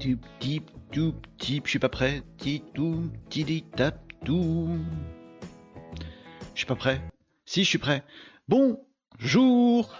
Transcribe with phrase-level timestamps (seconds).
[0.00, 2.22] tip, tip, tout, tip, je suis pas prêt.
[2.38, 3.10] Tip, tout,
[3.76, 4.70] tap, tout.
[6.54, 7.02] Je suis pas prêt.
[7.44, 8.02] Si, je suis prêt.
[8.48, 9.94] Bonjour,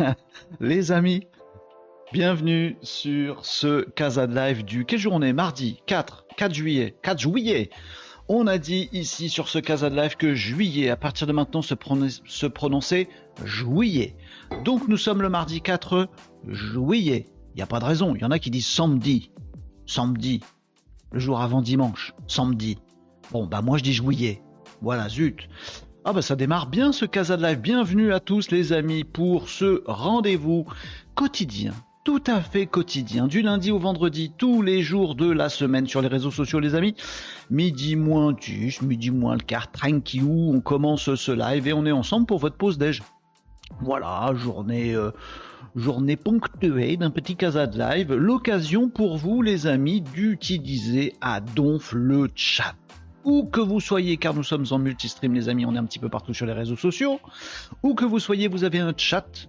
[0.60, 1.28] les amis.
[2.12, 4.84] Bienvenue sur ce Casa de Live du.
[4.84, 6.96] Quelle journée Mardi 4, 4 juillet.
[7.00, 7.70] 4 juillet.
[8.26, 11.62] On a dit ici sur ce Casa de Live que juillet, à partir de maintenant,
[11.62, 11.76] se,
[12.26, 13.08] se prononcer
[13.44, 14.16] juillet.
[14.64, 16.08] Donc nous sommes le mardi 4
[16.48, 17.26] juillet.
[17.54, 18.14] Il n'y a pas de raison.
[18.14, 19.30] Il y en a qui disent samedi.
[19.86, 20.40] Samedi.
[21.12, 22.14] Le jour avant dimanche.
[22.26, 22.78] Samedi.
[23.32, 24.42] Bon, bah moi je dis juillet.
[24.82, 25.48] Voilà, zut.
[26.04, 27.60] Ah bah ça démarre bien ce Casa de Live.
[27.60, 30.66] Bienvenue à tous les amis pour ce rendez-vous
[31.14, 31.74] quotidien.
[32.02, 36.00] Tout à fait quotidien, du lundi au vendredi, tous les jours de la semaine sur
[36.00, 36.94] les réseaux sociaux, les amis.
[37.50, 41.92] Midi moins 10, midi moins le quart, tranquillou, on commence ce live et on est
[41.92, 43.02] ensemble pour votre pause déj.
[43.82, 45.10] Voilà, journée, euh,
[45.76, 48.12] journée ponctuée d'un petit casa de live.
[48.12, 52.74] L'occasion pour vous, les amis, d'utiliser à donf le chat.
[53.24, 55.98] Où que vous soyez, car nous sommes en multistream, les amis, on est un petit
[55.98, 57.20] peu partout sur les réseaux sociaux.
[57.82, 59.48] Où que vous soyez, vous avez un chat.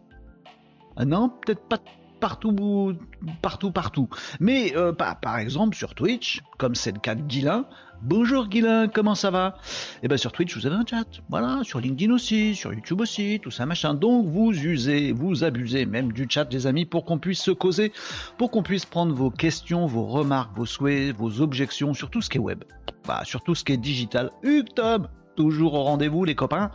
[0.98, 1.80] Ah non, peut-être pas
[2.20, 2.96] partout,
[3.42, 4.10] partout, partout.
[4.40, 7.66] Mais euh, par exemple sur Twitch, comme c'est le cas de Guilin,
[8.04, 9.58] Bonjour Guilain, comment ça va?
[10.02, 13.40] Eh bien sur Twitch vous avez un chat, voilà, sur LinkedIn aussi, sur YouTube aussi,
[13.40, 13.94] tout ça machin.
[13.94, 17.92] Donc vous usez, vous abusez même du chat des amis pour qu'on puisse se causer,
[18.40, 22.32] pour qu'on puisse prendre vos questions, vos remarques, vos souhaits, vos objections sur tout ce
[22.32, 22.64] qui est web,
[23.08, 24.32] bah, sur tout ce qui est digital.
[24.42, 26.72] Hugues Tom, toujours au rendez-vous les copains.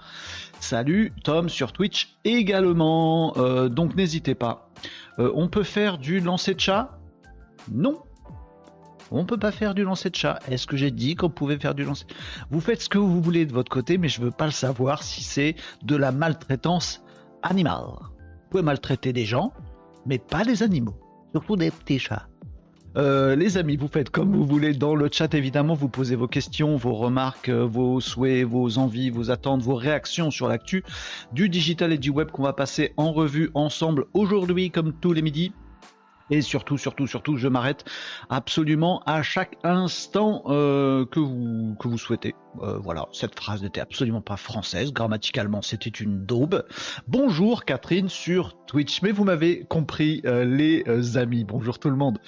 [0.61, 4.71] Salut Tom sur Twitch également, euh, donc n'hésitez pas.
[5.19, 7.01] Euh, on peut faire du lancer de chat?
[7.73, 7.99] Non,
[9.11, 10.39] on peut pas faire du lancer de chat.
[10.51, 12.07] Est-ce que j'ai dit qu'on pouvait faire du lancer?
[12.51, 15.03] Vous faites ce que vous voulez de votre côté, mais je veux pas le savoir
[15.03, 17.03] si c'est de la maltraitance
[17.43, 17.85] animale.
[17.87, 19.53] Vous pouvez maltraiter des gens,
[20.07, 20.97] mais pas des animaux,
[21.33, 22.29] surtout des petits chats.
[22.97, 26.29] Euh, les amis, vous faites comme vous voulez dans le chat, évidemment, vous posez vos
[26.29, 30.83] questions, vos remarques, euh, vos souhaits, vos envies, vos attentes, vos réactions sur l'actu
[31.33, 35.21] du digital et du web qu'on va passer en revue ensemble aujourd'hui, comme tous les
[35.21, 35.53] midis.
[36.31, 37.85] Et surtout, surtout, surtout, je m'arrête
[38.31, 42.35] absolument à chaque instant euh, que, vous, que vous souhaitez.
[42.63, 44.93] Euh, voilà, cette phrase n'était absolument pas française.
[44.93, 46.65] Grammaticalement, c'était une daube.
[47.07, 49.03] Bonjour Catherine sur Twitch.
[49.03, 51.45] Mais vous m'avez compris, euh, les amis.
[51.45, 52.19] Bonjour tout le monde.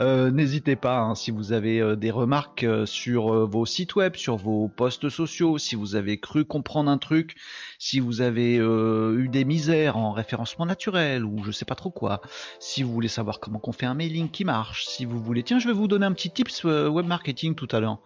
[0.00, 5.08] N'hésitez pas, hein, si vous avez des remarques sur vos sites web, sur vos posts
[5.08, 7.36] sociaux, si vous avez cru comprendre un truc,
[7.78, 12.20] si vous avez eu des misères en référencement naturel ou je sais pas trop quoi,
[12.58, 15.42] si vous voulez savoir comment on fait un mailing qui marche, si vous voulez.
[15.42, 17.98] Tiens, je vais vous donner un petit tips web marketing tout à l'heure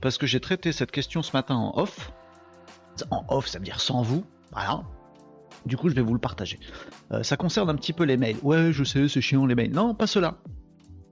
[0.00, 2.12] parce que j'ai traité cette question ce matin en off.
[3.10, 4.24] En off, ça veut dire sans vous.
[4.52, 4.82] Voilà.
[5.66, 6.58] Du coup, je vais vous le partager.
[7.12, 8.38] Euh, ça concerne un petit peu les mails.
[8.42, 9.72] Ouais, je sais, c'est chiant les mails.
[9.72, 10.38] Non, pas cela.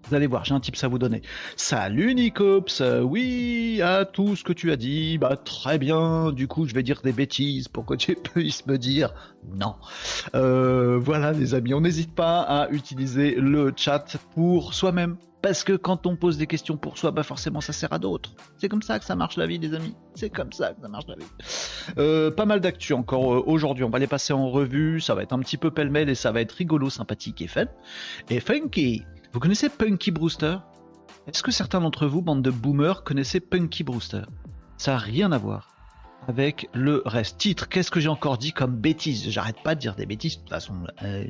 [0.08, 1.22] Vous allez voir, j'ai un tips à vous donner.
[1.56, 6.66] Salut Nicops, oui, à tout ce que tu as dit, bah très bien, du coup
[6.66, 9.14] je vais dire des bêtises pour que tu puisses me dire
[9.56, 9.76] non.
[10.34, 15.74] Euh, voilà les amis, on n'hésite pas à utiliser le chat pour soi-même parce que
[15.74, 18.32] quand on pose des questions pour soi, bah forcément ça sert à d'autres.
[18.56, 19.94] C'est comme ça que ça marche la vie, les amis.
[20.14, 21.26] C'est comme ça que ça marche la vie.
[21.98, 23.84] Euh, pas mal d'actu encore euh, aujourd'hui.
[23.84, 25.02] On va les passer en revue.
[25.02, 27.66] Ça va être un petit peu pêle-mêle et ça va être rigolo, sympathique et fun.
[28.30, 29.02] Et funky.
[29.34, 30.58] Vous connaissez Punky Brewster?
[31.26, 34.22] Est-ce que certains d'entre vous, bande de boomers, connaissaient Punky Brewster?
[34.76, 35.73] Ça n'a rien à voir
[36.28, 37.38] avec le reste.
[37.38, 39.30] Titre, qu'est-ce que j'ai encore dit comme bêtise?
[39.30, 41.24] J'arrête pas de dire des bêtises, de toute façon, euh,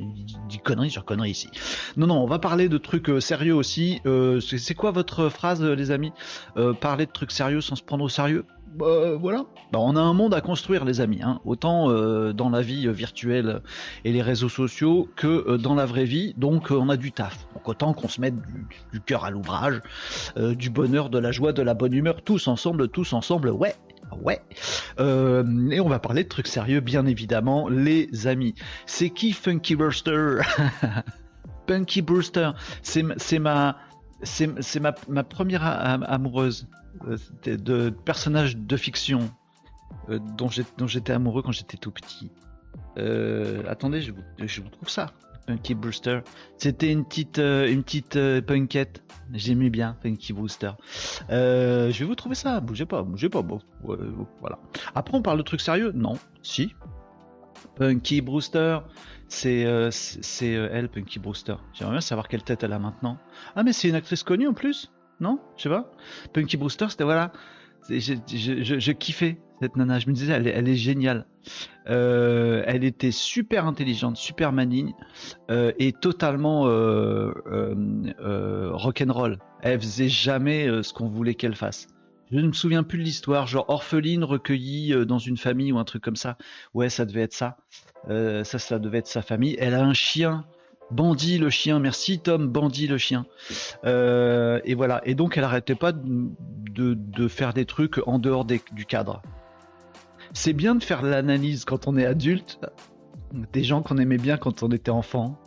[0.48, 1.48] du conneries sur conneries ici.
[1.96, 4.00] Non, non, on va parler de trucs euh, sérieux aussi.
[4.06, 6.12] Euh, c'est quoi votre phrase, euh, les amis?
[6.80, 8.44] Parler de trucs sérieux sans se prendre au sérieux?
[8.74, 9.44] Bah, voilà.
[9.72, 11.20] Bah, on a un monde à construire, les amis.
[11.22, 11.40] Hein.
[11.44, 11.88] Autant
[12.32, 13.60] dans la vie virtuelle
[14.04, 16.34] et les réseaux sociaux que dans la vraie vie.
[16.36, 17.46] Donc on a du taf.
[17.54, 19.80] Donc autant qu'on se mette du, du cœur à l'ouvrage,
[20.36, 23.50] du bonheur, de la joie, de la bonne humeur, tous ensemble, tous ensemble.
[23.50, 23.74] Ouais,
[24.20, 24.40] Ouais.
[25.00, 28.54] Euh, et on va parler de trucs sérieux, bien évidemment, les amis.
[28.86, 30.38] C'est qui Funky Brewster
[31.68, 32.50] Funky Brewster,
[32.82, 33.02] c'est
[33.38, 33.76] ma,
[34.22, 36.68] c'est ma, ma première amoureuse
[37.08, 39.30] euh, de, personnage de fiction
[40.10, 40.48] euh, dont
[40.86, 42.30] j'étais amoureux quand j'étais tout petit.
[43.66, 45.06] attendez, je vous trouve ça.
[45.46, 46.20] Funky Brewster.
[46.56, 49.02] C'était une petite, euh, une petite euh, punkette.
[49.32, 50.72] J'aimais bien Funky Brewster.
[51.30, 52.60] Euh, je vais vous trouver ça.
[52.60, 53.42] Bougez pas, bougez pas.
[53.42, 53.60] Bon,
[54.40, 54.58] voilà.
[54.94, 55.92] Après, on parle de trucs sérieux?
[55.94, 56.18] Non.
[56.42, 56.74] Si.
[57.76, 58.80] Punky Brewster,
[59.28, 61.56] c'est c'est elle, Punky Brewster.
[61.72, 63.18] J'aimerais bien savoir quelle tête elle a maintenant.
[63.56, 65.40] Ah, mais c'est une actrice connue en plus Non?
[65.56, 65.90] Je sais pas.
[66.32, 67.32] Punky Brewster, c'était voilà.
[67.88, 69.38] Je, je, kiffais.
[69.60, 69.98] Cette nana.
[69.98, 71.26] Je me disais, elle, est géniale.
[71.88, 74.94] Euh, elle était super intelligente, super maligne
[75.50, 76.62] et totalement
[78.72, 79.38] rock'n'roll.
[79.62, 81.86] Elle faisait jamais ce qu'on voulait qu'elle fasse.
[82.30, 85.84] Je ne me souviens plus de l'histoire, genre orpheline recueillie dans une famille ou un
[85.84, 86.36] truc comme ça.
[86.72, 87.58] Ouais, ça devait être ça.
[88.08, 89.56] ça, ça devait être sa famille.
[89.58, 90.44] Elle a un chien
[90.90, 93.26] Bandit le chien, merci Tom, Bandit le chien.
[93.84, 95.00] Euh, et voilà.
[95.04, 99.22] Et donc elle arrêtait pas de, faire des trucs en dehors du cadre.
[100.36, 102.58] C'est bien de faire l'analyse quand on est adulte,
[103.52, 105.38] des gens qu'on aimait bien quand on était enfant.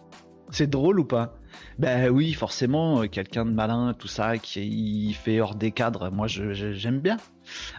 [0.50, 1.38] C'est drôle ou pas?
[1.78, 7.00] Ben oui, forcément, quelqu'un de malin, tout ça, qui fait hors des cadres, moi j'aime
[7.00, 7.18] bien.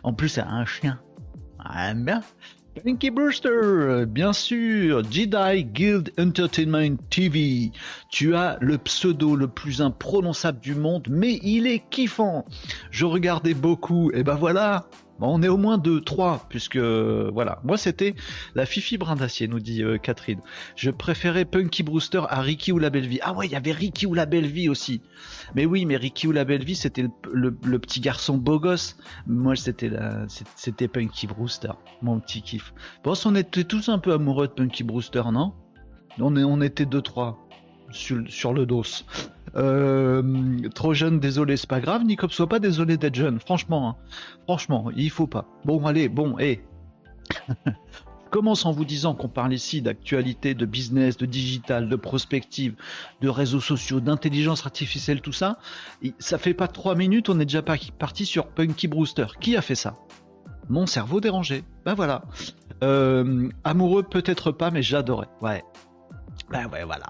[0.02, 1.00] En plus, c'est un chien.
[1.74, 2.20] J'aime bien.
[2.84, 7.72] Pinky Brewster, bien sûr, Jedi Guild Entertainment TV.
[8.10, 12.44] Tu as le pseudo le plus imprononçable du monde, mais il est kiffant.
[12.90, 14.86] Je regardais beaucoup, et ben voilà,
[15.20, 17.60] on est au moins deux, trois, puisque voilà.
[17.64, 18.14] Moi, c'était
[18.54, 20.40] la Fifi Brin d'Acier, nous dit euh, Catherine.
[20.76, 23.18] Je préférais Punky Brewster à Ricky ou la Belle Vie.
[23.22, 25.00] Ah ouais, il y avait Ricky ou la Belle Vie aussi.
[25.54, 28.96] Mais oui, mais Ricky ou la Belle Vie, c'était le, petit garçon beau gosse.
[29.26, 29.90] Moi, c'était
[30.56, 31.72] c'était Punky Brewster,
[32.02, 32.72] mon petit kiff.
[33.02, 35.52] Bon, on était tous un peu amoureux de Punky Brewster, non?
[36.20, 37.47] On, on était deux, trois
[37.90, 38.82] sur, le dos.
[39.56, 42.04] Euh, trop jeune, désolé, c'est pas grave.
[42.04, 43.40] Nicops, sois pas désolé d'être jeune.
[43.40, 43.96] Franchement, hein.
[44.44, 45.46] franchement, il faut pas.
[45.64, 46.62] Bon, allez, bon, hé.
[48.28, 52.74] commence en vous disant qu'on parle ici d'actualité, de business, de digital, de prospective,
[53.20, 55.58] de réseaux sociaux, d'intelligence artificielle, tout ça.
[56.18, 59.26] ça fait pas trois minutes, on est déjà parti sur Punky Brewster.
[59.40, 59.94] Qui a fait ça?
[60.68, 61.64] Mon cerveau dérangé.
[61.84, 62.22] Ben voilà.
[62.84, 65.28] Euh, amoureux peut-être pas, mais j'adorais.
[65.40, 65.64] Ouais,
[66.50, 67.06] ben ouais, voilà.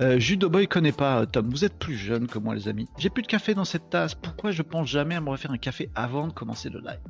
[0.00, 1.48] Euh, Judo Boy connaît pas Tom.
[1.50, 2.88] Vous êtes plus jeune que moi, les amis.
[2.98, 4.14] J'ai plus de café dans cette tasse.
[4.14, 7.00] Pourquoi je pense jamais à me refaire un café avant de commencer le live?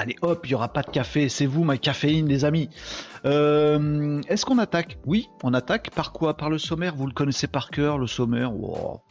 [0.00, 1.28] Allez hop, il y aura pas de café.
[1.28, 2.70] C'est vous, ma caféine, les amis.
[3.26, 4.96] Euh, est-ce qu'on attaque?
[5.04, 5.90] Oui, on attaque.
[5.90, 6.38] Par quoi?
[6.38, 6.94] Par le sommaire?
[6.96, 8.50] Vous le connaissez par cœur, le sommaire?
[8.54, 9.02] Oh,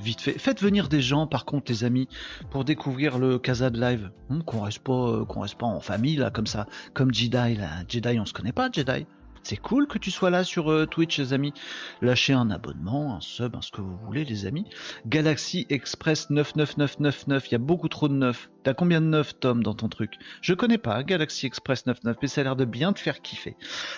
[0.00, 0.38] vite fait.
[0.38, 2.08] Faites venir des gens, par contre, les amis,
[2.50, 4.10] pour découvrir le Casa de Live.
[4.28, 7.70] Hum, qu'on reste euh, reste pas en famille comme ça, comme Jedi là.
[7.88, 9.06] Jedi, on se connaît pas, Jedi.
[9.42, 11.52] C'est cool que tu sois là sur euh, Twitch, les amis.
[12.00, 14.66] Lâchez un abonnement, un sub, ce que vous voulez, les amis.
[15.06, 18.50] Galaxy Express 99999, il y a beaucoup trop de 9.
[18.62, 20.14] T'as combien de 9, Tom, dans ton truc?
[20.42, 23.56] Je connais pas Galaxy Express 99, mais ça a l'air de bien te faire kiffer.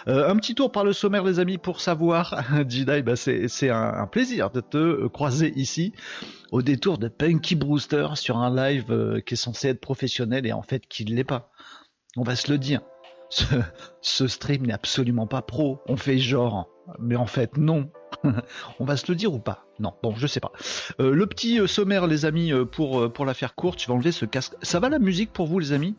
[0.09, 2.43] Euh, un petit tour par le sommaire, les amis, pour savoir.
[2.69, 5.93] Jedi, bah, c'est un, plaisir de te euh, croiser ici,
[6.53, 10.63] au détour de Punky Brewster, sur un live qui est censé être professionnel et en
[10.63, 11.51] fait qui ne l'est pas.
[12.17, 12.81] On va se le dire
[14.01, 15.81] ce, stream n'est absolument pas pro.
[15.87, 17.91] On fait genre, mais en fait non.
[18.79, 19.67] On va se le dire ou pas?
[19.81, 20.53] Non, bon, je sais pas.
[21.01, 23.93] Euh, le petit euh, sommaire, les amis, euh, pour, pour la faire courte, je vais
[23.93, 24.55] enlever ce casque.
[24.63, 25.97] Ça va la musique pour vous, les amis?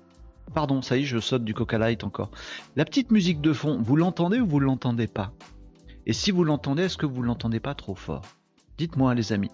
[0.54, 2.32] Pardon, ça y est, je saute du Coca Light encore.
[2.76, 5.34] La petite musique de fond, vous l'entendez ou vous l'entendez pas?
[6.06, 8.22] Et si vous l'entendez, est-ce que vous l'entendez pas trop fort?
[8.78, 9.52] Dites-moi, les amis.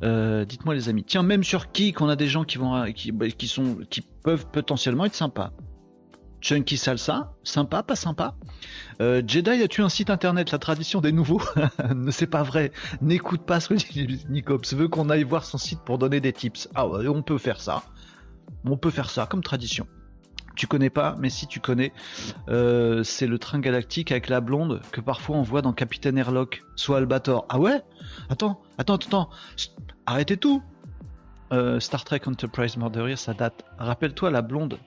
[0.00, 1.04] dites-moi les amis.
[1.04, 4.02] Tiens, même sur qui qu'on a des gens qui vont qui, bah, qui sont qui
[4.22, 5.52] peuvent potentiellement être sympas.
[6.42, 8.34] Chunky Salsa, sympa, pas sympa.
[9.00, 11.40] Euh, Jedi, as-tu un site internet, la tradition des nouveaux
[11.94, 12.72] Ne C'est pas vrai.
[13.00, 14.74] N'écoute pas ce que Nicops.
[14.74, 16.68] Veut qu'on aille voir son site pour donner des tips.
[16.74, 17.84] Ah ouais, on peut faire ça.
[18.64, 19.86] On peut faire ça comme tradition.
[20.56, 21.92] Tu connais pas, mais si tu connais,
[22.48, 26.62] euh, c'est le train galactique avec la blonde que parfois on voit dans Capitaine Airlock,
[26.76, 27.46] soit Albator.
[27.48, 27.82] Ah ouais?
[28.28, 29.30] Attends, attends, attends.
[30.06, 30.62] Arrêtez tout.
[31.52, 33.64] Euh, Star Trek Enterprise Murderer, ça date.
[33.78, 34.78] Rappelle-toi la blonde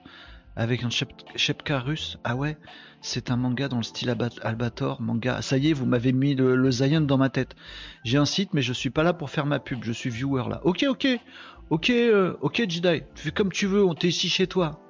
[0.56, 2.18] avec un Shepka russe.
[2.24, 2.56] Ah ouais,
[3.02, 5.42] c'est un manga dans le style Albator, manga.
[5.42, 7.54] Ça y est, vous m'avez mis le, le Zion dans ma tête.
[8.04, 9.84] J'ai un site, mais je suis pas là pour faire ma pub.
[9.84, 10.60] Je suis viewer là.
[10.64, 11.06] Ok, ok,
[11.70, 13.02] ok, euh, ok, Jedi.
[13.14, 13.84] Fais comme tu veux.
[13.84, 14.80] On t'est ici chez toi,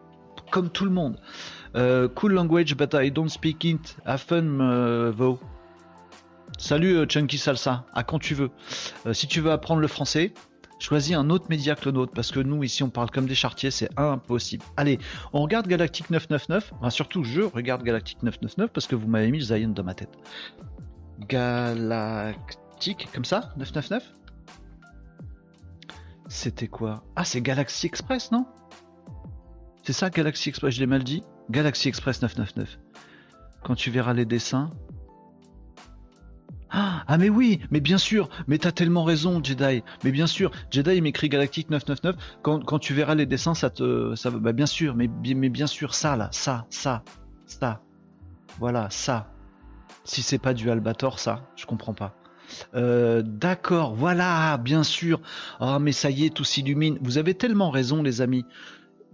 [0.51, 1.19] comme tout le monde.
[1.75, 3.97] Euh, cool language, but I don't speak it.
[4.07, 5.41] Have fun, euh, though.
[6.59, 8.51] Salut Chunky Salsa, à quand tu veux.
[9.13, 10.33] si tu veux apprendre le français,
[10.79, 13.35] Choisis un autre média que le nôtre, parce que nous, ici, on parle comme des
[13.35, 14.65] chartiers, c'est impossible.
[14.77, 14.99] Allez,
[15.33, 16.75] on regarde Galactic 999.
[16.79, 20.11] Enfin, surtout, je regarde Galactic 999 parce que vous m'avez mis Zion dans ma tête.
[21.21, 24.13] Galactic, comme ça 999
[26.29, 27.05] C'était quoi?
[27.17, 28.45] Ah, c'est Galaxy Express, non?
[29.83, 31.23] C'est ça, Galaxy Express, je l'ai mal dit?
[31.49, 32.79] Galaxy Express 999.
[33.65, 34.71] Quand tu verras les dessins,
[36.77, 41.01] ah, mais oui, mais bien sûr, mais t'as tellement raison Jedi, mais bien sûr, Jedi
[41.01, 44.15] m'écrit Galactic 999, quand, quand, tu verras les dessins ça te...
[44.15, 47.03] ça bah bien sûr, mais, mais bien sûr ça là, ça, ça,
[47.47, 47.81] ça,
[48.59, 49.33] voilà, ça.
[50.05, 52.15] Si c'est pas du Albator ça, je comprends pas.
[52.75, 55.21] Euh, d'accord, voilà, bien sûr.
[55.61, 56.99] Ah, mais ça y est, tout s'illumine.
[57.01, 58.45] Vous avez tellement raison, les amis.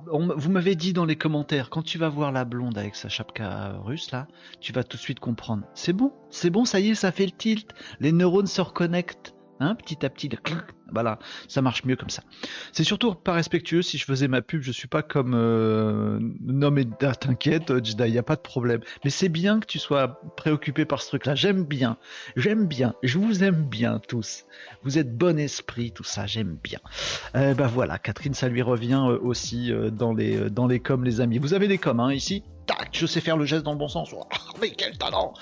[0.07, 3.75] Vous m'avez dit dans les commentaires, quand tu vas voir la blonde avec sa chapka
[3.85, 4.27] russe, là,
[4.61, 5.65] tu vas tout de suite comprendre.
[5.75, 7.71] C'est bon, c'est bon, ça y est, ça fait le tilt.
[8.01, 9.32] Les neurones se reconnectent.
[9.61, 10.29] Hein, petit à petit,
[10.93, 11.19] voilà,
[11.49, 12.23] ça marche mieux comme ça.
[12.73, 16.71] C'est surtout pas respectueux si je faisais ma pub, je suis pas comme euh, non
[16.71, 18.81] mais ah, t'inquiète, Jida, il y a pas de problème.
[19.05, 21.35] Mais c'est bien que tu sois préoccupé par ce truc-là.
[21.35, 21.97] J'aime bien,
[22.37, 24.45] j'aime bien, je vous aime bien tous.
[24.83, 26.81] Vous êtes bon esprit, tout ça, j'aime bien.
[27.37, 31.05] Euh, bah voilà, Catherine, ça lui revient euh, aussi euh, dans les dans les coms,
[31.05, 31.39] les amis.
[31.39, 32.43] Vous avez des coms hein, ici?
[32.93, 34.11] Je sais faire le geste dans le bon sens.
[34.12, 34.25] Oh,
[34.61, 35.35] mais quel talent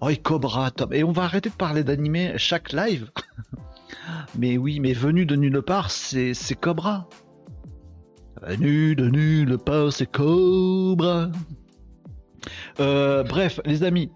[0.00, 0.92] Oh, et Cobra, top.
[0.92, 3.10] Et on va arrêter de parler d'animé chaque live.
[4.38, 7.08] mais oui, mais venu de nulle part, c'est Cobra.
[8.42, 11.30] Venu de nulle part, c'est Cobra.
[12.80, 14.10] Euh, bref, les amis,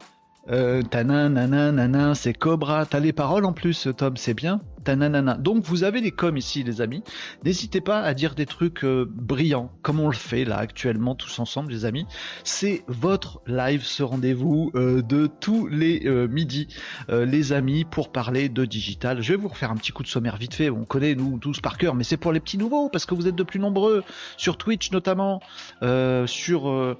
[0.50, 2.86] euh, nana, c'est Cobra.
[2.86, 4.60] T'as les paroles en plus, Tom, c'est bien.
[4.84, 5.34] Tananana.
[5.34, 7.02] Donc vous avez les coms ici, les amis.
[7.44, 11.38] N'hésitez pas à dire des trucs euh, brillants, comme on le fait là actuellement tous
[11.38, 12.06] ensemble, les amis.
[12.44, 16.68] C'est votre live, ce rendez-vous euh, de tous les euh, midis,
[17.08, 19.22] les amis, pour parler de digital.
[19.22, 20.70] Je vais vous refaire un petit coup de sommaire vite fait.
[20.70, 23.26] On connaît nous tous par cœur, mais c'est pour les petits nouveaux parce que vous
[23.26, 24.04] êtes de plus nombreux
[24.36, 25.40] sur Twitch notamment,
[26.26, 26.96] sur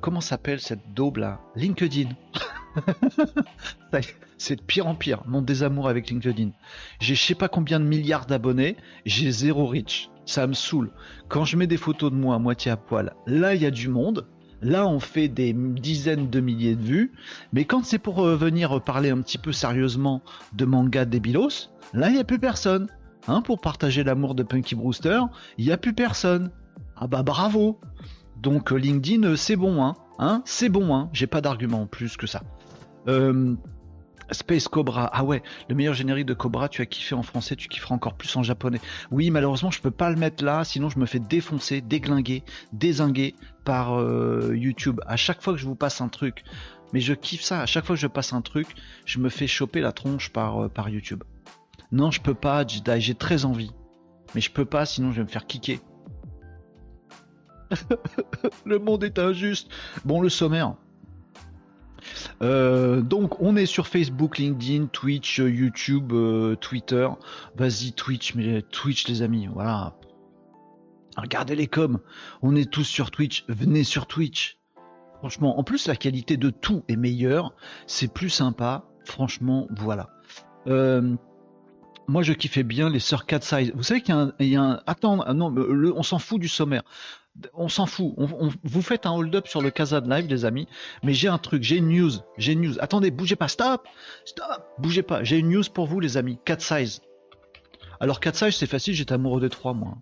[0.00, 1.40] comment s'appelle cette daube là?
[1.56, 2.10] LinkedIn.
[4.38, 6.50] c'est de pire en pire, mon désamour avec LinkedIn.
[7.00, 8.76] J'ai je sais pas combien de milliards d'abonnés,
[9.06, 10.10] j'ai zéro reach.
[10.26, 10.90] Ça me saoule.
[11.28, 13.70] Quand je mets des photos de moi à moitié à poil, là il y a
[13.70, 14.26] du monde.
[14.62, 17.12] Là, on fait des dizaines de milliers de vues.
[17.52, 20.22] Mais quand c'est pour euh, venir parler un petit peu sérieusement
[20.54, 22.88] de manga débilos, là, il n'y a plus personne.
[23.28, 25.20] Hein, pour partager l'amour de Punky Brewster,
[25.58, 26.50] il n'y a plus personne.
[26.96, 27.80] Ah bah bravo
[28.40, 32.16] Donc euh, LinkedIn, euh, c'est bon, hein, hein C'est bon, hein J'ai pas d'argument plus
[32.16, 32.42] que ça.
[33.08, 33.54] Euh,
[34.30, 37.68] Space Cobra, ah ouais, le meilleur générique de Cobra, tu as kiffé en français, tu
[37.68, 38.80] kifferas encore plus en japonais.
[39.10, 42.42] Oui, malheureusement, je peux pas le mettre là, sinon je me fais défoncer, déglinguer,
[42.72, 43.34] désinguer
[43.64, 45.00] par euh, YouTube.
[45.06, 46.42] À chaque fois que je vous passe un truc,
[46.92, 48.68] mais je kiffe ça, à chaque fois que je passe un truc,
[49.04, 51.22] je me fais choper la tronche par, euh, par YouTube.
[51.92, 53.72] Non, je peux pas, j'ai très envie.
[54.34, 55.80] Mais je peux pas, sinon je vais me faire kicker.
[58.64, 59.68] le monde est injuste.
[60.04, 60.74] Bon, le sommaire.
[62.42, 67.08] Euh, donc on est sur Facebook, LinkedIn, Twitch, YouTube, euh, Twitter.
[67.56, 69.96] Vas-y Twitch, mais Twitch les amis, voilà.
[71.16, 72.00] Regardez les coms.
[72.42, 73.44] On est tous sur Twitch.
[73.48, 74.58] Venez sur Twitch.
[75.18, 77.54] Franchement, en plus la qualité de tout est meilleure.
[77.86, 78.84] C'est plus sympa.
[79.04, 80.10] Franchement, voilà.
[80.66, 81.14] Euh,
[82.08, 83.72] moi, je kiffais bien les sœurs Cat Size.
[83.74, 84.80] Vous savez qu'il y, a un.
[84.86, 86.82] Attends, non, on s'en fout du sommaire
[87.54, 88.14] on s'en fout.
[88.16, 90.68] vous faites un hold-up sur le Casa de Live, les amis.
[91.02, 92.12] Mais j'ai un truc, j'ai une news.
[92.38, 92.74] J'ai une news.
[92.80, 93.48] Attendez, bougez pas.
[93.48, 93.88] Stop
[94.24, 95.24] Stop Bougez pas.
[95.24, 96.38] J'ai une news pour vous, les amis.
[96.44, 97.00] 4 size.
[98.00, 99.98] Alors 4 size, c'est facile, j'étais amoureux des 3, moi.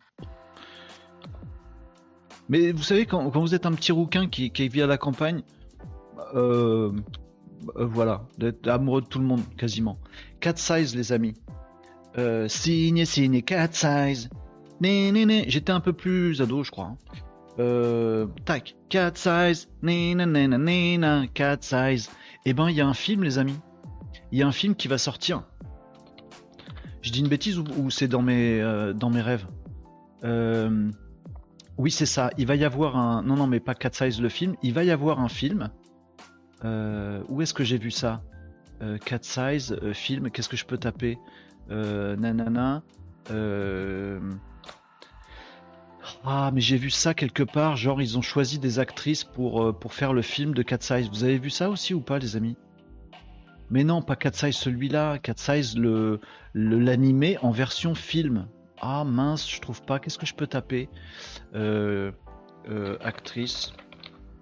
[2.48, 5.42] Mais vous savez, quand, vous êtes un petit rouquin qui, vit à la campagne,
[6.34, 6.92] euh,
[7.76, 9.98] euh, voilà, d'être amoureux de tout le monde, quasiment.
[10.40, 11.34] 4 size, les amis.
[12.18, 14.30] Euh, signe, signe, 4 size.
[15.48, 16.86] J'étais un peu plus ado, je crois.
[16.86, 16.96] Hein.
[17.58, 19.68] Euh, tac, cat size,
[21.34, 22.10] cat size.
[22.44, 23.58] Eh ben, il y a un film, les amis.
[24.32, 25.42] Il y a un film qui va sortir.
[27.02, 29.46] Je dis une bêtise ou, c'est dans mes euh, dans mes rêves?
[30.24, 30.90] Euh,
[31.76, 32.30] Oui, c'est ça.
[32.38, 33.22] Il va y avoir un.
[33.22, 34.56] Non, non, mais pas cat size le film.
[34.62, 35.70] Il va y avoir un film.
[36.64, 38.22] où est-ce que j'ai vu ça?
[39.04, 40.30] Cat size film.
[40.30, 41.18] Qu'est-ce que je peux taper?
[41.68, 42.82] Nanana.
[46.24, 49.72] Ah, mais j'ai vu ça quelque part, genre ils ont choisi des actrices pour, euh,
[49.72, 51.08] pour faire le film de Cat Size.
[51.08, 52.56] Vous avez vu ça aussi ou pas, les amis?
[53.70, 56.20] Mais non, pas Cat Size celui-là, Cat Size le
[56.54, 58.46] l'animé en version film.
[58.80, 59.98] Ah mince, je trouve pas.
[59.98, 60.88] Qu'est-ce que je peux taper?
[61.54, 62.12] Euh,
[62.68, 63.72] euh, Actrice.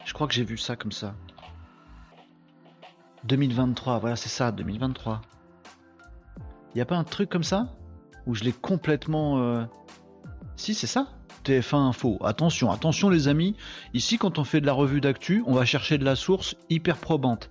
[0.05, 1.15] Je crois que j'ai vu ça comme ça.
[3.25, 5.21] 2023, voilà, c'est ça, 2023.
[6.75, 7.69] Y a pas un truc comme ça?
[8.27, 9.69] Où je l'ai complètement.
[10.57, 11.09] Si, c'est ça?
[11.45, 12.19] TF1 Info.
[12.25, 13.57] Attention, attention les amis,
[13.95, 16.97] ici quand on fait de la revue d'actu, on va chercher de la source hyper
[16.97, 17.51] probante.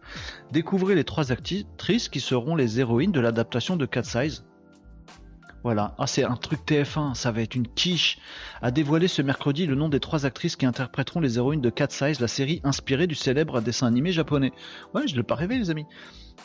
[0.51, 4.43] Découvrez les trois actrices qui seront les héroïnes de l'adaptation de Cat Size.
[5.63, 8.17] Voilà, ah, c'est un truc TF1, ça va être une quiche.
[8.61, 11.89] A dévoilé ce mercredi le nom des trois actrices qui interpréteront les héroïnes de Cat
[11.89, 14.53] Size, la série inspirée du célèbre dessin animé japonais.
[14.93, 15.85] Ouais, je ne l'ai pas rêvé les amis.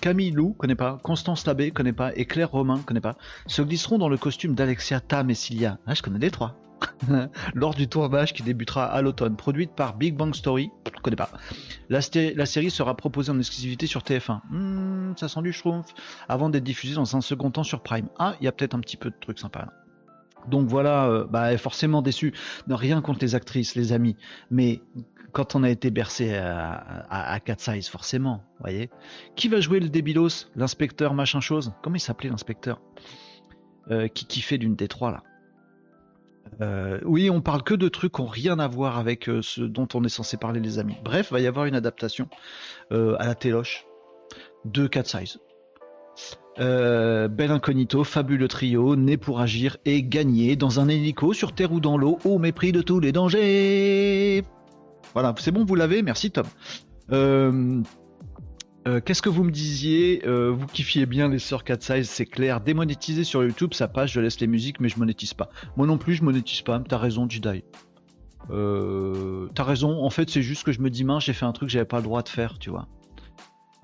[0.00, 3.98] Camille Lou, connais pas, Constance Labbé, connais pas, et Claire Romain, connais pas, se glisseront
[3.98, 5.78] dans le costume d'Alexia Tam et Cilia.
[5.86, 6.56] Ah, je connais les trois.
[7.54, 9.36] lors du tournage qui débutera à l'automne.
[9.36, 11.30] Produite par Big Bang Story, je connais pas.
[11.88, 14.40] La, série sera proposée en exclusivité sur TF1.
[14.50, 15.94] Hmm, ça sent du schtroumpf.
[16.28, 18.08] Avant d'être diffusé dans un second temps sur Prime.
[18.18, 19.72] Ah, il y a peut-être un petit peu de trucs sympas là.
[20.48, 22.34] Donc voilà, euh, bah, forcément déçu.
[22.68, 24.16] Rien contre les actrices, les amis.
[24.50, 24.82] Mais
[25.32, 28.90] quand on a été bercé à, à, Cat Size, forcément, voyez.
[29.36, 31.72] Qui va jouer le débilos L'inspecteur machin chose?
[31.82, 32.80] Comment il s'appelait l'inspecteur?
[33.90, 35.22] Euh, Qui kiffait d'une des trois là?
[36.60, 39.88] Euh, oui, on parle que de trucs qui n'ont rien à voir avec ce dont
[39.94, 40.96] on est censé parler, les amis.
[41.04, 42.28] Bref, va y avoir une adaptation
[42.90, 43.86] à la téloche
[44.64, 45.38] de Cat Size.
[46.60, 51.72] Euh, bel incognito, fabuleux trio, né pour agir et gagner dans un hélico sur terre
[51.72, 54.44] ou dans l'eau au mépris de tous les dangers.
[55.14, 56.46] Voilà, c'est bon, vous l'avez, merci Tom.
[57.10, 57.82] Euh,
[58.86, 62.60] euh, qu'est-ce que vous me disiez Vous kiffiez bien les sœurs 4 size, c'est clair.
[62.60, 65.48] Démonétiser sur YouTube, ça passe, je laisse les musiques, mais je monétise pas.
[65.76, 66.80] Moi non plus, je monétise pas.
[66.80, 67.64] T'as raison, Jedi.
[68.48, 71.68] T'as raison, en fait, c'est juste que je me dis, mince, j'ai fait un truc
[71.68, 72.88] que j'avais pas le droit de faire, tu vois.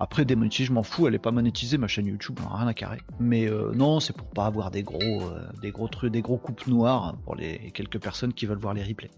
[0.01, 2.97] Après, démonétiser, je m'en fous, elle est pas monétisée, ma chaîne YouTube, rien à carrer.
[3.19, 6.39] Mais euh, non, c'est pour pas avoir des gros, euh, des gros trucs, des gros
[6.39, 9.11] coupes noires pour les quelques personnes qui veulent voir les replays.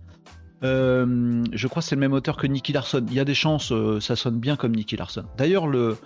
[0.63, 3.05] Euh, je crois que c'est le même auteur que Nicky Larson.
[3.09, 5.25] Il y a des chances, ça sonne bien comme Nicky Larson.
[5.37, 5.97] D'ailleurs, le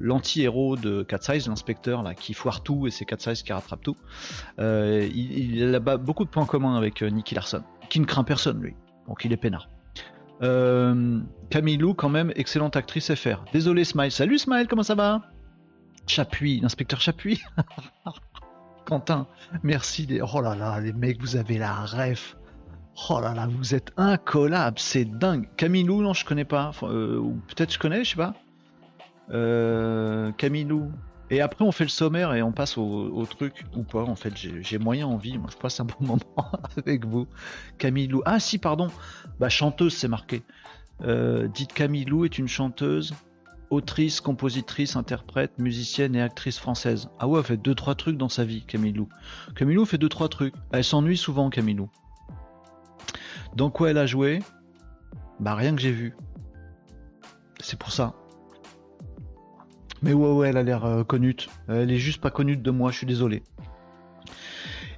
[0.00, 3.82] l'anti-héros de Cat Size, l'inspecteur là, qui foire tout et c'est Cat Size qui rattrape
[3.82, 3.96] tout,
[4.58, 8.74] il, a beaucoup de points communs avec Nicky Larson, qui ne craint personne lui.
[9.08, 9.68] Donc il est peinard.
[10.42, 13.44] Euh, Camille Lou, quand même, excellente actrice FR.
[13.52, 14.12] Désolé, Smile.
[14.12, 15.22] Salut, Smile, comment ça va?
[16.06, 17.40] Chapuis, l'inspecteur Chapuis.
[18.86, 19.26] Quentin,
[19.62, 20.06] merci.
[20.06, 20.20] Des...
[20.22, 22.37] Oh là là, les mecs, vous avez la ref.
[23.10, 25.48] Oh là là, vous êtes incollable, c'est dingue.
[25.56, 26.72] Camille Lou, non, je connais pas.
[26.82, 28.34] Euh, ou peut-être je connais, je sais pas.
[29.30, 30.90] Euh, Camille Lou,
[31.30, 34.32] et après, on fait le sommaire et on passe au, truc, ou pas, en fait,
[34.36, 37.26] j'ai moyen envie, moi je passe un bon moment avec vous.
[37.76, 38.22] Camille Lou.
[38.24, 38.88] Ah si, pardon,
[39.38, 40.42] bah chanteuse, c'est marqué.
[41.02, 43.14] Euh, dites Camille Lou est une chanteuse,
[43.70, 47.10] autrice, compositrice, interprète, musicienne et actrice française.
[47.18, 49.08] Ah ouais, elle fait deux trois trucs dans sa vie, Camille Lou.
[49.54, 50.54] Camille Lou fait deux trois trucs.
[50.72, 51.90] Elle s'ennuie souvent, Camille Lou.
[53.56, 54.40] Dans quoi elle a joué?
[55.40, 56.14] Bah rien que j'ai vu.
[57.60, 58.14] C'est pour ça.
[60.02, 61.34] Mais ouais, ouais, elle a l'air euh, connue.
[61.68, 63.42] Elle est juste pas connue de moi, je suis désolé.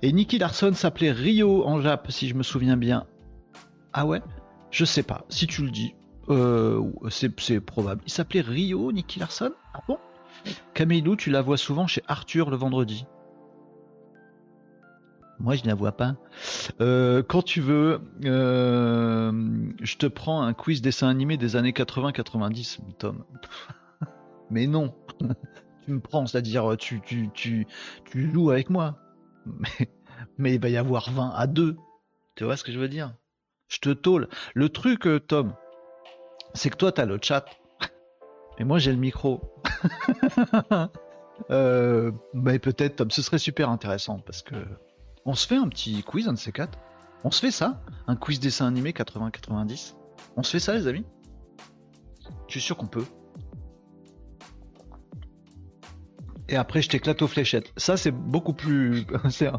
[0.02, 3.06] Et Nicky Larson s'appelait Rio en Jap, si je me souviens bien.
[3.92, 4.22] Ah ouais?
[4.70, 5.24] Je sais pas.
[5.28, 5.94] Si tu le dis,
[6.28, 8.02] euh, c'est probable.
[8.06, 9.52] Il s'appelait Rio, Nicky Larson?
[9.74, 9.98] Ah bon?
[10.74, 13.04] Camille tu la vois souvent chez Arthur le vendredi.
[15.40, 16.16] Moi, je ne la vois pas.
[16.80, 23.24] Euh, quand tu veux, je te prends un quiz dessin animé des années 80-90, Tom.
[24.50, 24.94] Mais non,
[25.84, 27.66] tu me prends, c'est-à-dire tu, tu, tu,
[28.04, 28.98] tu joues avec moi.
[30.38, 31.76] Mais, il va y avoir 20 à 2.
[32.34, 33.14] Tu vois ce que je veux dire?
[33.68, 34.28] Je te tôle.
[34.54, 35.54] Le truc, euh, Tom,
[36.54, 37.44] c'est que toi, tu as le chat.
[38.58, 39.40] Et moi, j'ai le micro.
[41.50, 44.56] euh, mais peut-être, Tom, ce serait super intéressant parce que
[45.24, 46.78] on se fait un petit quiz, un de ces quatre.
[47.24, 49.94] On se fait ça Un quiz dessin animé 80-90
[50.36, 51.04] On se fait ça, les amis?
[52.46, 53.04] Je suis sûr qu'on peut?
[56.50, 57.72] et après je t'éclate aux fléchettes.
[57.76, 59.06] Ça, c'est beaucoup plus.
[59.30, 59.50] c'est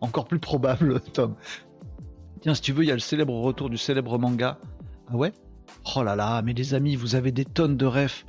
[0.00, 1.36] encore plus probable, Tom.
[2.40, 4.58] Tiens, si tu veux, il y a le célèbre retour du célèbre manga.
[5.08, 5.32] Ah ouais?
[5.94, 8.24] Oh là là, mais les amis, vous avez des tonnes de refs.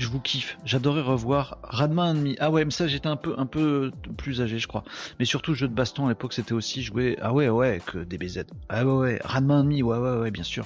[0.00, 0.56] Je vous kiffe.
[0.64, 2.34] J'adorais revoir Radma Enemy.
[2.40, 4.82] Ah ouais, mais ça, j'étais un peu, plus âgé, je crois.
[5.18, 7.18] Mais surtout, jeu de baston à l'époque, c'était aussi jouer.
[7.20, 8.44] Ah ouais, ouais, que DBZ.
[8.70, 9.20] Ah ouais, ouais.
[9.22, 10.64] Radma Enemy, ouais, ouais, ouais, bien sûr.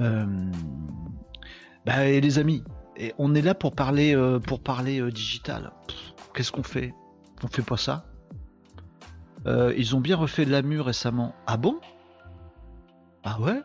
[0.00, 0.26] Euh...
[1.86, 2.64] Bah, et les amis,
[3.18, 4.40] on est là pour parler, euh,
[4.98, 5.70] euh, digital.
[6.34, 6.92] Qu'est-ce qu'on fait?
[7.44, 8.04] On fait pas ça?
[9.46, 11.36] Ils ont bien refait de la récemment.
[11.46, 11.78] Ah bon?
[13.22, 13.62] Ah ouais?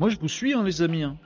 [0.00, 1.02] Moi je vous suis hein, les amis.
[1.02, 1.18] Hein.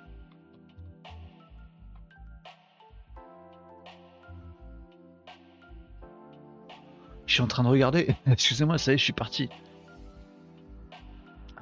[7.27, 8.17] Je suis en train de regarder.
[8.27, 9.49] Excusez-moi, ça y est, je suis parti.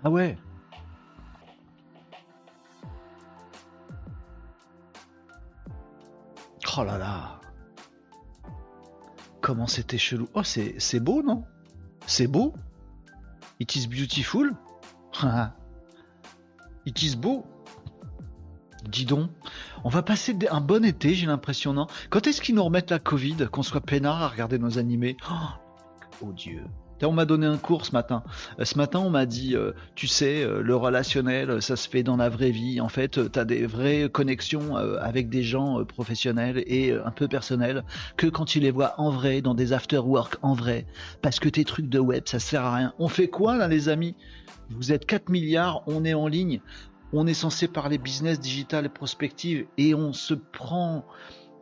[0.02, 0.38] Ah ouais
[6.78, 7.40] Oh là là.
[9.42, 10.30] Comment c'était chelou.
[10.32, 11.44] Oh, c'est beau, non?
[12.06, 12.54] C'est beau
[13.60, 14.52] It is beautiful
[16.86, 17.46] It is beau.
[18.88, 19.30] Dis donc,
[19.84, 21.86] on va passer un bon été, j'ai l'impression, non?
[22.10, 25.16] Quand est-ce qu'ils nous remettent la Covid, qu'on soit peinard à regarder nos animés?
[25.30, 26.64] Oh, oh Dieu
[27.06, 28.22] on m'a donné un cours ce matin.
[28.58, 32.02] Euh, ce matin, on m'a dit, euh, tu sais, euh, le relationnel, ça se fait
[32.02, 32.80] dans la vraie vie.
[32.80, 37.84] En fait, tu as des vraies connexions avec des gens professionnels et un peu personnels
[38.16, 40.86] que quand tu les vois en vrai, dans des after-work en vrai.
[41.20, 42.94] Parce que tes trucs de web, ça sert à rien.
[42.98, 44.14] On fait quoi là, les amis?
[44.70, 46.60] Vous êtes 4 milliards, on est en ligne.
[47.12, 51.04] On est censé parler business, digital et prospective et on se prend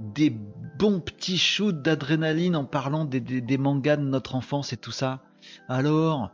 [0.01, 0.31] des
[0.79, 5.21] bons petits shoots d'adrénaline en parlant des, des, mangas de notre enfance et tout ça.
[5.69, 6.31] Alors,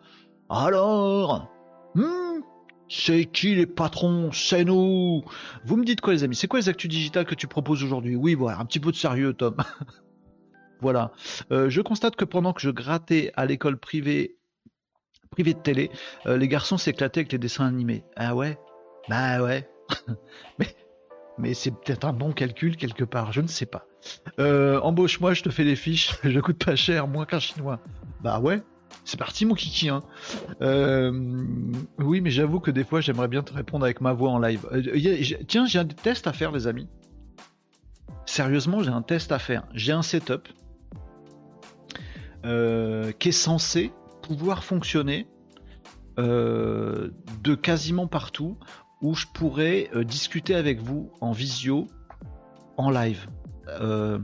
[0.48, 1.50] alors,
[1.94, 2.40] hmm,
[2.88, 4.30] c'est qui les patrons?
[4.32, 5.24] C'est nous
[5.64, 6.36] Vous me dites quoi les amis?
[6.36, 8.16] C'est quoi les actus digitales que tu proposes aujourd'hui?
[8.16, 9.56] Oui, voilà, un petit peu de sérieux Tom.
[10.80, 11.12] voilà.
[11.50, 14.36] Euh, je constate que pendant que je grattais à l'école privée,
[15.30, 15.90] privée de télé,
[16.26, 18.04] euh, les garçons s'éclataient avec les dessins animés.
[18.16, 18.58] Ah ouais?
[19.08, 19.68] Bah ouais.
[21.38, 23.86] mais c'est peut-être un bon calcul quelque part, je ne sais pas.
[24.38, 27.80] Euh, embauche-moi, je te fais les fiches, je coûte pas cher, moins qu'un chinois.
[28.22, 28.62] Bah ouais,
[29.04, 29.88] c'est parti mon kiki.
[29.88, 30.00] Hein.
[30.62, 31.12] Euh,
[31.98, 34.66] oui, mais j'avoue que des fois j'aimerais bien te répondre avec ma voix en live.
[34.72, 36.88] Euh, tiens, j'ai un test à faire les amis.
[38.26, 39.64] Sérieusement, j'ai un test à faire.
[39.74, 40.48] J'ai un setup
[43.18, 45.26] qui est censé pouvoir fonctionner
[46.16, 48.56] de quasiment partout
[49.02, 51.86] où je pourrais euh, discuter avec vous en visio,
[52.76, 53.28] en live.
[53.68, 54.18] Euh,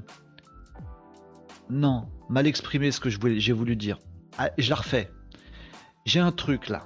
[1.68, 3.98] non, mal exprimé ce que j'ai voulu dire.
[4.38, 5.10] Ah, je la refais.
[6.04, 6.82] J'ai un truc là,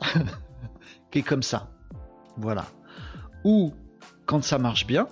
[1.10, 1.70] qui est comme ça.
[2.36, 2.66] Voilà.
[3.44, 3.72] Ou
[4.26, 5.08] quand ça marche bien,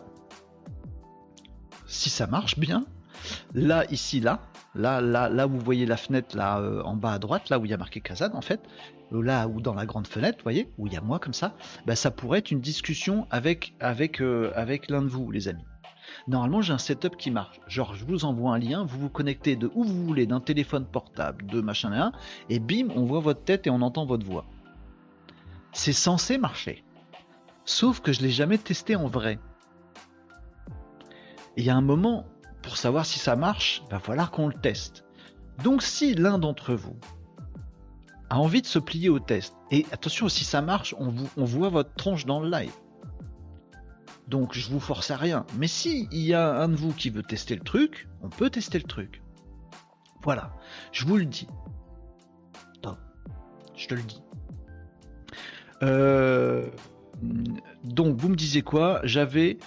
[1.86, 2.84] si ça marche bien,
[3.54, 4.40] là, ici, là,
[4.74, 7.64] là, là, là, vous voyez la fenêtre là euh, en bas à droite, là où
[7.64, 8.60] il y a marqué Kazan, en fait,
[9.12, 11.54] là ou dans la grande fenêtre, vous voyez, où il y a moi comme ça,
[11.86, 15.64] bah, ça pourrait être une discussion avec, avec, euh, avec l'un de vous, les amis.
[16.28, 17.60] Normalement, j'ai un setup qui marche.
[17.66, 20.86] Genre, je vous envoie un lien, vous vous connectez de où vous voulez, d'un téléphone
[20.86, 22.12] portable, de machin un,
[22.48, 24.46] et bim, on voit votre tête et on entend votre voix.
[25.72, 26.84] C'est censé marcher.
[27.64, 29.38] Sauf que je l'ai jamais testé en vrai.
[31.56, 32.26] Il y a un moment,
[32.62, 35.04] pour savoir si ça marche, va falloir qu'on le teste.
[35.62, 36.96] Donc si l'un d'entre vous
[38.30, 41.44] a envie de se plier au test, et attention, si ça marche, on, vous, on
[41.44, 42.72] voit votre tronche dans le live.
[44.28, 45.44] Donc je vous force à rien.
[45.56, 48.78] Mais si y a un de vous qui veut tester le truc, on peut tester
[48.78, 49.22] le truc.
[50.22, 50.54] Voilà,
[50.92, 51.46] je vous le dis.
[53.76, 54.22] je te le dis.
[55.82, 56.70] Euh,
[57.84, 59.00] donc vous me disiez quoi?
[59.04, 59.58] J'avais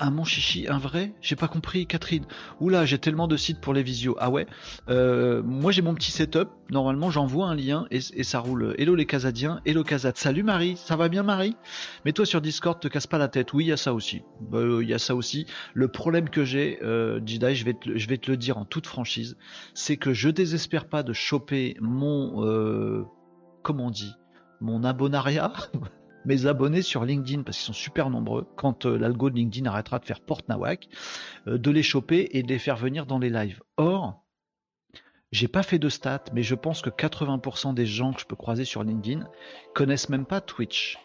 [0.00, 1.12] un mon chichi, un vrai?
[1.20, 2.24] J'ai pas compris, Catherine.
[2.60, 4.16] Oula, j'ai tellement de sites pour les visios.
[4.18, 4.46] Ah ouais?
[4.88, 6.50] Euh, Moi j'ai mon petit setup.
[6.70, 8.74] Normalement j'envoie un lien et, ça roule.
[8.78, 10.12] Hello les Casadiens, hello Casat.
[10.16, 11.56] Salut Marie, ça va bien Marie?
[12.04, 13.52] Mais toi sur Discord, te casse pas la tête.
[13.52, 14.22] Oui, il y a ça aussi.
[14.40, 15.46] Bah, il y a ça aussi.
[15.74, 18.64] Le problème que j'ai, euh, Jedi, je vais, te, je vais te le dire en
[18.64, 19.36] toute franchise,
[19.74, 22.44] c'est que je désespère pas de choper mon.
[22.44, 23.04] Euh,
[23.62, 24.12] comment on dit?
[24.60, 25.52] Mon abonnariat
[26.28, 29.98] mes abonnés sur LinkedIn, parce qu'ils sont super nombreux, quand euh, l'algo de LinkedIn arrêtera
[29.98, 30.88] de faire porte nawak,
[31.46, 33.62] euh, de les choper et de les faire venir dans les lives.
[33.78, 34.22] Or,
[35.32, 38.36] j'ai pas fait de stats, mais je pense que 80% des gens que je peux
[38.36, 39.26] croiser sur LinkedIn
[39.74, 40.98] connaissent même pas Twitch.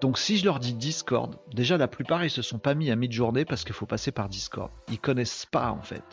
[0.00, 2.96] Donc si je leur dis Discord, déjà la plupart ils se sont pas mis à
[2.96, 4.70] mid-journée parce qu'il faut passer par Discord.
[4.90, 6.04] Ils connaissent pas en fait.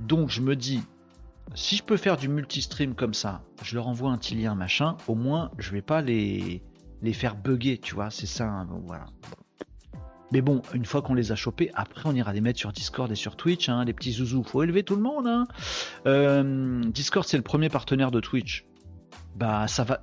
[0.00, 0.82] Donc je me dis,
[1.54, 4.96] si je peux faire du multistream comme ça, je leur envoie un petit lien machin,
[5.08, 6.62] au moins je vais pas les
[7.02, 9.06] les faire bugger, tu vois, c'est ça, hein, voilà.
[10.32, 13.12] Mais bon, une fois qu'on les a chopés, après on ira les mettre sur Discord
[13.12, 15.26] et sur Twitch, hein, les petits zouzous, faut élever tout le monde.
[15.26, 15.44] Hein.
[16.06, 18.64] Euh, Discord c'est le premier partenaire de Twitch.
[19.36, 20.02] Bah ça va,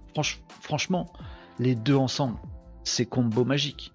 [0.61, 1.11] franchement,
[1.57, 2.37] les deux ensemble,
[2.83, 3.91] c'est combo magique.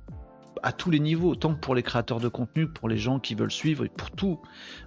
[0.63, 3.53] À tous les niveaux, tant pour les créateurs de contenu, pour les gens qui veulent
[3.53, 4.41] suivre, et pour tout.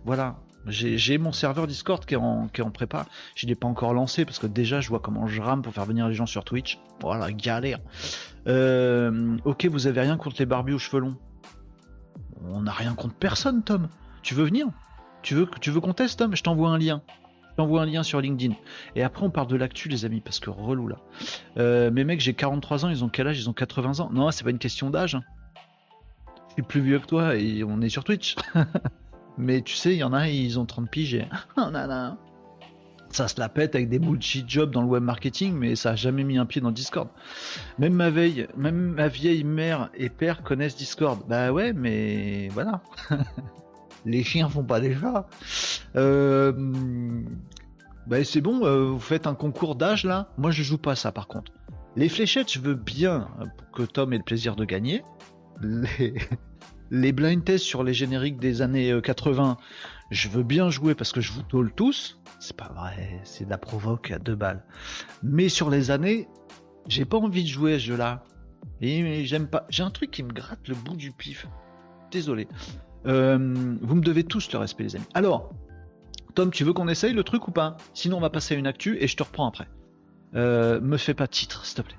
[0.05, 3.05] Voilà, j'ai mon serveur Discord qui est en, qui est en prépa.
[3.35, 5.85] Je l'ai pas encore lancé parce que déjà je vois comment je rame pour faire
[5.85, 6.79] venir les gens sur Twitch.
[7.01, 7.79] Voilà, galère.
[8.47, 11.17] Euh, ok, vous avez rien contre les barbus aux cheveux longs
[12.45, 13.89] On n'a rien contre personne, Tom.
[14.23, 14.67] Tu veux venir?
[15.21, 16.35] Tu veux, tu veux qu'on teste, Tom?
[16.35, 17.01] Je t'envoie un lien.
[17.51, 18.55] Je t'envoie un lien sur LinkedIn.
[18.95, 20.97] Et après, on parle de l'actu, les amis, parce que relou là.
[21.57, 23.39] Euh, mes mecs, j'ai 43 ans, ils ont quel âge?
[23.39, 24.09] Ils ont 80 ans.
[24.13, 25.15] Non, c'est pas une question d'âge.
[25.15, 25.23] Hein.
[26.49, 28.35] Je suis plus vieux que toi et on est sur Twitch.
[29.37, 31.25] Mais tu sais, il y en a, ils ont 30 piges.
[31.57, 31.69] Oh,
[33.09, 35.95] ça se la pète avec des bullshit jobs dans le web marketing, mais ça a
[35.95, 37.07] jamais mis un pied dans Discord.
[37.79, 41.21] Même ma veille, même ma vieille mère et père connaissent Discord.
[41.27, 42.81] Bah ouais, mais voilà.
[44.05, 45.27] Les chiens font pas chats.
[45.95, 46.53] Euh...
[48.07, 50.29] Bah c'est bon, euh, vous faites un concours d'âge là.
[50.37, 51.51] Moi je joue pas ça par contre.
[51.95, 53.27] Les fléchettes, je veux bien
[53.73, 55.01] que Tom ait le plaisir de gagner.
[55.61, 56.13] Les,
[56.91, 59.63] les blind tests sur les génériques des années 80, euh,
[60.11, 62.19] je veux bien jouer parce que je vous tôle tous.
[62.39, 64.63] C'est pas vrai, c'est de la provoque à deux balles.
[65.23, 66.27] Mais sur les années,
[66.87, 68.23] j'ai pas envie de jouer à ce jeu-là.
[68.81, 69.65] J'aime pas.
[69.69, 71.47] J'ai un truc qui me gratte le bout du pif.
[72.11, 72.47] Désolé.
[73.05, 73.37] Euh,
[73.81, 75.05] vous me devez tous le respect, les amis.
[75.13, 75.51] Alors,
[76.35, 77.77] Tom, tu veux qu'on essaye le truc ou pas?
[77.93, 79.67] Sinon, on va passer à une actu et je te reprends après.
[80.35, 81.97] Euh, me fais pas titre, s'il te plaît.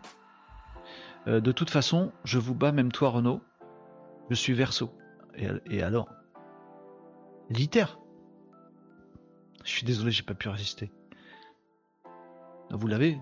[1.27, 3.42] De toute façon, je vous bats, même toi, Renaud.
[4.30, 4.90] Je suis verso.
[5.70, 6.08] Et, alors?
[7.50, 7.84] Liter
[9.64, 10.90] Je suis désolé, j'ai pas pu résister.
[12.70, 13.18] Vous l'avez?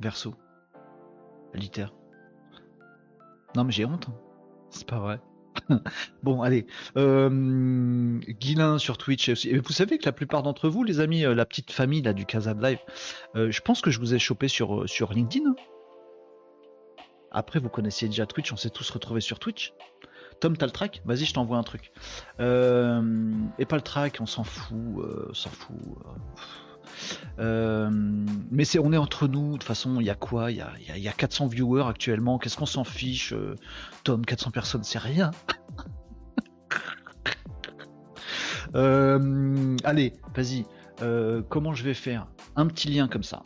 [0.00, 0.34] Verso.
[1.54, 1.86] Liter.
[3.56, 4.08] Non, mais j'ai honte.
[4.08, 4.14] hein.
[4.70, 5.20] C'est pas vrai.
[6.22, 6.66] bon, allez.
[6.96, 8.20] Euh,
[8.78, 9.28] sur Twitch.
[9.28, 9.50] aussi.
[9.50, 12.12] Et vous savez que la plupart d'entre vous, les amis, euh, la petite famille là,
[12.12, 12.78] du Casa Live,
[13.36, 15.54] euh, je pense que je vous ai chopé sur, euh, sur LinkedIn.
[17.32, 19.72] Après, vous connaissiez déjà Twitch, on s'est tous retrouvés sur Twitch.
[20.40, 21.02] Tom, t'as le track?
[21.04, 21.92] Vas-y, je t'envoie un truc.
[22.40, 25.76] Euh, et pas le track, on s'en fout, euh, s'en fout.
[27.38, 27.88] euh.
[28.50, 29.48] Mais c'est, on est entre nous.
[29.48, 30.50] De toute façon, il y a quoi?
[30.50, 32.38] Il y a, y y a 400 viewers actuellement.
[32.38, 33.34] Qu'est-ce qu'on s'en fiche
[34.04, 35.30] Tom, 400 personnes, c'est rien.
[39.84, 40.64] Allez, vas-y.
[41.48, 42.26] Comment je vais faire?
[42.56, 43.44] Un petit lien comme ça.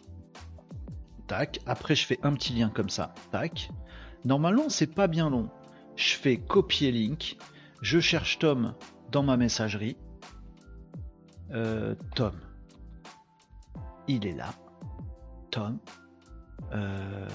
[1.26, 1.60] Tac.
[1.66, 3.14] Après, je fais un petit lien comme ça.
[3.30, 3.70] Tac.
[4.24, 5.48] Normalement, c'est pas bien long.
[5.96, 7.36] Je fais copier link.
[7.82, 8.74] Je cherche Tom
[9.10, 9.96] dans ma messagerie.
[11.52, 12.32] Euh, Tom.
[14.08, 14.50] Il est là.
[15.50, 15.78] Tom.
[16.72, 17.28] Euh,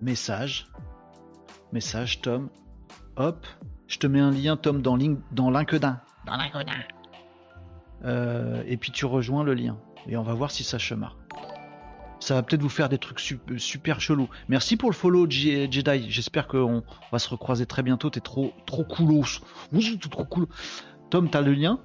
[0.00, 0.66] message.
[1.72, 2.50] Message, Tom.
[3.16, 3.46] Hop.
[3.86, 6.00] Je te mets un lien, Tom, dans, link, dans LinkedIn.
[6.26, 6.72] Dans LinkedIn.
[8.04, 9.78] Euh, et puis tu rejoins le lien.
[10.06, 11.16] Et on va voir si ça chemar.
[12.24, 14.30] Ça va peut-être vous faire des trucs sup- super chelous.
[14.48, 16.06] Merci pour le follow, Jedi.
[16.10, 16.82] J'espère qu'on
[17.12, 18.08] va se recroiser très bientôt.
[18.08, 20.46] T'es trop, trop trop cool.
[21.10, 21.80] Tom, t'as le lien?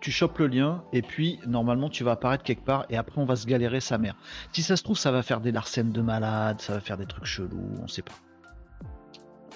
[0.00, 3.26] Tu chopes le lien et puis normalement tu vas apparaître quelque part et après on
[3.26, 4.16] va se galérer sa mère.
[4.54, 7.04] Si ça se trouve ça va faire des larcènes de malades, ça va faire des
[7.04, 8.14] trucs chelous, on sait pas.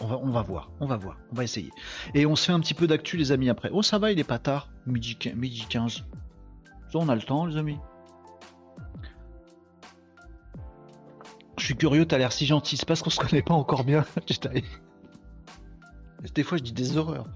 [0.03, 1.71] On va, voir, on va voir, on va essayer.
[2.13, 3.71] Et on se fait un petit peu d'actu les amis après.
[3.73, 6.05] Oh ça va, il est pas tard, midi, midi 15.
[6.93, 7.79] Ça on a le temps les amis.
[11.65, 14.05] Je suis curieux, t'as l'air si gentil, c'est parce qu'on se connaît pas encore bien.
[16.35, 17.27] Des fois je dis des horreurs.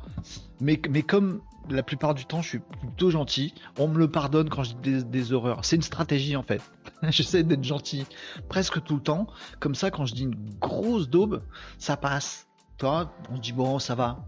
[0.61, 4.65] Mais, comme la plupart du temps je suis plutôt gentil, on me le pardonne quand
[4.65, 5.65] je dis des, horreurs.
[5.65, 6.61] C'est une stratégie en fait.
[7.09, 8.05] J'essaie d'être gentil
[8.51, 9.29] presque tout le temps.
[9.61, 11.43] Comme ça, quand je dis une grosse daube,
[11.79, 12.49] ça passe.
[12.77, 14.27] Toi, on dit bon, ça va.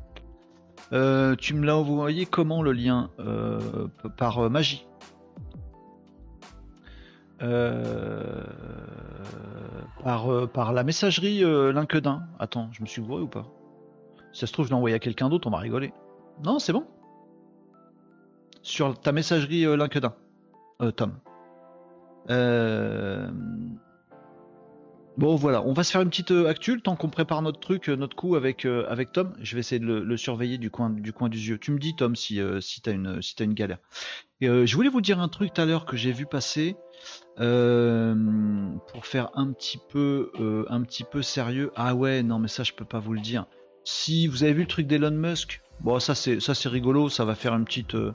[0.95, 4.87] Euh, tu me l'as envoyé comment le lien Euh, Par euh, magie?
[7.43, 8.45] Euh,
[10.05, 12.23] par, euh, par la messagerie euh, LinkedIn.
[12.39, 13.47] Attends, je me suis gouré ou pas?
[14.33, 15.93] Ça se trouve, je l'ai envoyé à quelqu'un d'autre, on va rigoler.
[16.45, 16.85] Non, c'est bon.
[18.63, 20.15] Sur ta messagerie euh, LinkedIn,
[20.97, 21.13] Tom.
[25.17, 28.17] Bon voilà, on va se faire une petite actu temps qu'on prépare notre truc, notre
[28.17, 28.67] coup avec,
[29.13, 29.33] Tom.
[29.41, 31.59] Je vais essayer de le, le surveiller du coin, du coin du yeux.
[31.59, 33.79] Tu me dis Tom si, si t'as une, si une galère.
[34.41, 36.77] Je voulais vous dire un truc tout à l'heure que j'ai vu passer
[37.39, 38.15] euh,
[38.93, 41.73] pour faire un petit peu, euh, un petit peu sérieux.
[41.77, 43.47] Ah ouais, non mais ça je peux pas vous le dire.
[43.85, 47.59] Si vous avez vu le truc d'Elon Musk, bon ça c'est rigolo, ça va faire
[47.65, 48.13] petite euh,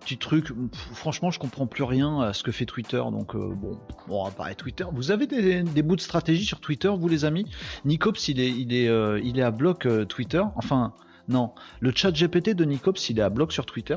[0.00, 0.48] petit truc.
[0.92, 3.02] Franchement, je comprends plus rien à ce que fait Twitter.
[3.10, 3.78] Donc bon,
[4.08, 4.84] on va parler Twitter.
[4.92, 7.46] Vous avez des, bouts de stratégie sur Twitter, vous les amis?
[7.84, 8.90] Nicops, il est il est
[9.22, 10.42] il est à bloc Twitter.
[10.56, 10.94] Enfin
[11.28, 13.96] non, le chat GPT de Nicops, il est à bloc sur Twitter.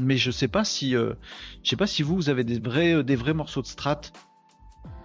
[0.00, 1.14] Mais je sais pas si euh,
[1.62, 4.00] je sais pas si vous vous avez des vrais euh, des vrais morceaux de strat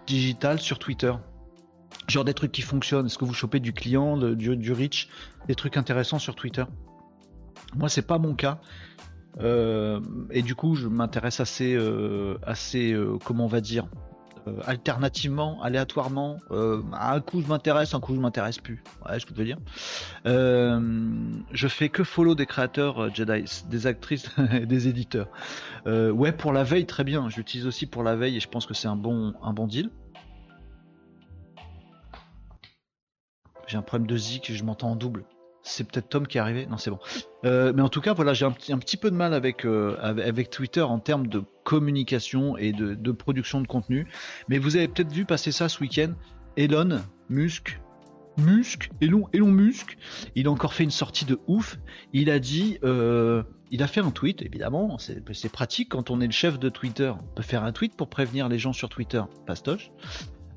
[0.07, 1.13] digital sur Twitter.
[2.07, 3.05] Genre des trucs qui fonctionnent.
[3.05, 5.07] Est-ce que vous chopez du client, du, reach,
[5.47, 6.65] des trucs intéressants sur Twitter?
[7.75, 8.59] Moi, c'est pas mon cas.
[9.39, 11.77] Euh, et du coup, je m'intéresse assez,
[12.43, 13.87] assez, comment on va dire,
[14.65, 16.37] alternativement, aléatoirement.
[16.51, 18.83] Euh, à un coup, je m'intéresse, un coup, je m'intéresse plus.
[19.05, 19.57] Ouais, ce que je veux dire.
[20.25, 20.79] Euh,
[21.51, 25.27] je fais que follow des créateurs euh, Jedi, des actrices, et des éditeurs.
[25.87, 27.29] Euh, ouais, pour la veille, très bien.
[27.29, 29.89] J'utilise aussi pour la veille et je pense que c'est un bon, un bon deal.
[33.67, 35.23] J'ai un problème de zik, je m'entends en double.
[35.63, 36.99] C'est peut-être Tom qui est arrivé Non, c'est bon.
[37.45, 40.25] Euh, mais en tout cas, voilà, j'ai un, petit- peu de mal avec, euh, avec,
[40.27, 44.07] avec Twitter en termes de communication et de, production de contenu.
[44.49, 46.13] Mais vous avez peut-être vu passer ça ce week-end.
[46.57, 47.79] Elon Musk,
[48.37, 49.97] Musk, Elon, Elon Musk,
[50.35, 51.77] il a encore fait une sortie de ouf.
[52.13, 56.25] Il a dit, euh, il a fait un tweet, évidemment, c'est pratique quand on est
[56.25, 57.13] le chef de Twitter.
[57.17, 59.91] On peut faire un tweet pour prévenir les gens sur Twitter, pastoche.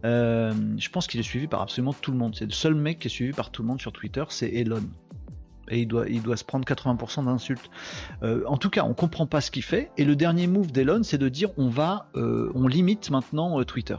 [0.05, 2.35] Euh, je pense qu'il est suivi par absolument tout le monde.
[2.37, 4.83] C'est le seul mec qui est suivi par tout le monde sur Twitter, c'est Elon.
[5.69, 7.71] Et il doit, il doit se prendre 80% d'insultes.
[8.23, 9.91] Euh, en tout cas, on comprend pas ce qu'il fait.
[9.97, 13.65] Et le dernier move d'Elon, c'est de dire on va, euh, on limite maintenant euh,
[13.65, 13.97] Twitter.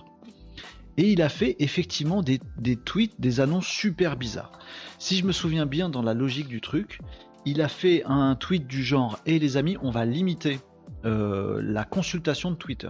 [0.97, 2.39] Et il a fait effectivement des,
[2.85, 4.59] tweets, des annonces super bizarres.
[4.97, 6.99] Si je me souviens bien dans la logique du truc,
[7.45, 10.59] il a fait un tweet du genre Et les amis, on va limiter
[11.03, 12.89] la consultation de Twitter.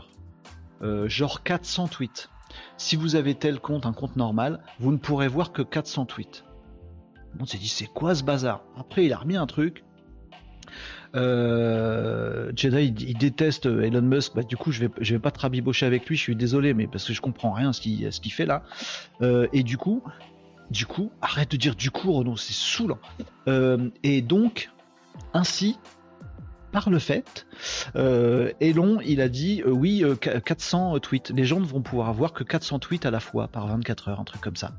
[1.08, 2.30] Genre 400 tweets.
[2.78, 6.46] Si vous avez tel compte, un compte normal, vous ne pourrez voir que 400 tweets.
[7.40, 8.64] On s'est dit, c'est quoi ce bazar?
[8.78, 9.84] Après, il a remis un truc.
[11.16, 14.36] Euh, Jedi, il, déteste Elon Musk.
[14.36, 16.16] Bah, du coup, je vais, je vais pas te rabibocher avec lui.
[16.16, 18.64] Je suis désolé, mais parce que je comprends rien à ce qu'il, fait là.
[19.22, 20.04] Euh, et du coup,
[20.72, 23.00] du coup, arrête de dire du coup, Renaud, c'est saoulant.
[23.48, 24.70] Euh, et donc,
[25.34, 25.78] ainsi,
[26.76, 27.48] par le fait,
[27.96, 31.30] euh, Elon, il a dit euh, oui, 400 tweets.
[31.30, 34.20] Les gens ne vont pouvoir voir que 400 tweets à la fois par 24 heures,
[34.20, 34.74] un truc comme ça.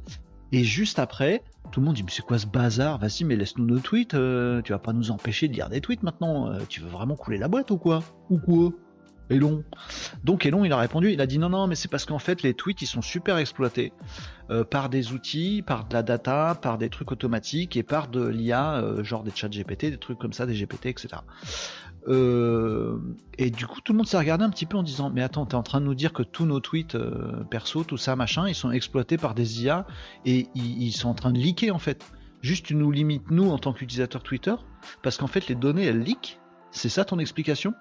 [0.53, 2.99] Et juste après, tout le monde dit mais c'est quoi ce bazar?
[2.99, 4.11] Vas-y, mais laisse-nous nos tweets.
[4.11, 6.53] tu vas pas nous empêcher de lire des tweets maintenant.
[6.69, 8.03] tu veux vraiment couler la boîte ou quoi?
[8.29, 8.73] Ou quoi?
[9.31, 9.65] Elon.
[10.25, 12.43] Donc Elon, il a répondu, il a dit non, non, mais c'est parce qu'en fait,
[12.43, 13.93] les tweets, ils sont super exploités
[14.51, 18.27] euh, par des outils, par de la data, par des trucs automatiques et par de
[18.27, 21.09] l'IA, euh, genre des chats GPT, des trucs comme ça, des GPT, etc.
[22.09, 22.99] Euh,
[23.37, 25.47] et du coup, tout le monde s'est regardé un petit peu en disant, mais attends,
[25.47, 26.97] t'es en train de nous dire que tous nos tweets
[27.51, 29.87] perso, tout ça, machin, ils sont exploités par des IA
[30.25, 32.05] et ils, sont en train de leaker en fait.
[32.43, 34.55] Juste, tu nous limites, nous, en tant qu'utilisateur Twitter,
[35.03, 36.39] parce qu'en fait, les données, elles leak.
[36.71, 37.75] C'est ça ton explication?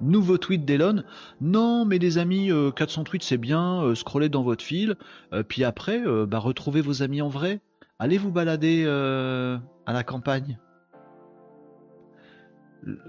[0.00, 1.04] Nouveau tweet d'Elon.
[1.40, 4.96] Non, mais les amis, 400 euh, tweets c'est bien, euh, scrollez dans votre fil,
[5.32, 7.60] euh, puis après, bah, retrouvez vos amis en vrai.
[7.98, 10.58] Allez vous balader à la campagne.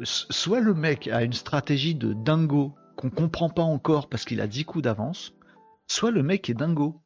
[0.03, 4.47] Soit le mec a une stratégie de dingo qu'on comprend pas encore parce qu'il a
[4.47, 5.33] 10 coups d'avance,
[5.87, 7.00] soit le mec est dingo.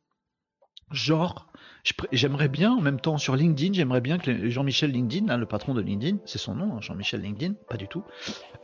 [0.91, 1.51] Genre,
[2.11, 5.75] J'aimerais bien, en même temps, sur LinkedIn, j'aimerais bien que Jean-Michel LinkedIn, hein, le patron
[5.75, 8.03] de LinkedIn, c'est son nom, hein, Jean-Michel LinkedIn, pas du tout.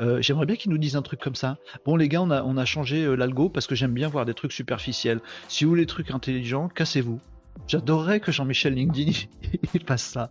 [0.02, 1.58] Euh, j'aimerais bien qu'il nous dise un truc comme ça.
[1.86, 4.26] Bon, les gars, on a, on a changé euh, l'algo parce que j'aime bien voir
[4.26, 5.22] des trucs superficiels.
[5.48, 7.22] Si vous voulez des trucs intelligents, cassez-vous.
[7.68, 9.12] J'adorerais que Jean-Michel LinkedIn
[9.74, 10.30] il fasse ça.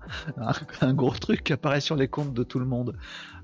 [0.81, 2.97] Un, gros truc qui apparaît sur les comptes de tout le monde.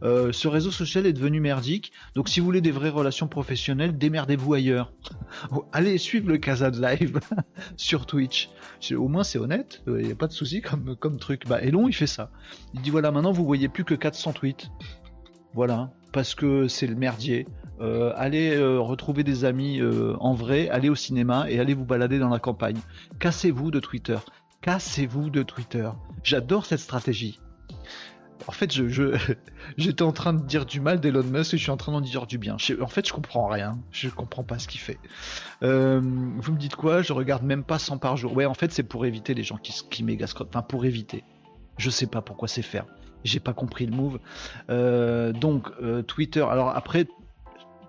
[0.03, 1.93] Euh, ce réseau social est devenu merdique.
[2.15, 4.93] Donc si vous voulez des vraies relations professionnelles, démerdez-vous ailleurs.
[5.73, 7.21] Allez suivre le Casa Live
[7.77, 8.51] sur Twitch.
[8.95, 11.47] Au moins c'est honnête, il n'y a pas de souci comme, comme truc.
[11.47, 12.31] Bah Elon il fait ça.
[12.75, 14.71] Il dit voilà maintenant vous voyez plus que 400 tweets.
[15.57, 17.49] Voilà, parce que c'est le merdier.
[17.81, 21.87] Euh, allez euh, retrouver des amis euh, en vrai, allez au cinéma et allez vous
[21.87, 22.77] balader dans la campagne.
[23.21, 24.19] Cassez-vous de Twitter.
[24.61, 25.89] Cassez-vous de Twitter.
[26.23, 27.41] J'adore cette stratégie.
[28.47, 28.71] En fait,
[29.79, 32.03] j'étais en train de dire du mal d'Elon Musk et je suis en train d'en
[32.03, 32.59] dire du bien.
[32.83, 33.79] en fait, je comprends rien.
[33.93, 34.99] Je comprends pas ce qu'il fait.
[35.63, 37.01] vous me dites quoi?
[37.01, 38.37] Je regarde même pas 100 par jour.
[38.37, 41.25] Ouais, en fait, c'est pour éviter les gens qui, qui méga Enfin, pour éviter.
[41.79, 42.85] Je sais pas pourquoi c'est faire.
[43.25, 44.19] J'ai pas compris le move.
[45.41, 45.69] donc,
[46.07, 46.43] Twitter.
[46.49, 47.07] Alors après,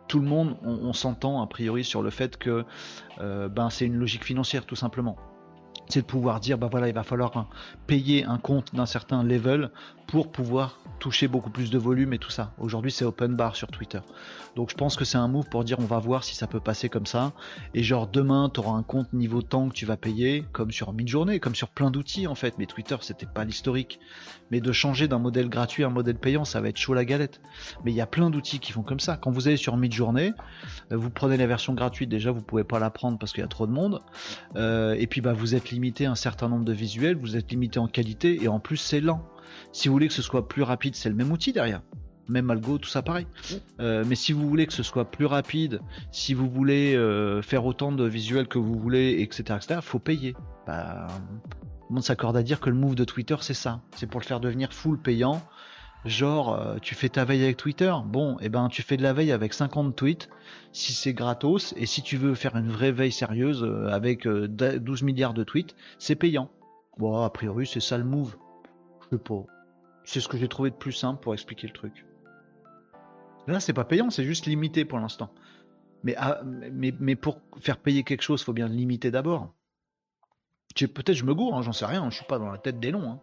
[0.07, 2.65] tout le monde, on, s'entend a priori sur le fait que
[3.19, 5.17] euh, ben, c'est une logique financière tout simplement
[5.89, 7.49] c'est de pouvoir dire bah voilà il va falloir
[7.87, 9.71] payer un compte d'un certain level
[10.07, 12.53] pour pouvoir toucher beaucoup plus de volume et tout ça.
[12.57, 13.99] Aujourd'hui c'est open bar sur Twitter.
[14.55, 16.59] Donc je pense que c'est un move pour dire on va voir si ça peut
[16.59, 17.33] passer comme ça.
[17.73, 20.93] Et genre demain tu auras un compte niveau temps que tu vas payer comme sur
[20.93, 22.55] mid-journée, comme sur plein d'outils en fait.
[22.57, 23.99] Mais Twitter c'était pas l'historique.
[24.49, 27.05] Mais de changer d'un modèle gratuit à un modèle payant ça va être chaud la
[27.05, 27.41] galette.
[27.83, 29.17] Mais il y a plein d'outils qui font comme ça.
[29.17, 30.33] Quand vous allez sur mid-journée,
[30.91, 33.45] euh, vous prenez la version gratuite déjà vous pouvez pas la prendre parce qu'il y
[33.45, 33.99] a trop de monde.
[34.55, 37.77] Euh, et puis bah vous êtes limité un certain nombre de visuels, vous êtes limité
[37.79, 39.21] en qualité et en plus c'est lent.
[39.71, 41.81] Si vous voulez que ce soit plus rapide, c'est le même outil derrière.
[42.29, 43.25] Même algo, tout ça pareil.
[43.79, 45.79] Euh, mais si vous voulez que ce soit plus rapide,
[46.11, 50.35] si vous voulez euh, faire autant de visuels que vous voulez, etc., etc., faut payer.
[50.65, 51.07] Bah,
[51.49, 53.81] tout le monde s'accorde à dire que le move de Twitter, c'est ça.
[53.95, 55.41] C'est pour le faire devenir full payant.
[56.03, 57.93] Genre, euh, tu fais ta veille avec Twitter.
[58.05, 60.29] Bon, et eh ben, tu fais de la veille avec 50 tweets.
[60.73, 65.33] Si c'est gratos, et si tu veux faire une vraie veille sérieuse avec 12 milliards
[65.33, 66.51] de tweets, c'est payant.
[66.97, 68.35] Bon, a priori, c'est ça le move.
[69.11, 69.33] Je sais.
[70.03, 72.05] C'est ce que j'ai trouvé de plus simple pour expliquer le truc.
[73.47, 75.29] Là, c'est pas payant, c'est juste limité pour l'instant.
[76.03, 79.53] Mais, ah, mais, pour faire payer quelque chose, faut bien limiter d'abord.
[80.75, 82.91] Peut-être je me gourre, hein, j'en sais rien, je suis pas dans la tête des
[82.91, 83.11] longs.
[83.11, 83.19] Hein.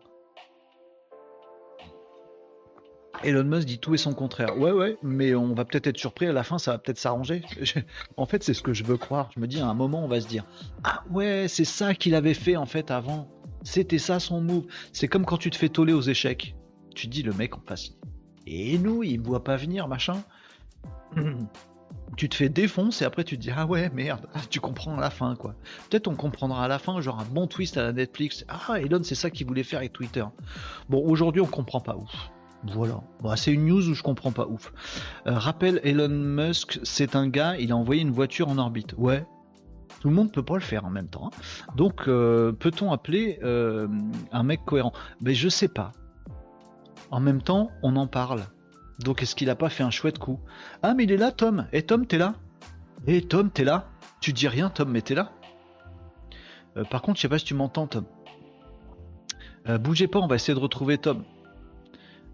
[3.23, 4.59] Elon Musk dit tout et son contraire.
[4.59, 7.43] Ouais, ouais, mais on va peut-être être surpris à la fin, ça va peut-être s'arranger.
[8.17, 9.31] en fait, c'est ce que je veux croire.
[9.35, 10.45] Je me dis, à un moment, on va se dire
[10.83, 13.29] Ah ouais, c'est ça qu'il avait fait en fait avant.
[13.65, 14.67] C'était ça son move.
[14.93, 16.55] C'est comme quand tu te fais toller aux échecs
[16.95, 17.91] tu dis le mec en face.
[18.47, 20.23] Et nous, il ne voit pas venir, machin.
[22.17, 25.01] tu te fais défoncer et après tu te dis ah ouais merde, tu comprends à
[25.01, 25.55] la fin quoi.
[25.89, 28.45] Peut-être on comprendra à la fin, genre un bon twist à la Netflix.
[28.49, 30.25] Ah Elon c'est ça qu'il voulait faire avec Twitter.
[30.89, 32.31] Bon aujourd'hui on comprend pas ouf.
[32.67, 33.03] Voilà,
[33.37, 34.73] c'est une news où je comprends pas ouf.
[35.27, 38.95] Euh, rappel Elon Musk, c'est un gars, il a envoyé une voiture en orbite.
[38.97, 39.27] Ouais,
[40.01, 41.31] tout le monde peut pas le faire en même temps.
[41.33, 41.73] Hein.
[41.77, 43.89] Donc, euh, peut-on appeler euh,
[44.33, 44.93] un mec cohérent?
[45.21, 45.93] Mais ben, je sais pas.
[47.11, 48.43] En même temps, on en parle.
[48.99, 50.41] Donc est-ce qu'il a pas fait un chouette coup?
[50.83, 52.35] Ah mais il est là Tom Et eh, Tom t'es là?
[53.07, 53.89] Et eh, Tom t'es là?
[54.21, 55.33] Tu dis rien Tom mais t'es là?
[56.77, 58.05] Euh, par contre, je sais pas si tu m'entends, Tom.
[59.81, 61.25] Bougez pas, on va essayer de retrouver Tom.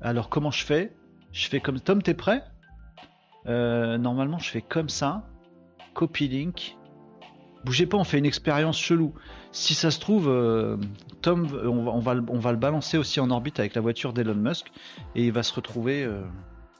[0.00, 0.96] Alors, comment je fais?
[1.30, 1.78] Je fais comme.
[1.78, 2.42] Tom, t'es prêt?
[3.46, 5.28] Normalement, je fais comme ça.
[5.94, 6.76] Copy link.
[7.64, 9.12] Bougez pas, on fait une expérience chelou.
[9.52, 10.76] Si ça se trouve, euh,
[11.20, 14.70] Tom, on va, le- balancer aussi en orbite avec la voiture d'Elon Musk
[15.14, 16.22] et il va se retrouver, euh,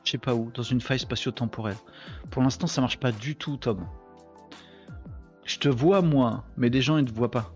[0.05, 1.77] je sais pas où, dans une faille spatio-temporelle.
[2.31, 3.87] Pour l'instant, ça marche pas du tout, Tom.
[5.45, 7.53] Je te vois moi, mais les gens ils te voient pas.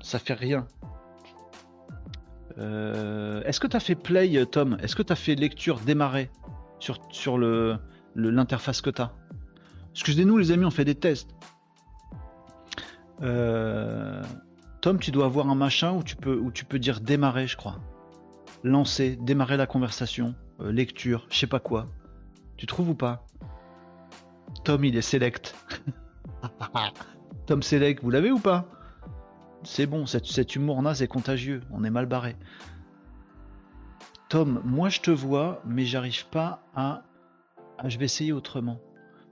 [0.00, 0.66] Ça fait rien.
[2.58, 4.78] Euh, Est-ce que tu as fait play, Tom?
[4.80, 6.30] Est-ce que tu as fait lecture démarrer
[6.78, 7.76] sur, sur le
[8.14, 9.12] l'interface que tu as
[9.92, 11.28] Excusez-nous les amis, on fait des tests.
[13.22, 14.22] Euh,
[14.80, 17.80] Tom, tu dois avoir un machin où tu peux, dire démarrer, je crois.
[18.62, 21.88] Lancer, démarrer la conversation, euh, lecture, je sais pas quoi.
[22.56, 23.26] Tu trouves ou pas?
[24.64, 25.54] Tom, il est select.
[27.46, 28.66] Tom Select, vous l'avez ou pas?
[29.62, 32.36] C'est bon, cet, humour naze est contagieux, on est mal barré.
[34.28, 37.02] Tom, moi je te vois, mais j'arrive pas à...
[37.78, 38.80] à- Je vais essayer autrement.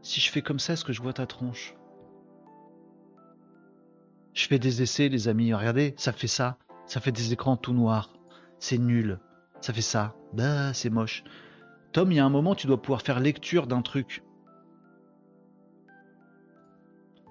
[0.02, 1.74] Si je fais comme ça, est-ce que je vois ta tronche?
[4.34, 6.58] Je fais des essais, les amis, regardez, ça fait ça.
[6.86, 8.12] Ça fait des écrans tout noirs.
[8.58, 9.18] C'est nul.
[9.60, 10.14] Ça fait ça.
[10.32, 11.24] Bah, c'est moche.
[11.92, 14.22] Tom, il y a un moment, tu dois pouvoir faire lecture d'un truc.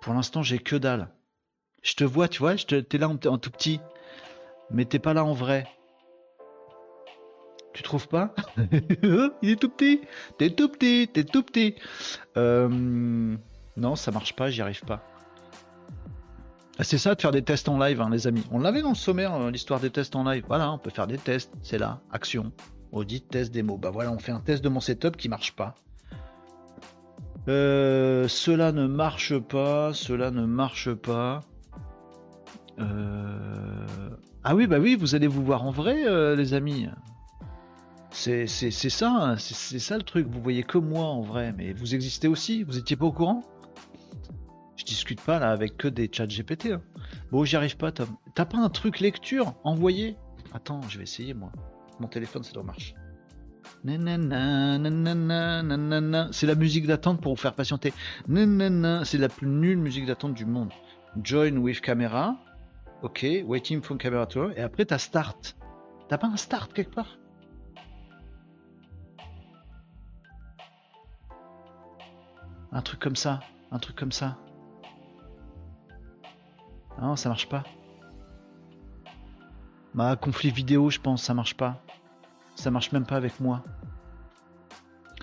[0.01, 1.09] Pour l'instant, j'ai que dalle.
[1.81, 3.79] Je te vois, tu vois, t'es là en, en tout petit.
[4.71, 5.67] Mais t'es pas là en vrai.
[7.73, 8.33] Tu trouves pas?
[9.41, 10.01] Il est tout petit.
[10.37, 11.75] T'es tout petit, t'es tout petit.
[12.37, 13.35] Euh,
[13.75, 15.03] Non, ça marche pas, j'y arrive pas.
[16.79, 18.43] Ah, C'est ça de faire des tests en live, hein, les amis.
[18.51, 20.43] On l'avait dans le sommaire, euh, l'histoire des tests en live.
[20.47, 21.51] Voilà, on peut faire des tests.
[21.61, 22.51] C'est là, action,
[22.91, 23.77] audit, test, démo.
[23.77, 25.75] Bah voilà, on fait un test de mon setup qui marche pas.
[27.47, 31.41] Euh, cela ne marche pas, cela ne marche pas.
[32.79, 33.85] Euh,
[34.43, 36.87] Ah oui, bah oui, vous allez vous voir en vrai, les amis.
[38.11, 40.27] C'est ça, hein, c'est c'est ça le truc.
[40.29, 42.63] Vous voyez que moi en vrai, mais vous existez aussi.
[42.63, 43.41] Vous étiez pas au courant?
[44.83, 46.73] Je discute pas là avec que des chats GPT.
[46.73, 46.81] hein.
[47.31, 48.09] Bon, j'y arrive pas, Tom.
[48.35, 50.17] T'as pas un truc lecture envoyé?
[50.53, 51.53] Attends, je vais essayer moi.
[52.01, 52.93] Mon téléphone, ça doit marcher.
[53.85, 53.97] C'est
[56.47, 57.93] la musique d'attente pour vous faire patienter.
[58.27, 60.71] C'est la plus nulle musique d'attente du monde.
[61.23, 62.35] Join with camera.
[63.03, 64.51] Ok, waiting for camera tour.
[64.57, 65.55] Et après, t'as start.
[66.09, 67.17] T'as pas un start quelque part?
[72.73, 73.39] Un truc comme ça.
[73.71, 74.37] Un truc comme ça.
[76.97, 77.63] Ah non, ça marche pas.
[79.93, 81.83] Bah, conflit vidéo, je pense, ça marche pas.
[82.55, 83.63] Ça marche même pas avec moi.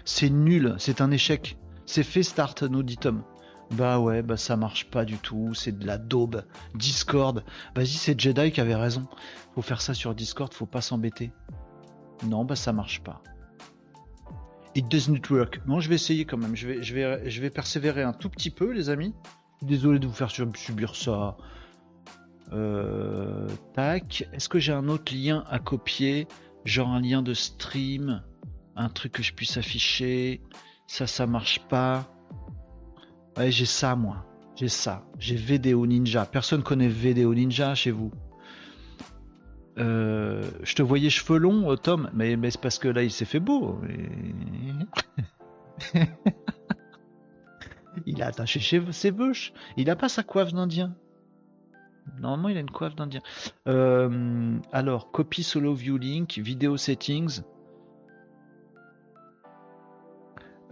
[0.05, 1.59] C'est nul, c'est un échec.
[1.87, 3.23] C'est fait start, nous dit Tom.
[3.73, 6.45] Bah ouais, bah ça marche pas du tout, c'est de la daube.
[6.75, 7.45] Discord.
[7.77, 9.07] Vas-y, c'est Jedi qui avait raison.
[9.55, 11.33] Faut faire ça sur Discord, faut pas s'embêter.
[12.27, 13.23] Non, bah ça marche pas.
[14.75, 15.61] It doesn't work.
[15.67, 16.55] Bon, je vais essayer quand même.
[16.55, 19.15] Je vais, je vais, persévérer un tout petit peu, les amis.
[19.63, 21.37] Désolé de vous faire sub- subir ça.
[22.53, 24.29] Euh, tac.
[24.33, 26.27] Est-ce que j'ai un autre lien à copier
[26.65, 28.23] Genre un lien de stream
[28.77, 30.41] Un truc que je puisse afficher
[30.87, 32.13] Ça, ça marche pas.
[33.37, 34.27] Ouais, j'ai ça, moi.
[34.57, 35.05] J'ai ça.
[35.19, 36.27] J'ai VDO Ninja.
[36.27, 38.11] Personne connaît VDO Ninja chez vous.
[39.79, 43.11] Euh, je te voyais cheveux longs, euh, Tom, mais, mais c'est parce que là il
[43.11, 43.81] s'est fait beau.
[48.07, 48.61] Il a attaché
[48.93, 49.53] ses bûches.
[49.77, 50.95] Il a pas sa coiffe d'Indien.
[52.19, 53.21] Normalement, il a une coiffe d'Indien.
[53.67, 57.43] Euh, alors, copy solo view link, vidéo settings.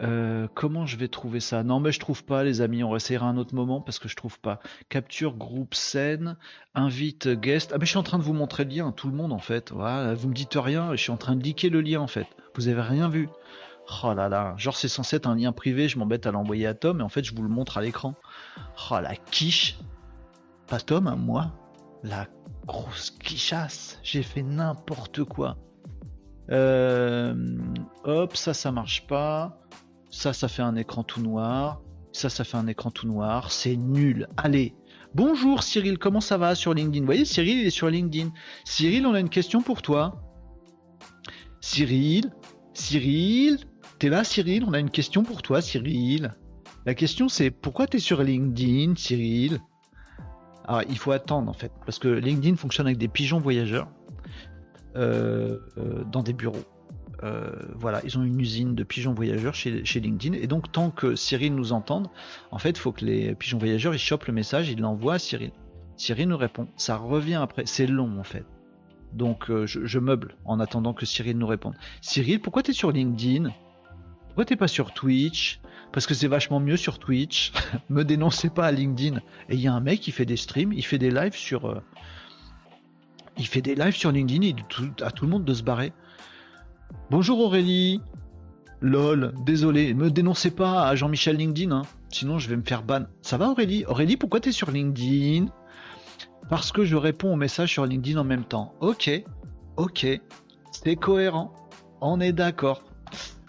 [0.00, 1.64] Euh, comment je vais trouver ça?
[1.64, 2.84] Non, mais je trouve pas, les amis.
[2.84, 4.60] On essaiera un autre moment parce que je trouve pas.
[4.88, 6.36] Capture groupe scène,
[6.74, 7.72] invite guest.
[7.74, 9.38] Ah, mais je suis en train de vous montrer le lien, tout le monde en
[9.38, 9.72] fait.
[9.72, 12.26] Voilà, vous me dites rien, je suis en train de liker le lien en fait.
[12.54, 13.28] Vous avez rien vu.
[14.04, 16.74] Oh là là, genre c'est censé être un lien privé, je m'embête à l'envoyer à
[16.74, 18.14] Tom, et en fait je vous le montre à l'écran.
[18.90, 19.78] Oh la quiche.
[20.68, 21.52] Pas Tom, hein, moi.
[22.02, 22.26] La
[22.66, 23.98] grosse quichasse.
[24.02, 25.56] J'ai fait n'importe quoi.
[26.50, 27.34] Euh,
[28.04, 29.60] hop, ça, ça marche pas.
[30.10, 31.80] Ça, ça fait un écran tout noir.
[32.12, 33.50] Ça, ça fait un écran tout noir.
[33.50, 34.28] C'est nul.
[34.36, 34.74] Allez.
[35.14, 37.00] Bonjour Cyril, comment ça va sur LinkedIn?
[37.00, 38.30] Vous voyez, Cyril, il est sur LinkedIn.
[38.64, 40.20] Cyril, on a une question pour toi.
[41.62, 42.30] Cyril,
[42.74, 43.58] Cyril,
[43.98, 44.64] t'es là Cyril?
[44.66, 46.30] On a une question pour toi Cyril.
[46.84, 49.60] La question c'est pourquoi t'es sur LinkedIn Cyril?
[50.68, 53.88] Alors il faut attendre en fait, parce que LinkedIn fonctionne avec des pigeons voyageurs
[54.96, 56.62] euh, euh, dans des bureaux.
[57.24, 60.36] Euh, voilà, ils ont une usine de pigeons voyageurs chez, LinkedIn.
[60.36, 62.08] Et donc, tant que Cyril nous entende,
[62.52, 65.18] en fait, il faut que les pigeons voyageurs ils chopent le message, ils l'envoient à
[65.18, 65.50] Cyril.
[65.96, 66.68] Cyril nous répond.
[66.76, 67.64] Ça revient après.
[67.66, 68.44] C'est long en fait.
[69.14, 71.74] Donc je, meuble en attendant que Cyril nous réponde.
[72.02, 73.50] Cyril, pourquoi t'es sur LinkedIn?
[74.38, 75.58] Pourquoi t'es pas sur Twitch
[75.90, 77.50] Parce que c'est vachement mieux sur Twitch.
[77.88, 79.16] Me dénoncez pas à LinkedIn.
[79.48, 81.64] Et il y a un mec qui fait des streams, il fait des lives sur.
[81.64, 81.82] Euh,
[83.36, 84.62] il fait des lives sur LinkedIn, il dit
[85.00, 85.92] à tout le monde de se barrer.
[87.10, 88.00] Bonjour Aurélie.
[88.80, 91.82] Lol, désolé, me dénoncez pas à Jean-Michel LinkedIn, hein.
[92.08, 93.06] sinon je vais me faire ban.
[93.22, 93.84] Ça va Aurélie?
[93.86, 95.46] Aurélie, pourquoi t'es sur LinkedIn?
[96.48, 98.72] Parce que je réponds aux messages sur LinkedIn en même temps.
[98.78, 99.10] Ok,
[99.76, 100.06] ok,
[100.70, 101.52] c'est cohérent,
[102.00, 102.87] on est d'accord.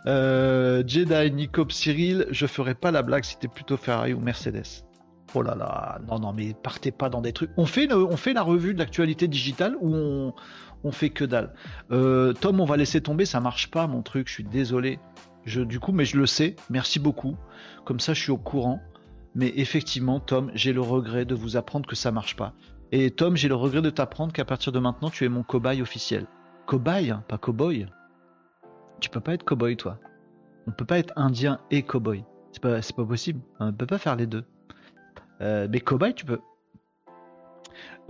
[0.08, 4.86] Euh, Jedi, Nicop, Cyril, je ferai pas la blague si t'es plutôt Ferrari ou Mercedes.
[5.36, 7.52] Oh là là, non, non, mais partez pas dans des trucs.
[7.58, 10.34] On fait, on fait la revue de l'actualité digitale ou on,
[10.84, 11.54] on fait que dalle?
[11.92, 15.00] Euh, Tom, on va laisser tomber, ça marche pas mon truc, je suis désolé.
[15.46, 17.36] Je, du coup, mais je le sais, merci beaucoup.
[17.86, 18.80] Comme ça, je suis au courant.
[19.36, 22.54] Mais effectivement, Tom, j'ai le regret de vous apprendre que ça marche pas.
[22.92, 25.82] Et Tom, j'ai le regret de t'apprendre qu'à partir de maintenant, tu es mon cobaye
[25.82, 26.26] officiel.
[26.66, 27.86] Cobaye, hein, pas cowboy.
[29.00, 29.98] Tu peux pas être cowboy, toi.
[30.68, 32.24] On peut pas être indien et cowboy.
[32.52, 33.42] C'est pas, pas possible.
[33.60, 34.44] On peut pas faire les deux.
[35.42, 36.40] Euh, mais cobaye, tu peux.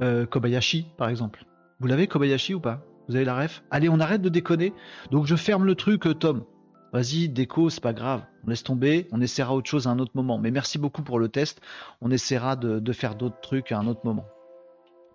[0.02, 1.46] Euh, Kobayashi, par exemple.
[1.80, 2.82] Vous l'avez Kobayashi ou pas?
[3.08, 3.64] Vous avez la ref?
[3.72, 4.74] Allez, on arrête de déconner.
[5.12, 6.46] Donc je ferme le truc, euh, Tom.
[6.94, 8.24] Vas-y, déco, c'est pas grave.
[8.46, 10.40] On laisse tomber, on essaiera autre chose à un autre moment.
[10.40, 11.62] Mais merci beaucoup pour le test.
[12.02, 14.26] On essaiera de, faire d'autres trucs à un autre moment.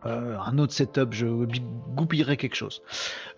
[0.07, 1.27] Euh, un autre setup, je
[1.95, 2.83] goupillerai quelque chose.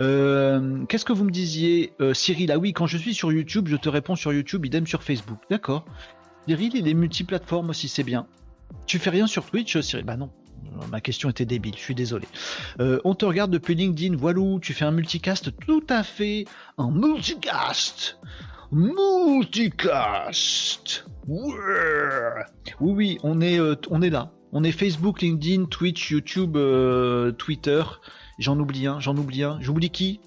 [0.00, 2.50] Euh, qu'est-ce que vous me disiez, Cyril?
[2.52, 5.38] Ah oui, quand je suis sur YouTube, je te réponds sur YouTube, idem sur Facebook.
[5.50, 5.84] D'accord.
[6.46, 8.26] Cyril, il est multiplateforme aussi, c'est bien.
[8.86, 10.04] Tu fais rien sur Twitch, Cyril?
[10.04, 10.30] Bah non,
[10.90, 12.26] Ma question était débile, je suis désolé.
[12.80, 16.44] Euh, on te regarde depuis LinkedIn, voilou, tu fais un multicast tout à fait.
[16.78, 18.18] Un multicast
[18.72, 19.86] Multicast
[21.28, 21.54] Oui,
[22.80, 24.32] oui, euh, on est là.
[24.58, 27.82] On est Facebook, LinkedIn, Twitch, YouTube, euh, Twitter.
[28.38, 29.60] J'en oublie un, j'en oublie un.
[29.60, 30.18] J'oublie qui?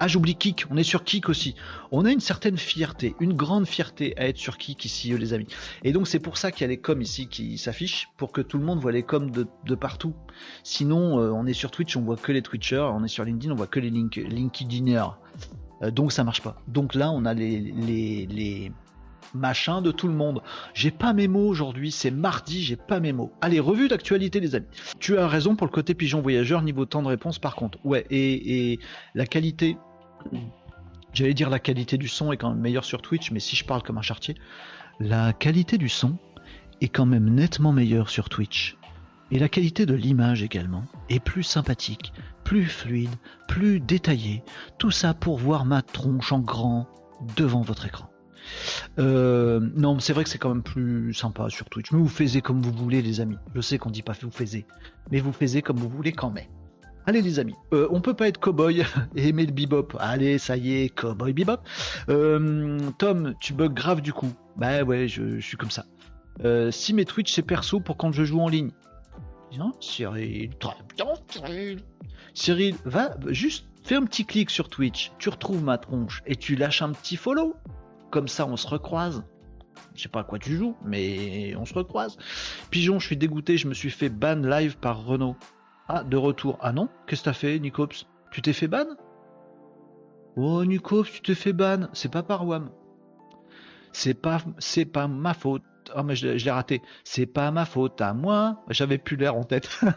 [0.00, 1.54] Ah, j'oublie Kik, on est sur Kik aussi.
[1.92, 5.34] On a une certaine fierté, une grande fierté à être sur Kik ici, euh, les
[5.34, 5.46] amis.
[5.82, 8.40] Et donc, c'est pour ça qu'il y a les coms ici qui s'affichent, pour que
[8.40, 10.14] tout le monde voit les coms de, partout.
[10.62, 13.52] Sinon, euh, on est sur Twitch, on voit que les Twitchers, on est sur LinkedIn,
[13.52, 15.18] on voit que les link, LinkedIners.
[15.92, 16.62] Donc, ça marche pas.
[16.66, 18.72] Donc là, on a les
[19.34, 20.42] machins de tout le monde.
[20.74, 23.32] J'ai pas mes mots aujourd'hui, c'est mardi, j'ai pas mes mots.
[23.40, 24.66] Allez, revue d'actualité, les amis.
[25.00, 27.78] Tu as raison pour le côté pigeon voyageur, niveau temps de réponse, par contre.
[27.84, 28.80] Ouais, et, et
[29.14, 29.76] la qualité
[31.12, 33.64] J'allais dire la qualité du son est quand même meilleure sur Twitch, mais si je
[33.64, 34.34] parle comme un chartier,
[34.98, 36.18] la qualité du son
[36.80, 38.76] est quand même nettement meilleure sur Twitch.
[39.30, 42.12] Et la qualité de l'image également est plus sympathique,
[42.42, 43.14] plus fluide,
[43.48, 44.42] plus détaillée.
[44.78, 46.88] Tout ça pour voir ma tronche en grand
[47.36, 48.10] devant votre écran.
[48.98, 51.92] Euh, non, c'est vrai que c'est quand même plus sympa sur Twitch.
[51.92, 53.38] Mais vous faites comme vous voulez, les amis.
[53.54, 54.66] Je sais qu'on dit pas vous faites,
[55.10, 56.46] mais vous faites comme vous voulez quand même.
[57.06, 58.82] Allez les amis, euh, on peut pas être cowboy
[59.16, 59.88] et aimer le bebop.
[59.98, 61.60] Allez, ça y est, cowboy bebop.
[62.08, 64.32] Euh, Tom, tu bugs grave du coup.
[64.56, 65.84] Bah ouais, je, suis comme ça.
[66.70, 68.70] Si mes Twitch c'est perso pour quand je joue en ligne.
[69.50, 71.80] Bien, Cyril, très bien, Cyril.
[72.32, 76.56] Cyril, va juste fais un petit clic sur Twitch, tu retrouves ma tronche et tu
[76.56, 77.54] lâches un petit follow.
[78.26, 79.24] Ça, on se recroise.
[79.94, 82.16] Je sais pas à quoi tu joues, mais on se recroise.
[82.70, 85.36] Pigeon, je suis dégoûté, je me suis fait ban live par Renault.
[85.88, 86.58] Ah, de retour.
[86.60, 88.86] Ah non Qu'est-ce que t'as fait, Nicops Tu t'es fait ban?
[90.36, 91.88] Oh, Nicops, tu t'es fait ban.
[91.92, 92.70] C'est pas par WAM.
[93.92, 95.62] C'est pas, c'est pas ma faute.
[95.94, 96.82] Oh, mais je, l'ai raté.
[97.04, 98.64] C'est pas ma faute à moi.
[98.70, 99.80] J'avais plus l'air en tête.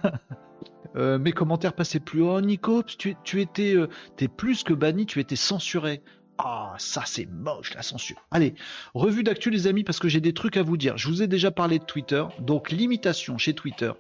[0.96, 2.24] Euh, mes commentaires passaient plus.
[2.24, 6.02] Oh, Nicops, tu, tu étais, euh, t'es plus que banni, tu étais censuré.
[6.40, 8.18] Ah, ça c'est moche la censure.
[8.30, 8.54] Allez,
[8.94, 10.98] revue d'actu les amis parce que j'ai des trucs à vous dire.
[10.98, 13.92] Je vous ai déjà parlé de Twitter, donc limitation chez Twitter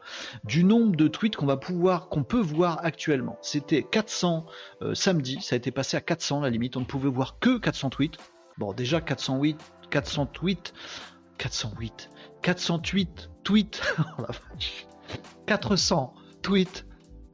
[0.43, 3.39] du nombre de tweets qu'on va pouvoir, qu'on peut voir actuellement.
[3.41, 4.45] C'était 400
[4.83, 6.77] euh, samedi, ça a été passé à 400 la limite.
[6.77, 8.17] On ne pouvait voir que 400 tweets.
[8.57, 9.57] Bon, déjà 408,
[9.89, 10.73] 400 tweets,
[11.37, 12.09] 408,
[12.41, 13.81] 408 tweets.
[13.99, 14.85] oh la vache.
[15.47, 16.85] 400 tweets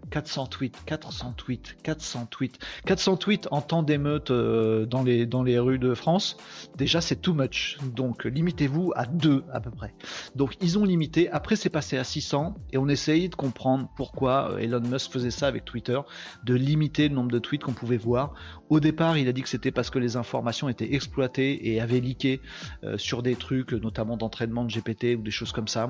[0.10, 5.44] 400 tweets, 400 tweets, 400 tweets, 400 tweets en temps d'émeute euh, dans, les, dans
[5.44, 6.38] les rues de France,
[6.78, 7.78] déjà c'est too much.
[7.96, 9.94] Donc limitez-vous à deux à peu près.
[10.36, 14.52] Donc ils ont limité, après c'est passé à 600 et on essaye de comprendre pourquoi
[14.52, 16.00] euh, Elon Musk faisait ça avec Twitter,
[16.44, 18.34] de limiter le nombre de tweets qu'on pouvait voir.
[18.70, 22.00] Au départ il a dit que c'était parce que les informations étaient exploitées et avaient
[22.00, 22.42] leaké
[22.84, 25.90] euh, sur des trucs, notamment d'entraînement de GPT ou des choses comme ça.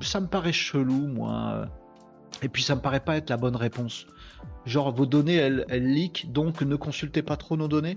[0.00, 1.68] Ça me paraît chelou moi
[2.42, 4.06] et puis ça me paraît pas être la bonne réponse.
[4.66, 7.96] Genre vos données elles, elles leak, donc ne consultez pas trop nos données.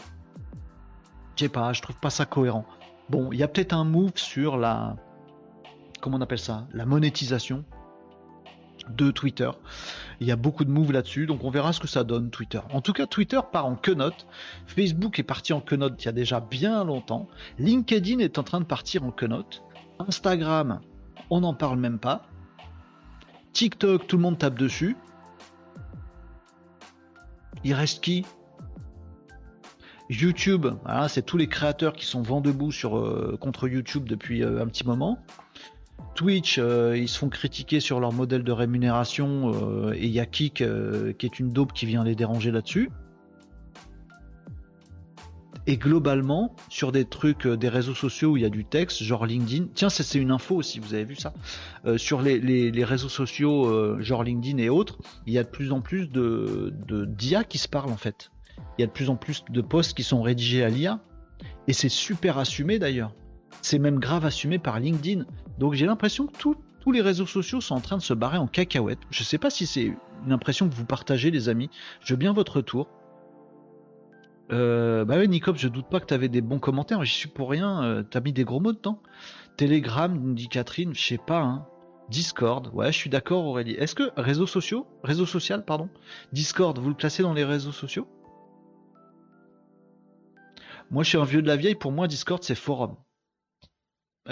[1.36, 2.66] Je sais pas, je trouve pas ça cohérent.
[3.10, 4.96] Bon, il y a peut-être un move sur la.
[6.02, 7.64] Comment on appelle ça La monétisation.
[8.90, 9.50] de Twitter.
[10.20, 12.60] Il y a beaucoup de moves là-dessus, donc on verra ce que ça donne Twitter.
[12.74, 14.26] En tout cas, Twitter part en quenote.
[14.66, 17.28] Facebook est parti en quenote il y a déjà bien longtemps.
[17.60, 19.64] LinkedIn est en train de partir en quenote.
[20.00, 20.82] Instagram,
[21.30, 22.31] on n'en parle même pas.
[23.54, 24.96] TikTok, tout le monde tape dessus.
[27.64, 28.26] Il reste qui?
[30.10, 30.68] YouTube,
[31.08, 34.68] c'est tous les créateurs qui sont vent debout sur, euh, contre YouTube depuis euh, un
[34.68, 35.20] petit moment.
[36.16, 40.26] Twitch, euh, ils se font critiquer sur leur modèle de rémunération et il y a
[40.26, 40.64] Kik
[41.18, 42.90] qui est une dope qui vient les déranger là-dessus.
[45.68, 49.26] Et globalement, sur des trucs, des réseaux sociaux où il y a du texte, genre
[49.26, 51.34] LinkedIn, tiens, c'est une info aussi, vous avez vu ça
[51.98, 54.98] Sur les, réseaux sociaux, genre LinkedIn et autres,
[55.28, 56.74] il y a de plus en plus de
[57.06, 58.32] d'IA qui se parlent en fait.
[58.78, 61.00] Il y a de plus en plus de posts qui sont rédigés à l'IA,
[61.68, 63.14] et c'est super assumé d'ailleurs.
[63.62, 65.26] C'est même grave assumé par LinkedIn.
[65.60, 68.48] Donc j'ai l'impression que tous les réseaux sociaux sont en train de se barrer en
[68.48, 69.00] cacahuète.
[69.12, 69.94] Je sais pas si c'est
[70.26, 71.70] une impression que vous partagez, les amis.
[72.04, 72.88] Je veux bien votre retour.
[74.52, 77.04] Euh, bah ouais, Nicop, je doute pas que tu avais des bons commentaires.
[77.04, 77.84] J'y suis pour rien.
[77.84, 79.02] Euh, t'as mis des gros mots dedans.
[79.58, 81.42] Telegram, dit Catherine, je sais pas.
[81.42, 81.68] Hein.
[82.10, 83.74] Discord, ouais, je suis d'accord, Aurélie.
[83.74, 85.90] Est-ce que réseaux sociaux, réseau social, pardon,
[86.34, 88.08] Discord, vous le classez dans les réseaux sociaux?
[90.90, 91.76] Moi, je suis un vieux de la vieille.
[91.76, 92.98] Pour moi, Discord, c'est forum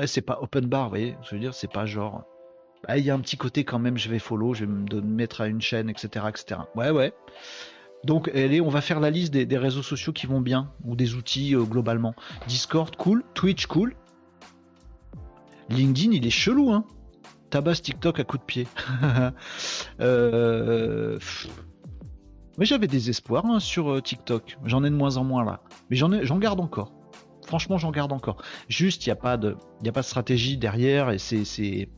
[0.05, 1.17] c'est pas open bar, vous voyez.
[1.23, 2.23] Je veux dire, c'est pas genre.
[2.95, 5.41] Il y a un petit côté quand même, je vais follow, je vais me mettre
[5.41, 6.25] à une chaîne, etc.
[6.29, 6.61] etc.
[6.75, 7.13] Ouais, ouais.
[8.03, 11.15] Donc, allez, on va faire la liste des, réseaux sociaux qui vont bien, ou des
[11.15, 12.13] outils euh, globalement.
[12.47, 13.23] Discord, cool.
[13.33, 13.95] Twitch, cool.
[15.69, 16.85] LinkedIn, il est chelou, hein.
[17.49, 18.67] Tabasse TikTok à coup de pied.
[20.01, 21.19] euh...
[22.57, 24.57] Mais j'avais des espoirs hein, sur euh, TikTok.
[24.65, 25.61] J'en ai de moins en moins là.
[25.89, 26.91] Mais j'en j'en garde encore
[27.49, 28.37] franchement, j'en garde encore.
[28.69, 31.89] Juste, il n'y a, pas de, a pas de stratégie derrière et c'est.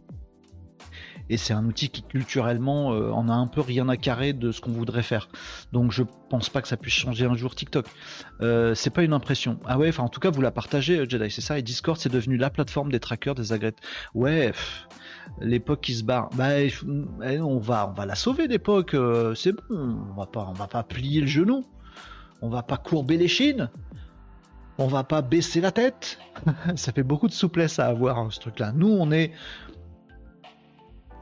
[1.32, 4.52] Et c'est un outil qui culturellement euh, en a un peu rien à carrer de
[4.52, 5.30] ce qu'on voudrait faire.
[5.72, 7.86] Donc je pense pas que ça puisse changer un jour TikTok.
[8.42, 9.58] Euh, c'est pas une impression.
[9.66, 11.58] Ah ouais, enfin en tout cas vous la partagez euh, Jedi, c'est ça?
[11.58, 13.78] Et Discord c'est devenu la plateforme des trackers, des agrètes.
[14.14, 14.52] Ouais,
[15.40, 16.32] l'époque qui se barre.
[16.36, 16.74] Bah eh,
[17.40, 18.94] on va, on va la sauver l'époque.
[19.36, 21.66] c'est bon, on va pas, on va pas plier le genou.
[22.42, 23.70] On va pas courber les chines
[24.78, 26.18] on va pas baisser la tête.
[26.76, 28.72] ça fait beaucoup de souplesse à avoir hein, ce truc-là.
[28.76, 29.32] Nous, on est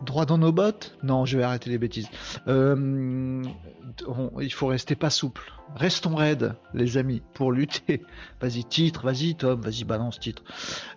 [0.05, 0.97] droit dans nos bottes?
[1.03, 2.09] Non, je vais arrêter les bêtises.
[2.47, 3.43] Euh,
[4.39, 5.51] il faut rester pas souple.
[5.75, 8.03] Restons raides, les amis, pour lutter.
[8.41, 10.43] Vas-y, titre, vas-y, Tom, vas-y, balance titre.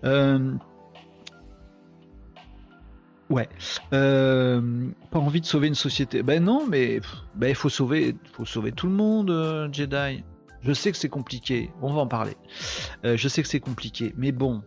[0.04, 0.54] Euh,
[3.30, 3.48] ouais.
[3.92, 6.22] Euh, pas envie de sauver une société.
[6.22, 7.00] Ben non, mais
[7.34, 10.24] ben, il faut sauver, faut sauver tout le monde, Jedi.
[10.62, 12.36] Je sais que c'est compliqué, on va en parler.
[13.02, 14.62] Je sais que c'est compliqué, mais bon.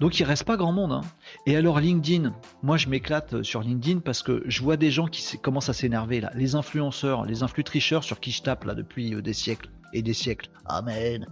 [0.00, 0.92] Donc il reste pas grand monde.
[0.92, 1.00] Hein.
[1.46, 5.38] Et alors LinkedIn, moi je m'éclate sur LinkedIn parce que je vois des gens qui
[5.38, 6.30] commencent à s'énerver là.
[6.34, 10.02] Les influenceurs, les influx tricheurs sur qui je tape là depuis euh, des siècles et
[10.02, 10.50] des siècles.
[10.66, 11.26] Amen.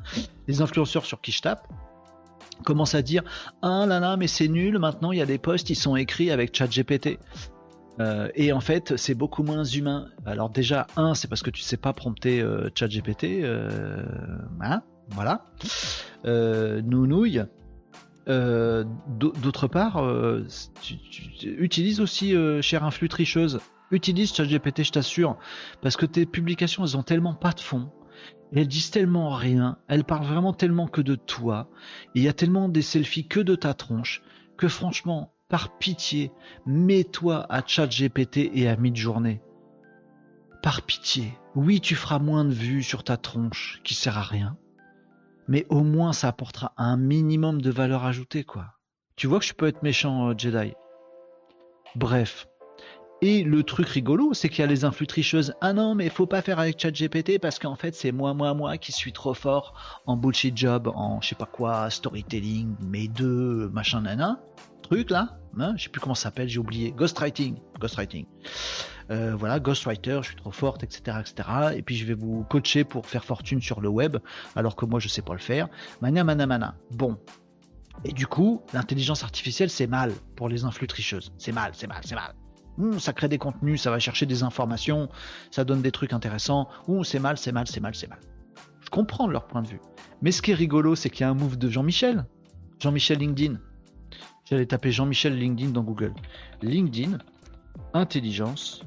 [0.49, 1.67] Les influenceurs sur qui je tape
[2.65, 3.25] commencent à dire
[3.63, 6.31] ah là là mais c'est nul maintenant il y a des posts qui sont écrits
[6.31, 7.19] avec ChatGPT.
[8.01, 10.09] Euh, et en fait, c'est beaucoup moins humain.
[10.27, 14.03] Alors déjà, un, c'est parce que tu sais pas prompter euh, ChatGPT, euh,
[14.61, 15.45] hein, voilà.
[16.25, 17.45] nounouille.
[18.27, 20.03] D'autre part,
[20.81, 20.95] tu,
[21.59, 23.61] utilise aussi, cher influx tricheuse,
[23.91, 25.37] utilise ChatGPT, je t'assure,
[25.83, 27.91] parce que tes publications, elles ont tellement pas de fond.
[28.55, 31.69] elles disent tellement rien, elles parlent vraiment tellement que de toi,
[32.15, 34.23] il y a tellement des selfies que de ta tronche,
[34.57, 36.33] que franchement, par pitié,
[36.67, 39.43] mets-toi à ChatGPT et à mid-journée.
[40.63, 44.57] Par pitié, oui, tu feras moins de vues sur ta tronche qui sert à rien,
[45.49, 48.67] mais au moins ça apportera un minimum de valeur ajoutée, quoi.
[49.17, 50.73] Tu vois que je peux être méchant, euh, Jedi.
[51.95, 52.47] Bref.
[53.23, 55.55] Et le truc rigolo, c'est qu'il y a les influx tricheuses.
[55.61, 58.77] Ah non, mais faut pas faire avec ChatGPT parce qu'en fait, c'est moi, moi, moi
[58.77, 63.71] qui suis trop fort en bullshit job, en je sais pas quoi, storytelling, mes deux,
[63.71, 64.41] machin, nana
[64.85, 68.27] truc là, hein, je sais plus comment ça s'appelle, j'ai oublié, ghostwriting, ghostwriting.
[69.11, 71.49] Euh, voilà, ghostwriter, je suis trop forte, etc., etc.
[71.77, 74.17] Et puis je vais vous coacher pour faire fortune sur le web,
[74.57, 75.69] alors que moi je sais pas le faire.
[76.01, 76.75] Mana, mana, mana.
[76.93, 77.19] Bon.
[78.05, 81.33] Et du coup, l'intelligence artificielle, c'est mal pour les influx tricheuses.
[81.39, 82.35] C'est mal, c'est mal, c'est mal.
[82.79, 85.09] Hum, ça crée des contenus, ça va chercher des informations,
[85.53, 86.69] ça donne des trucs intéressants.
[86.89, 88.19] Ouh, c'est mal, c'est mal, c'est mal, c'est mal.
[88.81, 89.81] Je comprends leur point de vue.
[90.23, 92.27] Mais ce qui est rigolo, c'est qu'il y a un move de Jean-Michel.
[92.81, 93.59] Jean-Michel LinkedIn,
[94.45, 96.13] J'allais taper Jean-Michel LinkedIn dans Google.
[96.61, 97.19] LinkedIn,
[97.93, 98.83] intelligence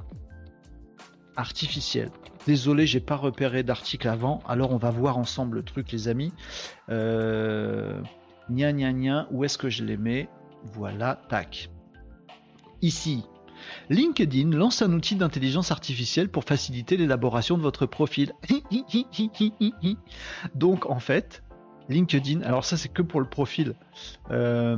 [1.35, 2.09] artificielle.
[2.45, 4.41] Désolé, j'ai pas repéré d'article avant.
[4.47, 6.33] Alors on va voir ensemble le truc, les amis.
[6.89, 8.01] Euh...
[8.49, 10.29] Nia nia nia, où est-ce que je les mets?
[10.73, 11.69] Voilà, tac.
[12.81, 13.25] Ici,
[13.89, 18.33] LinkedIn lance un outil d'intelligence artificielle pour faciliter l'élaboration de votre profil.
[20.55, 21.43] Donc en fait,
[21.89, 23.75] LinkedIn, alors ça c'est que pour le profil.
[24.31, 24.77] Euh,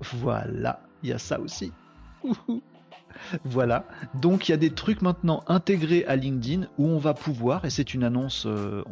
[0.00, 1.72] voilà, il y a ça aussi.
[3.44, 3.86] voilà.
[4.14, 7.70] Donc il y a des trucs maintenant intégrés à LinkedIn où on va pouvoir, et
[7.70, 8.82] c'est une annonce, euh,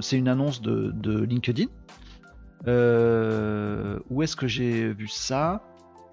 [0.00, 1.66] c'est une annonce de, LinkedIn.
[2.66, 5.62] Euh, où est-ce que j'ai vu ça?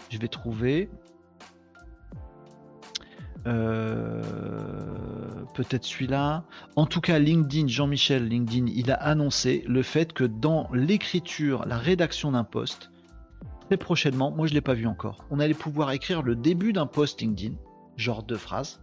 [0.09, 0.89] Je vais trouver.
[3.45, 4.21] Euh,
[5.53, 6.45] peut-être celui-là.
[6.75, 11.77] En tout cas, LinkedIn, Jean-Michel LinkedIn, il a annoncé le fait que dans l'écriture, la
[11.77, 12.92] rédaction d'un post,
[13.77, 17.21] prochainement, moi je l'ai pas vu encore, on allait pouvoir écrire le début d'un post
[17.21, 17.55] LinkedIn,
[17.97, 18.81] genre deux phrases,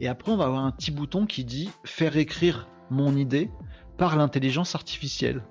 [0.00, 3.50] et après on va avoir un petit bouton qui dit faire écrire mon idée
[3.96, 5.42] par l'intelligence artificielle.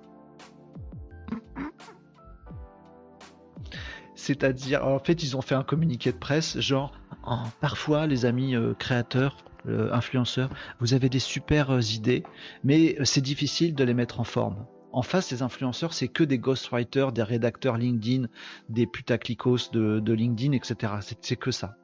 [4.22, 6.93] C'est-à-dire, en fait, ils ont fait un communiqué de presse, genre,
[7.59, 10.49] parfois, les amis euh, créateurs, euh, influenceurs,
[10.80, 12.24] vous avez des super euh, idées,
[12.63, 14.65] mais c'est difficile de les mettre en forme.
[14.93, 18.27] En face, les influenceurs, c'est que des ghostwriters, des rédacteurs LinkedIn,
[18.69, 20.93] des putaclicos de, LinkedIn, etc.
[21.21, 21.75] C'est que ça.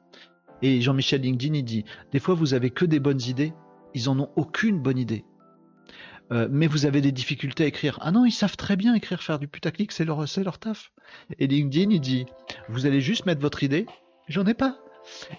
[0.60, 3.54] Et Jean-Michel LinkedIn, il dit, des fois, vous avez que des bonnes idées,
[3.94, 5.24] ils en ont aucune bonne idée.
[6.30, 7.98] Euh, mais vous avez des difficultés à écrire.
[8.02, 10.92] Ah non, ils savent très bien écrire, faire du putaclic, c'est leur, leur taf.
[11.38, 12.26] Et LinkedIn, il dit,
[12.68, 13.86] vous allez juste mettre votre idée,
[14.28, 14.76] j'en ai pas.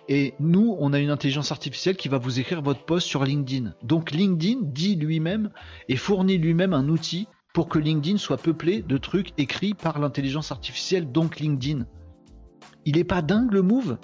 [0.08, 3.76] Et nous, on a une intelligence artificielle qui va vous écrire votre post sur LinkedIn.
[3.84, 5.52] Donc LinkedIn dit lui-même
[5.90, 7.28] et fournit lui-même un outil
[7.60, 11.86] pour que LinkedIn soit peuplé de trucs écrits par l'intelligence artificielle, donc LinkedIn.
[12.86, 13.98] Il est pas dingue le move?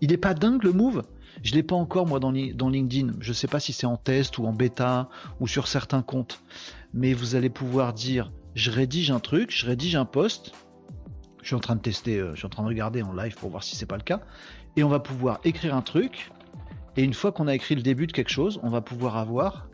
[0.00, 1.02] Il est pas dingue le move?
[1.42, 3.16] Je l'ai pas encore moi dans, LinkedIn.
[3.20, 5.10] Je sais pas si c'est en test ou en bêta
[5.40, 6.42] ou sur certains comptes.
[6.94, 10.54] Mais vous allez pouvoir dire je rédige un truc, je rédige un post.
[11.42, 13.34] Je suis en train de tester, euh, je suis en train de regarder en live
[13.34, 14.22] pour voir si c'est pas le cas.
[14.76, 16.32] Et on va pouvoir écrire un truc.
[16.96, 19.68] Et une fois qu'on a écrit le début de quelque chose, on va pouvoir avoir.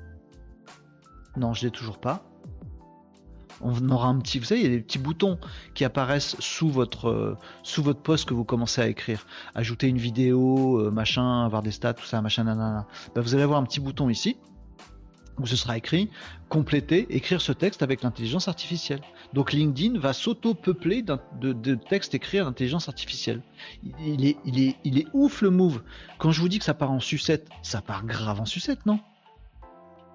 [1.37, 2.25] Non, je l'ai toujours pas
[3.67, 5.39] on aura un petit, vous savez, il y a des petits boutons
[5.75, 9.27] qui apparaissent sous votre euh, sous votre post que vous commencez à écrire.
[9.55, 12.87] Ajouter une vidéo, euh, machin, avoir des stats, tout ça, machin, nanana.
[13.15, 14.37] Ben, vous allez avoir un petit bouton ici
[15.39, 16.09] où ce sera écrit
[16.49, 19.01] compléter, écrire ce texte avec l'intelligence artificielle.
[19.35, 23.43] Donc LinkedIn va s'auto-peupler de, textes écrits à l'intelligence artificielle.
[24.01, 25.83] Il est, il, est, il est ouf le move.
[26.19, 28.99] Quand je vous dis que ça part en sucette, ça part grave en sucette, non?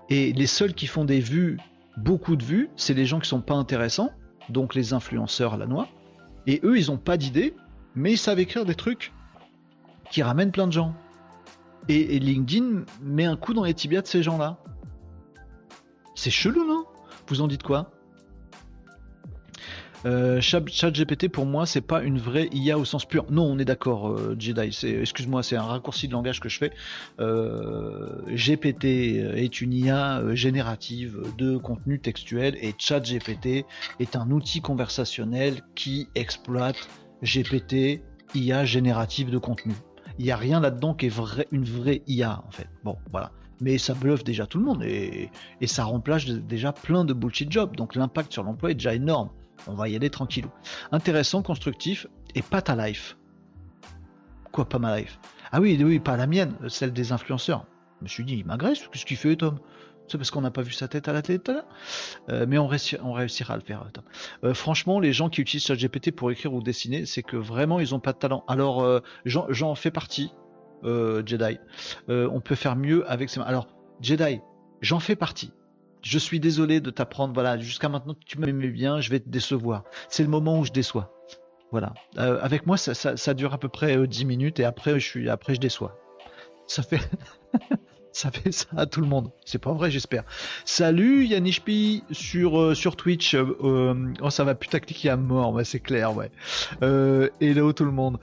[0.09, 1.59] Et les seuls qui font des vues
[1.97, 4.11] beaucoup de vues, c'est les gens qui sont pas intéressants,
[4.49, 5.87] donc les influenceurs à la noix.
[6.47, 7.55] Et eux, ils ont pas d'idées,
[7.95, 9.13] mais ils savent écrire des trucs
[10.09, 10.95] qui ramènent plein de gens.
[11.87, 14.57] Et, LinkedIn met un coup dans les tibias de ces gens-là.
[16.15, 16.85] C'est chelou, non?
[17.27, 17.91] Vous en dites quoi?
[20.05, 23.25] Euh, GPT pour moi c'est pas une vraie IA au sens pur.
[23.29, 24.75] Non, on est d'accord, euh, Jedi.
[25.01, 26.71] Excuse-moi, c'est un raccourci de langage que je fais.
[27.19, 33.65] Euh, GPT est une IA générative de contenu textuel et ChatGPT
[33.99, 36.89] est un outil conversationnel qui exploite
[37.21, 38.01] GPT,
[38.33, 39.73] IA générative de contenu.
[40.17, 42.67] Il n'y a rien là-dedans qui est vrai, une vraie IA en fait.
[42.83, 43.31] Bon, voilà
[43.63, 45.29] mais ça bluffe déjà tout le monde et,
[45.61, 47.75] et, ça remplace déjà plein de bullshit jobs.
[47.75, 49.29] Donc l'impact sur l'emploi est déjà énorme.
[49.67, 50.49] On va y aller tranquillou.
[50.91, 53.17] Intéressant, constructif et pas ta life.
[54.51, 55.19] Quoi, pas ma life?
[55.51, 57.65] Ah oui, oui, pas la mienne, celle des influenceurs.
[57.99, 59.59] Je me suis dit, il m'agresse, qu'est-ce qu'il fait, Tom?
[60.07, 62.47] C'est parce qu'on n'a pas vu sa tête à la télé tout à l'heure?
[62.47, 64.03] mais on, réussira à le faire, Tom.
[64.43, 67.91] Euh, franchement, les gens qui utilisent ChatGPT pour écrire ou dessiner, c'est que vraiment, ils
[67.91, 68.43] n'ont pas de talent.
[68.47, 70.33] Alors, euh, j'en fais partie,
[70.83, 71.59] euh, Jedi.
[72.09, 73.39] on peut faire mieux avec ces...
[73.39, 73.67] Alors,
[74.01, 74.41] Jedi,
[74.81, 75.53] j'en fais partie
[76.01, 79.83] je suis désolé de t'apprendre, voilà, jusqu'à maintenant tu m'aimais bien, je vais te décevoir.
[80.09, 81.13] C'est le moment où je déçois.
[81.71, 81.93] Voilà.
[82.17, 85.29] Euh, avec moi, ça, dure à peu près 10 euh, minutes et après je suis,
[85.29, 85.97] après je déçois.
[86.67, 87.01] Ça fait.
[88.13, 89.31] Ça fait ça à tout le monde.
[89.45, 90.23] C'est pas vrai, j'espère.
[90.65, 93.35] Salut Yanishpi sur euh, sur Twitch.
[93.35, 96.29] Euh, euh, oh, ça va putaclic à mort, c'est clair, ouais.
[97.39, 98.19] hello tout le monde.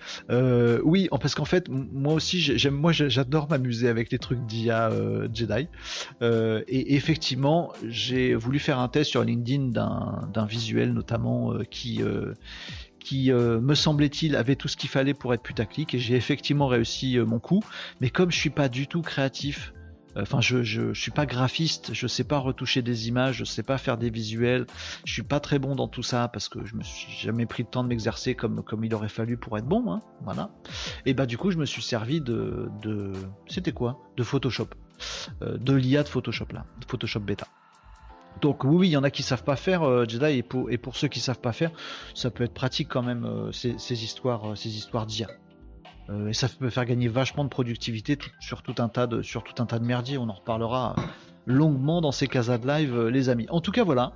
[0.85, 4.91] oui, parce qu'en fait, moi aussi, j'aime, moi, j'adore m'amuser avec les trucs d'IA
[5.33, 5.69] Jedi.
[6.21, 12.03] et effectivement, j'ai voulu faire un test sur LinkedIn d'un d'un visuel notamment qui
[13.09, 16.67] qui, euh, me semblait-il, avait tout ce qu'il fallait pour être putaclic et j'ai effectivement
[16.67, 17.63] réussi euh, mon coup.
[18.03, 19.78] Mais comme je suis pas du tout créatif, euh,
[20.17, 23.79] enfin je, je, suis pas graphiste, je sais pas retoucher des images, je sais pas
[23.79, 24.67] faire des visuels,
[25.05, 27.63] je suis pas très bon dans tout ça parce que je me suis jamais pris
[27.63, 30.51] le temps de m'exercer comme comme il aurait fallu pour être bon, hein, voilà.
[31.07, 33.13] Et bah du coup je me suis servi de, de
[33.49, 34.01] c'était quoi?
[34.17, 34.69] De Photoshop,
[35.41, 37.47] de l'IA de Photoshop là, Photoshop bêta.
[38.41, 40.79] Donc oui, il y en a qui savent pas faire euh, Jedi et pour, et
[40.79, 41.71] pour ceux qui savent pas faire,
[42.15, 45.29] ça peut être pratique quand même euh, ces, histoires, euh, ces histoires d'IA.
[46.29, 49.45] Et ça peut faire gagner vachement de productivité sur tout un tas de sur
[49.81, 50.19] merdier.
[50.19, 50.97] On en reparlera
[51.47, 53.47] longuement dans ces casas de live, les amis.
[53.51, 54.13] En tout cas, voilà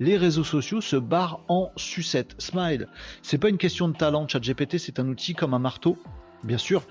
[0.00, 2.34] les réseaux sociaux se barrent en sucette.
[2.38, 2.88] Smile,
[3.22, 4.26] c'est pas une question de talent.
[4.28, 5.96] ChatGPT, c'est un outil comme un marteau.
[6.44, 6.82] Bien sûr,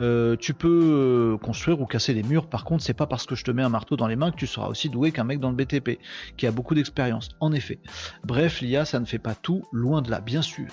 [0.00, 2.46] euh, tu peux euh, construire ou casser les murs.
[2.46, 4.36] Par contre, c'est pas parce que je te mets un marteau dans les mains que
[4.36, 5.98] tu seras aussi doué qu'un mec dans le BTP,
[6.36, 7.30] qui a beaucoup d'expérience.
[7.40, 7.78] En effet.
[8.24, 10.68] Bref, l'IA, ça ne fait pas tout, loin de là, bien sûr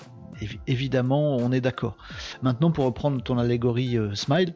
[0.66, 1.96] évidemment, on est d'accord.
[2.42, 4.54] Maintenant, pour reprendre ton allégorie euh, Smile,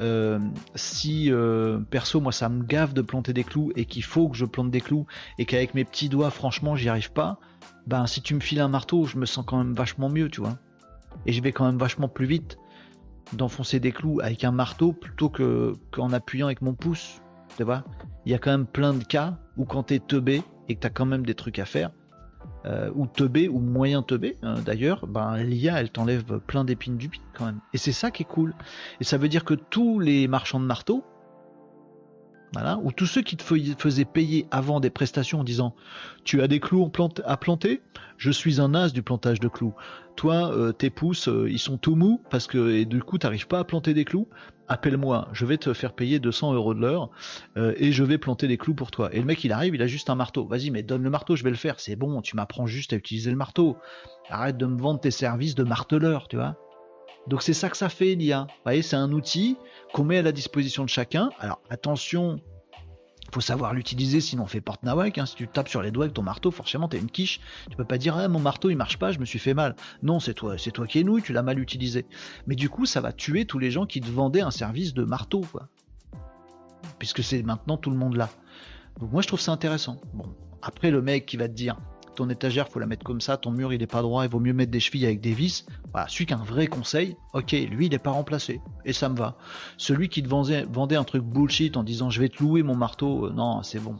[0.00, 0.38] euh,
[0.74, 4.36] si euh, perso, moi, ça me gave de planter des clous et qu'il faut que
[4.36, 5.06] je plante des clous
[5.38, 7.38] et qu'avec mes petits doigts, franchement, j'y arrive pas,
[7.86, 10.40] ben si tu me files un marteau, je me sens quand même vachement mieux, tu
[10.40, 10.58] vois.
[11.26, 12.58] Et je vais quand même vachement plus vite
[13.32, 17.20] d'enfoncer des clous avec un marteau plutôt que qu'en appuyant avec mon pouce.
[17.56, 17.84] Tu vois
[18.24, 20.90] Il y a quand même plein de cas où quand t'es teubé et que t'as
[20.90, 21.90] quand même des trucs à faire,
[22.64, 27.08] euh, ou teubé ou moyen teubé hein, d'ailleurs, ben l'IA elle t'enlève plein d'épines du
[27.08, 27.60] pied quand même.
[27.72, 28.54] Et c'est ça qui est cool.
[29.00, 31.04] Et ça veut dire que tous les marchands de marteaux,
[32.52, 35.74] voilà, ou tous ceux qui te faisaient payer avant des prestations en disant
[36.24, 36.90] tu as des clous
[37.24, 37.80] à planter,
[38.18, 39.74] je suis un as du plantage de clous.
[40.16, 43.46] Toi, euh, tes pouces, euh, ils sont tout mous parce que et du coup, t'arrives
[43.46, 44.28] pas à planter des clous.
[44.68, 47.10] Appelle-moi, je vais te faire payer 200 euros de l'heure
[47.56, 49.12] euh, et je vais planter des clous pour toi.
[49.12, 50.46] Et le mec, il arrive, il a juste un marteau.
[50.46, 51.80] Vas-y, mais donne le marteau, je vais le faire.
[51.80, 53.76] C'est bon, tu m'apprends juste à utiliser le marteau.
[54.28, 56.56] Arrête de me vendre tes services de marteleur, tu vois.
[57.28, 58.46] Donc c'est ça que ça fait l'IA.
[58.48, 59.56] Vous voyez, c'est un outil
[59.92, 61.30] qu'on met à la disposition de chacun.
[61.38, 62.40] Alors attention,
[63.32, 65.18] faut savoir l'utiliser, sinon on fait porte nawak.
[65.18, 65.26] Hein.
[65.26, 67.40] Si tu tapes sur les doigts avec ton marteau, forcément t'es une quiche.
[67.70, 69.76] Tu peux pas dire ah, mon marteau il marche pas, je me suis fait mal.
[70.02, 72.06] Non, c'est toi, c'est toi qui es nouille, tu l'as mal utilisé.
[72.46, 75.04] Mais du coup, ça va tuer tous les gens qui te vendaient un service de
[75.04, 75.42] marteau.
[76.98, 78.28] Puisque c'est maintenant tout le monde là.
[79.00, 80.00] Donc moi je trouve ça intéressant.
[80.12, 81.76] Bon, après le mec qui va te dire
[82.14, 84.40] ton étagère, faut la mettre comme ça, ton mur il est pas droit, il vaut
[84.40, 85.66] mieux mettre des chevilles avec des vis.
[85.92, 89.08] Voilà, celui qui a un vrai conseil, ok, lui il est pas remplacé, et ça
[89.08, 89.36] me va.
[89.76, 93.26] Celui qui te vendait, un truc bullshit en disant je vais te louer mon marteau,
[93.26, 93.96] euh, non, c'est bon,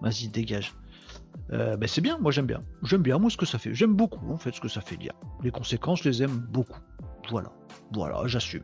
[0.00, 0.74] vas-y, dégage.
[1.52, 2.62] Euh, ben c'est bien, moi j'aime bien.
[2.82, 3.72] J'aime bien moi ce que ça fait.
[3.74, 5.12] J'aime beaucoup en fait ce que ça fait dire.
[5.42, 6.80] Les conséquences, je les aime beaucoup.
[7.30, 7.50] Voilà.
[7.92, 8.62] Voilà, j'assume.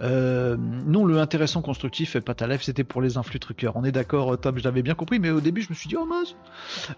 [0.00, 3.76] Euh, non, le intéressant constructif et pas ta life, c'était pour les influx truqueurs.
[3.76, 5.96] On est d'accord, Tom, je l'avais bien compris, mais au début, je me suis dit,
[5.96, 6.36] oh mince.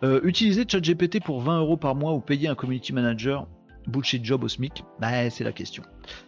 [0.02, 3.48] Euh, utiliser ChatGPT pour 20 euros par mois ou payer un community manager,
[3.86, 5.82] bullshit job au SMIC, bah, c'est la question.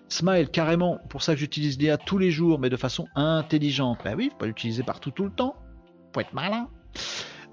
[0.09, 3.99] Smile, carrément, pour ça que j'utilise l'IA tous les jours, mais de façon intelligente.
[4.05, 5.57] Bah oui, faut pas l'utiliser partout tout le temps.
[6.15, 6.69] Faut être malin.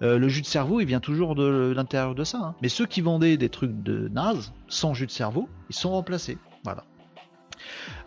[0.01, 2.39] Euh, le jus de cerveau, il vient toujours de l'intérieur de ça.
[2.41, 2.55] Hein.
[2.61, 6.37] Mais ceux qui vendaient des trucs de naze, sans jus de cerveau, ils sont remplacés.
[6.63, 6.83] Voilà.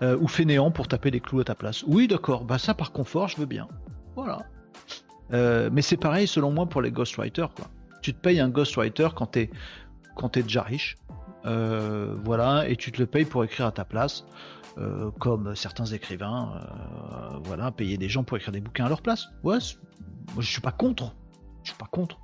[0.02, 1.84] Euh, ou fainéant pour taper des clous à ta place.
[1.86, 3.68] Oui, d'accord, bah ça par confort, je veux bien.
[4.16, 4.46] Voilà.
[5.32, 7.52] Euh, mais c'est pareil selon moi pour les ghostwriters.
[7.54, 7.66] Quoi.
[8.02, 9.50] Tu te payes un ghostwriter quand t'es
[10.14, 10.96] quand es déjà riche,
[11.46, 14.26] euh, voilà, et tu te le payes pour écrire à ta place,
[15.18, 16.60] comme certains écrivains,
[17.44, 19.28] voilà, payer des gens pour écrire des bouquins à leur place.
[19.42, 19.58] Ouais,
[20.38, 21.14] je suis pas contre,
[21.62, 22.18] je suis pas contre.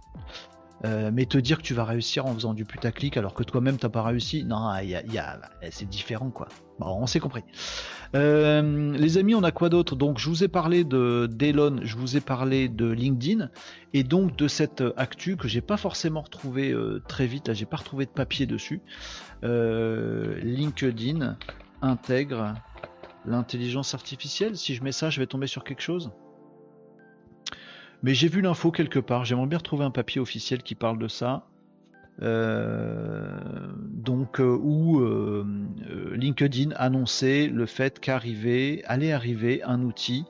[0.85, 3.79] Euh, mais te dire que tu vas réussir en faisant du putaclic alors que toi-même
[3.79, 6.47] t'as pas réussi, non, y a, c'est différent quoi.
[6.79, 7.43] Bon, on s'est compris.
[8.15, 9.97] Euh, les amis, on a quoi d'autre?
[9.97, 13.51] Donc, je vous ai parlé de d'Elon, je vous ai parlé de LinkedIn
[13.95, 17.49] et donc de cette actu que j'ai pas forcément retrouvé euh, très vite.
[17.49, 18.81] Là, j'ai pas retrouvé de papier dessus.
[19.43, 21.37] LinkedIn
[21.83, 22.55] intègre
[23.27, 24.57] l'intelligence artificielle.
[24.57, 26.13] Si je mets ça, je vais tomber sur quelque chose?
[28.03, 29.25] Mais j'ai vu l'info quelque part.
[29.25, 31.49] J'aimerais bien retrouver un papier officiel qui parle de ça.
[32.21, 33.39] Euh,
[33.91, 35.47] donc euh, où euh,
[36.15, 40.25] LinkedIn annonçait le fait qu'arrivait, allait arriver un outil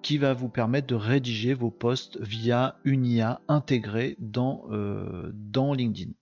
[0.00, 4.64] qui va vous permettre de rédiger vos posts via une IA intégrée dans,
[5.34, 6.12] dans LinkedIn.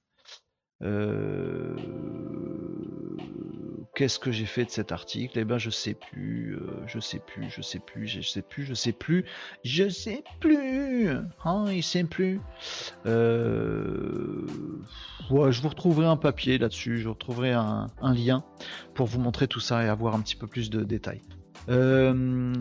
[3.97, 5.39] Qu'est-ce que j'ai fait de cet article?
[5.39, 8.67] Eh ben, je sais plus, euh, je sais plus, je sais plus, je sais plus,
[8.67, 9.25] je sais plus,
[9.65, 11.09] je sais plus.
[11.47, 12.43] Hein, il sait plus.
[13.07, 14.47] Euh,
[15.31, 18.45] je vous retrouverai un papier là-dessus, je retrouverai un, lien
[18.93, 21.23] pour vous montrer tout ça et avoir un petit peu plus de détails.
[21.69, 22.55] Euh,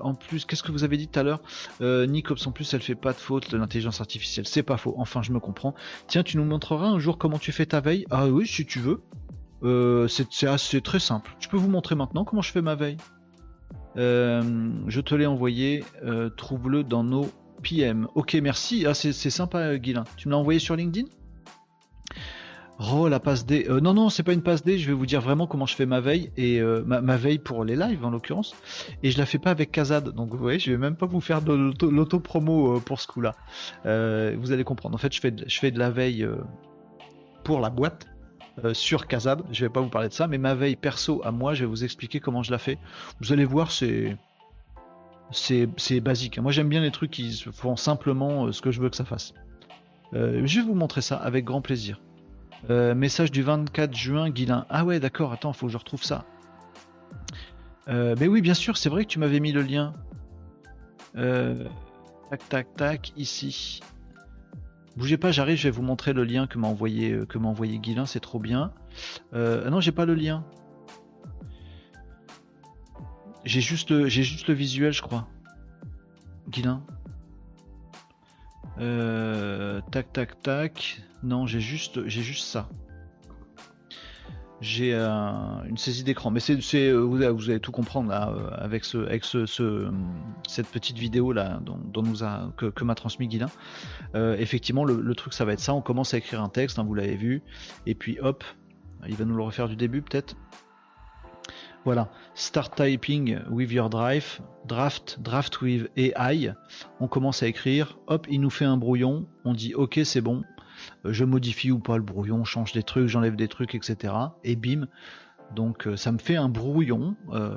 [0.00, 1.40] en plus, qu'est-ce que vous avez dit tout à l'heure
[1.80, 4.46] euh, Nicops, en plus, elle fait pas de faute, l'intelligence artificielle.
[4.46, 4.94] C'est pas faux.
[4.98, 5.74] Enfin, je me comprends.
[6.06, 8.78] Tiens, tu nous montreras un jour comment tu fais ta veille Ah oui, si tu
[8.78, 9.00] veux.
[9.64, 11.34] Euh, c'est assez très simple.
[11.40, 12.96] Je peux vous montrer maintenant comment je fais ma veille.
[13.96, 15.84] Euh, je te l'ai envoyé.
[16.04, 17.28] Euh, trouve-le dans nos
[17.62, 18.06] PM.
[18.14, 18.86] Ok, merci.
[18.86, 20.04] Ah, c'est sympa, Guilin.
[20.16, 21.08] Tu me l'as envoyé sur LinkedIn?
[22.78, 23.66] Oh, la passe D.
[23.82, 24.78] non, non, c'est pas une passe D.
[24.78, 26.30] Je vais vous dire vraiment comment je fais ma veille.
[26.36, 28.54] Et ma, veille pour les lives, en l'occurrence.
[29.02, 30.10] Et je la fais pas avec Kazad.
[30.10, 31.52] Donc, vous voyez, je vais même pas vous faire de
[31.86, 33.34] l'auto-promo pour ce coup-là.
[33.84, 34.94] vous allez comprendre.
[34.94, 36.24] En fait, je fais de, je fais de la veille
[37.42, 38.06] pour la boîte
[38.64, 39.42] euh, sur Kazab.
[39.52, 41.66] Je vais pas vous parler de ça, mais ma veille perso à moi, je vais
[41.66, 42.78] vous expliquer comment je la fais.
[43.20, 44.16] Vous allez voir, c'est
[45.30, 46.38] c'est basique.
[46.38, 49.04] Moi, j'aime bien les trucs qui font simplement euh, ce que je veux que ça
[49.04, 49.34] fasse.
[50.14, 52.00] Euh, je vais vous montrer ça avec grand plaisir.
[52.68, 54.66] Message du 24 juin, Guilin.
[54.68, 55.32] Ah ouais, d'accord.
[55.32, 56.24] Attends, faut que je retrouve ça.
[57.86, 59.94] mais oui, bien sûr, c'est vrai que tu m'avais mis le lien.
[61.14, 63.80] tac, tac, tac, ici.
[64.98, 67.46] Bougez pas, j'arrive, je vais vous montrer le lien que m'a envoyé, euh, que m'a
[67.46, 68.72] envoyé Guilin, c'est trop bien.
[69.32, 70.44] Euh, non, j'ai pas le lien.
[73.44, 75.28] J'ai juste, j'ai juste le visuel, je crois.
[76.48, 76.82] Guilin.
[78.80, 81.00] Euh, tac, tac, tac.
[81.22, 82.68] Non, j'ai juste, j'ai juste ça
[84.60, 86.30] j'ai une saisie d'écran.
[86.30, 89.46] Mais c'est, euh, vous, allez tout comprendre euh, avec, ce, avec ce,
[90.46, 91.60] cette petite vidéo là
[92.56, 93.50] que, m'a transmis Guilin.
[94.14, 95.74] Euh, effectivement, le, truc ça va être ça.
[95.74, 97.42] On commence à écrire un texte, hein, vous l'avez vu,
[97.86, 98.44] et puis hop,
[99.06, 100.36] il va nous le refaire du début peut-être.
[101.84, 106.52] Voilà, start typing with your drive, draft, draft with AI.
[107.00, 110.42] On commence à écrire, hop, il nous fait un brouillon, on dit ok c'est bon,
[110.42, 110.57] euh,
[111.04, 114.14] je modifie ou pas le brouillon, change des trucs, j'enlève des trucs, etc.
[114.44, 114.86] Et bim,
[115.54, 117.54] donc euh, ça me fait un brouillon euh,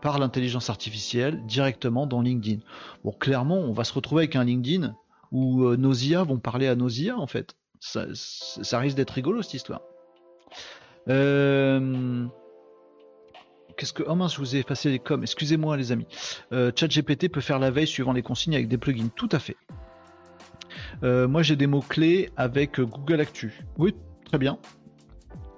[0.00, 2.60] par l'intelligence artificielle directement dans LinkedIn.
[3.04, 4.94] Bon, clairement, on va se retrouver avec un LinkedIn
[5.32, 7.54] où nos IA vont parler à nos IA en fait.
[7.78, 9.82] Ça, risque d'être rigolo cette histoire.
[11.06, 12.28] Qu'est-ce
[13.92, 14.02] que.
[14.06, 15.22] Oh mince, je vous ai effacé les coms.
[15.22, 16.06] Excusez-moi les amis.
[16.50, 19.08] ChatGPT peut faire la veille suivant les consignes avec des plugins.
[19.14, 19.56] Tout à fait.
[21.02, 23.64] Euh, moi, j'ai des mots-clés avec Google Actu.
[23.78, 23.94] Oui,
[24.24, 24.58] très bien.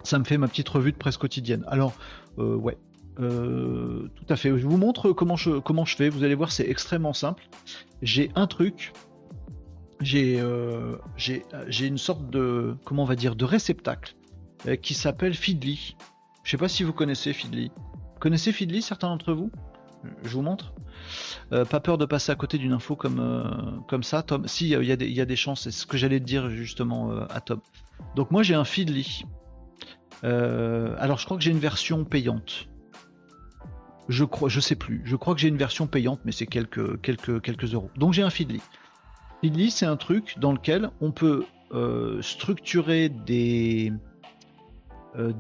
[0.03, 1.65] Ça me fait ma petite revue de presse quotidienne.
[1.69, 1.95] Alors,
[2.39, 2.79] euh, ouais,
[3.21, 4.57] euh, tout à fait.
[4.59, 5.61] Je vous montre comment je,
[5.97, 6.09] fais.
[6.09, 7.45] Vous allez voir, c'est extrêmement simple.
[8.03, 8.93] J'ai un truc.
[10.01, 14.17] J'ai une sorte de comment on va dire de réceptacle
[14.81, 15.97] qui s'appelle Feedly.
[16.43, 17.71] Je sais pas si vous connaissez Feedly.
[18.19, 19.51] Connaissez Feedly certains d'entre vous?
[20.23, 20.73] Je vous montre.
[21.53, 24.47] Euh, pas peur de passer à côté d'une info comme, euh, ça, Tom.
[24.47, 27.61] Si, il y, a des chances, c'est ce que j'allais dire justement euh, à Tom.
[28.17, 29.25] Donc moi j'ai un Feedly.
[30.23, 32.69] alors je crois que j'ai une version payante.
[34.09, 35.03] Je crois, je sais plus.
[35.05, 37.91] Je crois que j'ai une version payante, mais c'est quelques, quelques, quelques euros.
[37.97, 38.61] Donc j'ai un Feedly.
[39.41, 41.45] Feedly, c'est un truc dans lequel on peut
[42.21, 43.93] structurer des,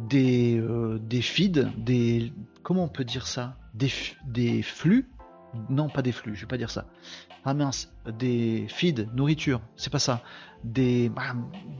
[0.09, 0.63] des,
[1.01, 2.33] des feeds, des,
[2.63, 5.09] comment on peut dire ça, des, flux
[5.69, 6.87] non pas des flux, je vais pas dire ça.
[7.45, 10.23] Ah mince, des feeds, nourriture, c'est pas ça.
[10.65, 11.35] Des bah,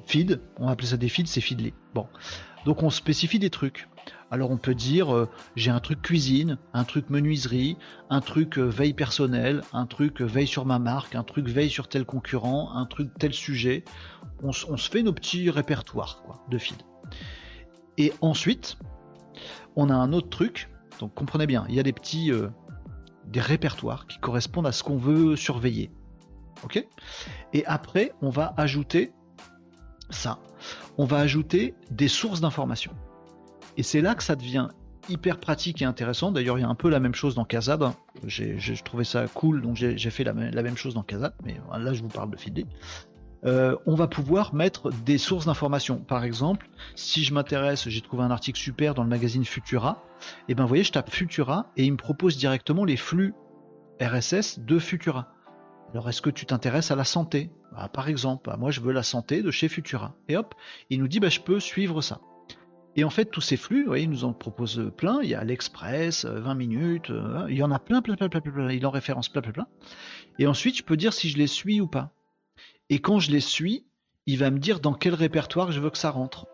[0.07, 1.73] feeds, on va appeler ça des feeds, c'est feedly.
[1.95, 2.07] Bon,
[2.67, 3.89] donc on spécifie des trucs.
[4.31, 7.77] Alors on peut dire euh, j'ai un truc cuisine, un truc menuiserie,
[8.09, 11.69] un truc euh, veille personnelle, un truc euh, veille sur ma marque, un truc veille
[11.69, 13.85] sur tel concurrent, un truc tel sujet.
[14.43, 16.85] On, se fait nos petits répertoires de feeds.
[17.99, 18.79] Et ensuite,
[19.77, 20.69] on a un autre truc.
[20.99, 22.31] Donc comprenez bien, il y a des petits
[23.27, 25.91] des répertoires qui correspondent à ce qu'on veut surveiller.
[26.65, 26.85] Ok?
[27.53, 29.13] Et après, on va ajouter
[30.11, 30.39] ça.
[30.99, 32.95] On va ajouter des sources d'informations.
[33.77, 34.69] Et c'est là que ça devient
[35.09, 36.31] hyper pratique et intéressant.
[36.31, 37.93] D'ailleurs, il y a un peu la même chose dans Kazab.
[38.27, 42.03] J'ai trouvé ça cool, donc j'ai fait la, même chose dans Kazab, mais là, je
[42.03, 42.67] vous parle de Feedly.
[43.45, 45.99] Euh, on va pouvoir mettre des sources d'informations.
[45.99, 50.03] Par exemple, si je m'intéresse, j'ai trouvé un article super dans le magazine Futura,
[50.49, 53.35] et ben vous voyez, je tape Futura et il me propose directement les flux
[54.01, 55.33] RSS de Futura.
[55.93, 57.51] Alors est-ce que tu t'intéresses à la santé?
[57.73, 60.15] Bah, Par exemple, bah, moi je veux la santé de chez Futura.
[60.29, 60.55] Et hop,
[60.91, 62.21] il nous dit bah, je peux suivre ça.
[62.95, 65.21] Et en fait, tous ces flux, vous voyez, il nous en propose plein.
[65.23, 68.29] Il y a l'Express, 20 euh, minutes, euh, il y en a plein, plein, plein,
[68.29, 68.71] plein, plein.
[68.71, 69.67] Il en référence plein, plein, plein.
[70.39, 72.13] Et ensuite, je peux dire si je les suis ou pas.
[72.93, 73.87] Et quand je les suis,
[74.27, 76.47] il va me dire dans quel répertoire je veux que ça rentre.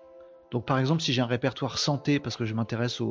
[0.53, 3.03] Donc par exemple, si j'ai un répertoire santé parce que je m'intéresse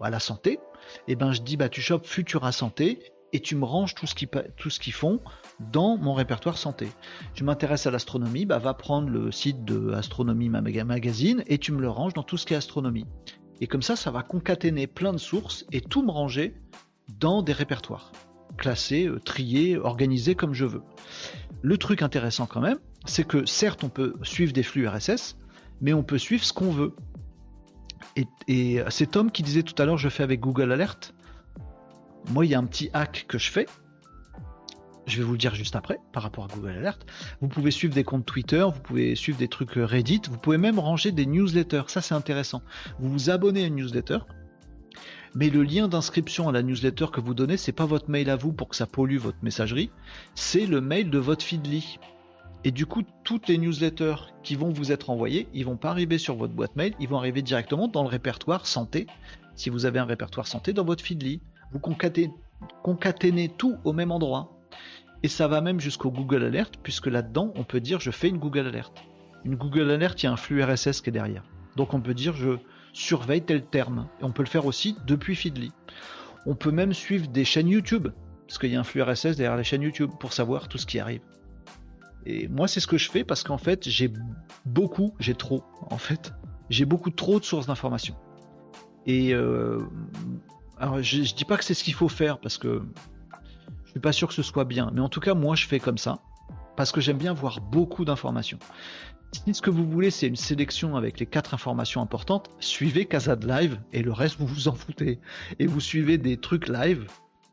[0.00, 0.60] à la santé,
[1.08, 3.00] eh ben je dis bah tu chopes Futura Santé
[3.32, 5.18] et tu me ranges tout ce qui tout ce qu'ils font
[5.58, 6.86] dans mon répertoire santé.
[7.34, 11.80] Je m'intéresse à l'astronomie, bah va prendre le site de Astronomie Magazine et tu me
[11.80, 13.06] le ranges dans tout ce qui est astronomie.
[13.60, 16.54] Et comme ça, ça va concaténer plein de sources et tout me ranger
[17.18, 18.12] dans des répertoires
[18.56, 20.82] classés, euh, triés, organisés comme je veux.
[21.62, 25.36] Le truc intéressant quand même, c'est que certes on peut suivre des flux RSS,
[25.80, 26.94] mais on peut suivre ce qu'on veut.
[28.48, 31.14] Et, c'est Tom qui disait tout à l'heure, je fais avec Google Alert.
[32.30, 33.66] Moi, il y a un petit hack que je fais.
[35.06, 37.06] Je vais vous le dire juste après par rapport à Google Alert.
[37.40, 40.78] Vous pouvez suivre des comptes Twitter, vous pouvez suivre des trucs Reddit, vous pouvez même
[40.78, 41.84] ranger des newsletters.
[41.88, 42.62] Ça, c'est intéressant.
[42.98, 44.18] Vous vous abonnez à une newsletter,
[45.36, 48.36] mais le lien d'inscription à la newsletter que vous donnez, c'est pas votre mail à
[48.36, 49.90] vous pour que ça pollue votre messagerie,
[50.34, 51.98] c'est le mail de votre Feedly.
[52.64, 56.16] Et du coup, toutes les newsletters qui vont vous être envoyées, ils vont pas arriver
[56.16, 59.08] sur votre boîte mail, ils vont arriver directement dans le répertoire santé,
[59.56, 61.42] si vous avez un répertoire santé dans votre Feedly.
[61.70, 62.32] Vous concaténez,
[62.82, 64.58] concaténez tout au même endroit.
[65.22, 68.38] Et ça va même jusqu'au Google Alert, puisque là-dedans, on peut dire je fais une
[68.38, 68.94] Google Alert.
[69.44, 71.44] Une Google Alert, il y a un flux RSS qui est derrière.
[71.76, 72.56] Donc on peut dire je
[72.96, 74.08] surveille tel terme.
[74.20, 75.72] Et on peut le faire aussi depuis Feedly.
[76.46, 78.08] On peut même suivre des chaînes YouTube,
[78.46, 80.86] parce qu'il y a un flux RSS derrière les chaînes YouTube pour savoir tout ce
[80.86, 81.20] qui arrive.
[82.24, 84.10] Et moi, c'est ce que je fais parce qu'en fait, j'ai
[84.64, 86.32] beaucoup, j'ai trop, en fait,
[86.70, 88.16] j'ai beaucoup trop de sources d'informations.
[89.04, 89.80] Et euh,
[90.78, 92.82] alors, je, je dis pas que c'est ce qu'il faut faire parce que
[93.84, 95.78] je suis pas sûr que ce soit bien, mais en tout cas, moi, je fais
[95.78, 96.18] comme ça
[96.76, 98.58] parce que j'aime bien voir beaucoup d'informations.
[99.32, 103.36] Si ce que vous voulez, c'est une sélection avec les quatre informations importantes, suivez Casa
[103.36, 105.20] de Live et le reste, vous vous en foutez.
[105.58, 107.06] Et vous suivez des trucs live.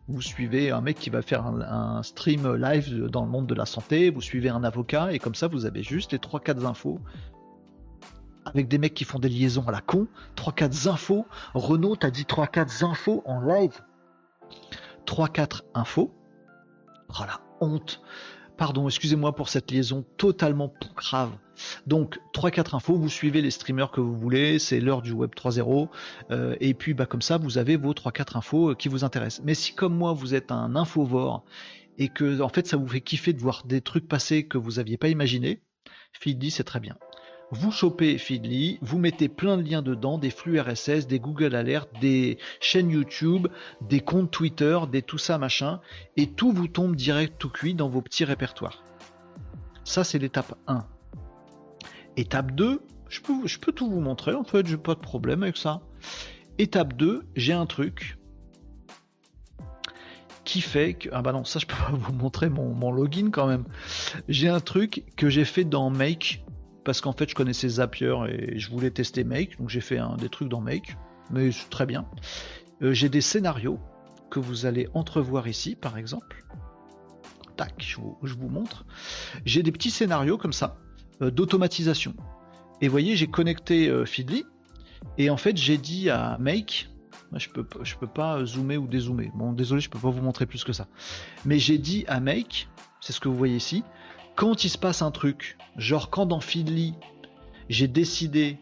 [0.07, 3.65] Vous suivez un mec qui va faire un, stream live dans le monde de la
[3.65, 6.99] santé, vous suivez un avocat, et comme ça, vous avez juste les 3-4 infos
[8.45, 10.07] avec des mecs qui font des liaisons à la con.
[10.35, 11.25] 3-4 infos.
[11.53, 13.81] Renault t'as dit 3-4 infos en live.
[15.05, 16.13] 3-4 infos.
[17.09, 18.01] Oh la honte.
[18.57, 21.31] Pardon, excusez-moi pour cette liaison totalement grave.
[21.87, 25.89] Donc 3-4 infos, vous suivez les streamers que vous voulez, c'est l'heure du web 3.0,
[26.31, 29.45] euh, et puis bah, comme ça vous avez vos 3-4 infos euh, qui vous intéressent.
[29.45, 31.43] Mais si comme moi vous êtes un infovore
[31.97, 34.73] et que en fait ça vous fait kiffer de voir des trucs passer que vous
[34.73, 35.61] n'aviez pas imaginé,
[36.13, 36.97] Feedly c'est très bien.
[37.51, 41.85] Vous chopez Feedly, vous mettez plein de liens dedans, des flux RSS, des Google Alerts,
[42.01, 43.47] des chaînes YouTube,
[43.81, 45.79] des comptes Twitter, des tout ça machin,
[46.17, 48.83] et tout vous tombe direct tout cuit dans vos petits répertoires.
[49.83, 50.87] Ça c'est l'étape 1.
[52.17, 53.19] Étape 2, je
[53.59, 55.81] peux, tout vous montrer, en fait, j'ai pas de problème avec ça.
[56.57, 58.17] Étape 2, j'ai un truc
[60.43, 61.09] qui fait que.
[61.11, 63.65] Ah bah non, ça je peux pas vous montrer mon, login quand même.
[64.27, 66.43] J'ai un truc que j'ai fait dans Make
[66.83, 70.29] parce qu'en fait je connaissais Zapier et je voulais tester Make, donc j'ai fait des
[70.29, 70.97] trucs dans Make,
[71.31, 72.05] mais très bien.
[72.81, 73.79] Euh, j'ai des scénarios
[74.29, 76.43] que vous allez entrevoir ici par exemple.
[77.55, 78.83] Tac, je vous, montre.
[79.45, 80.82] J'ai des petits scénarios comme ça
[81.31, 82.15] d'automatisation.
[82.81, 84.45] Et voyez, j'ai connecté euh, Feedly
[85.17, 86.89] et en fait j'ai dit à Make,
[87.33, 89.31] je peux, je peux pas zoomer ou dézoomer.
[89.35, 90.87] Bon, désolé, je peux pas vous montrer plus que ça.
[91.45, 92.67] Mais j'ai dit à Make,
[93.01, 93.83] c'est ce que vous voyez ici,
[94.35, 96.95] quand il se passe un truc, genre quand dans Feedly,
[97.69, 98.57] j'ai décidé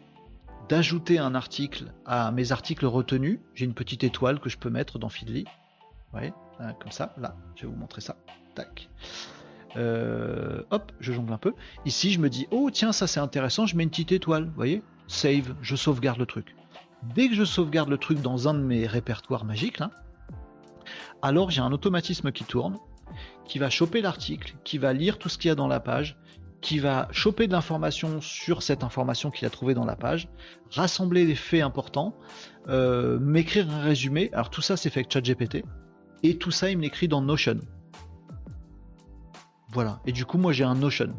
[0.68, 4.98] d'ajouter un article à mes articles retenus, j'ai une petite étoile que je peux mettre
[4.98, 5.44] dans Feedly.
[5.44, 6.32] Vous voyez,
[6.80, 8.16] comme ça, là, je vais vous montrer ça.
[8.54, 8.88] Tac.
[9.76, 11.54] Euh, hop, je jongle un peu.
[11.84, 14.54] Ici, je me dis, oh tiens, ça c'est intéressant, je mets une petite étoile, vous
[14.54, 16.54] voyez Save, je sauvegarde le truc.
[17.14, 19.90] Dès que je sauvegarde le truc dans un de mes répertoires magiques, là,
[21.20, 22.76] alors j'ai un automatisme qui tourne,
[23.44, 26.16] qui va choper l'article, qui va lire tout ce qu'il y a dans la page,
[26.60, 30.28] qui va choper de l'information sur cette information qu'il a trouvée dans la page,
[30.70, 32.14] rassembler les faits importants,
[32.68, 34.30] euh, m'écrire un résumé.
[34.32, 35.64] Alors tout ça c'est fait avec ChatGPT,
[36.22, 37.58] et tout ça il me l'écrit dans Notion.
[39.72, 40.00] Voilà.
[40.06, 41.14] Et du coup, moi, j'ai un Notion.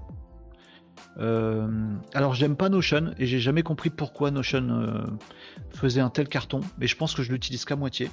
[1.17, 1.67] Euh,
[2.13, 5.05] alors, j'aime pas Notion et j'ai jamais compris pourquoi Notion euh,
[5.71, 8.09] faisait un tel carton, mais je pense que je l'utilise qu'à moitié.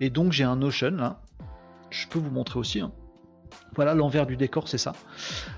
[0.00, 1.22] Et donc, j'ai un Notion là.
[1.90, 2.80] Je peux vous montrer aussi.
[2.80, 2.92] Hein.
[3.76, 4.92] Voilà, l'envers du décor, c'est ça.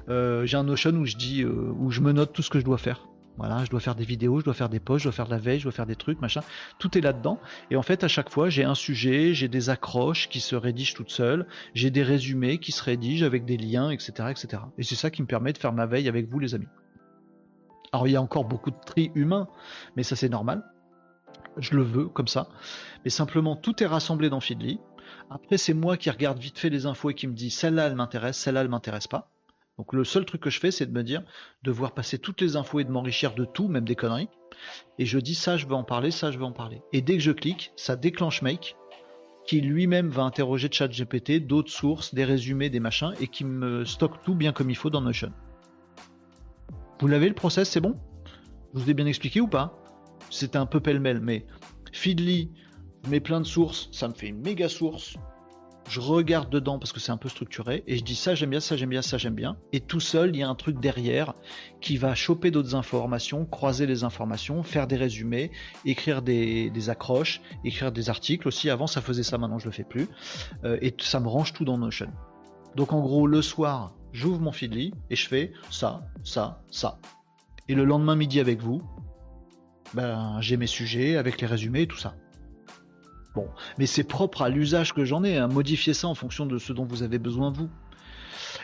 [0.08, 2.64] Euh, j'ai un Notion où je dis, où je me note tout ce que je
[2.64, 3.08] dois faire.
[3.36, 5.30] Voilà, je dois faire des vidéos, je dois faire des posts, je dois faire de
[5.30, 6.42] la veille, je dois faire des trucs, machin.
[6.78, 7.40] Tout est là-dedans.
[7.70, 10.94] Et en fait, à chaque fois, j'ai un sujet, j'ai des accroches qui se rédigent
[10.94, 14.62] toutes seules, j'ai des résumés qui se rédigent avec des liens, etc., etc.
[14.76, 16.68] Et c'est ça qui me permet de faire ma veille avec vous, les amis.
[17.92, 19.48] Alors, il y a encore beaucoup de tri humain,
[19.96, 20.62] mais ça, c'est normal.
[21.56, 22.48] Je le veux comme ça.
[23.04, 24.80] Mais simplement, tout est rassemblé dans Feedly.
[25.30, 27.96] Après, c'est moi qui regarde vite fait les infos et qui me dit celle-là, elle
[27.96, 29.30] m'intéresse, celle-là, elle m'intéresse pas.
[29.80, 31.22] Donc le seul truc que je fais, c'est de me dire,
[31.62, 34.28] de voir passer toutes les infos et de m'enrichir de tout, même des conneries.
[34.98, 36.82] Et je dis ça, je veux en parler, ça, je veux en parler.
[36.92, 38.76] Et dès que je clique, ça déclenche Make,
[39.46, 44.22] qui lui-même va interroger ChatGPT, d'autres sources, des résumés, des machins, et qui me stocke
[44.22, 45.32] tout bien comme il faut dans Notion.
[47.00, 47.98] Vous l'avez le process, c'est bon?
[48.74, 49.82] Je vous ai bien expliqué ou pas?
[50.28, 51.46] C'était un peu pêle-mêle, mais
[51.94, 52.52] Feedly,
[53.06, 55.16] je mets plein de sources, ça me fait une méga source
[55.90, 58.60] je regarde dedans parce que c'est un peu structuré et je dis ça j'aime bien,
[58.60, 59.56] ça j'aime bien, ça j'aime bien.
[59.72, 61.34] Et tout seul, il y a un truc derrière
[61.80, 65.50] qui va choper d'autres informations, croiser les informations, faire des résumés,
[65.84, 68.70] écrire des, accroches, écrire des articles aussi.
[68.70, 70.08] Avant ça faisait ça, maintenant je le fais plus.
[70.64, 72.12] Euh, et ça me range tout dans Notion.
[72.76, 77.00] Donc en gros, le soir, j'ouvre mon Feedly et je fais ça, ça, ça.
[77.68, 78.80] Et le lendemain midi avec vous,
[79.94, 82.14] ben, j'ai mes sujets avec les résumés et tout ça.
[83.34, 83.48] Bon,
[83.78, 85.48] mais c'est propre à l'usage que j'en ai, hein.
[85.48, 87.68] modifier ça en fonction de ce dont vous avez besoin vous.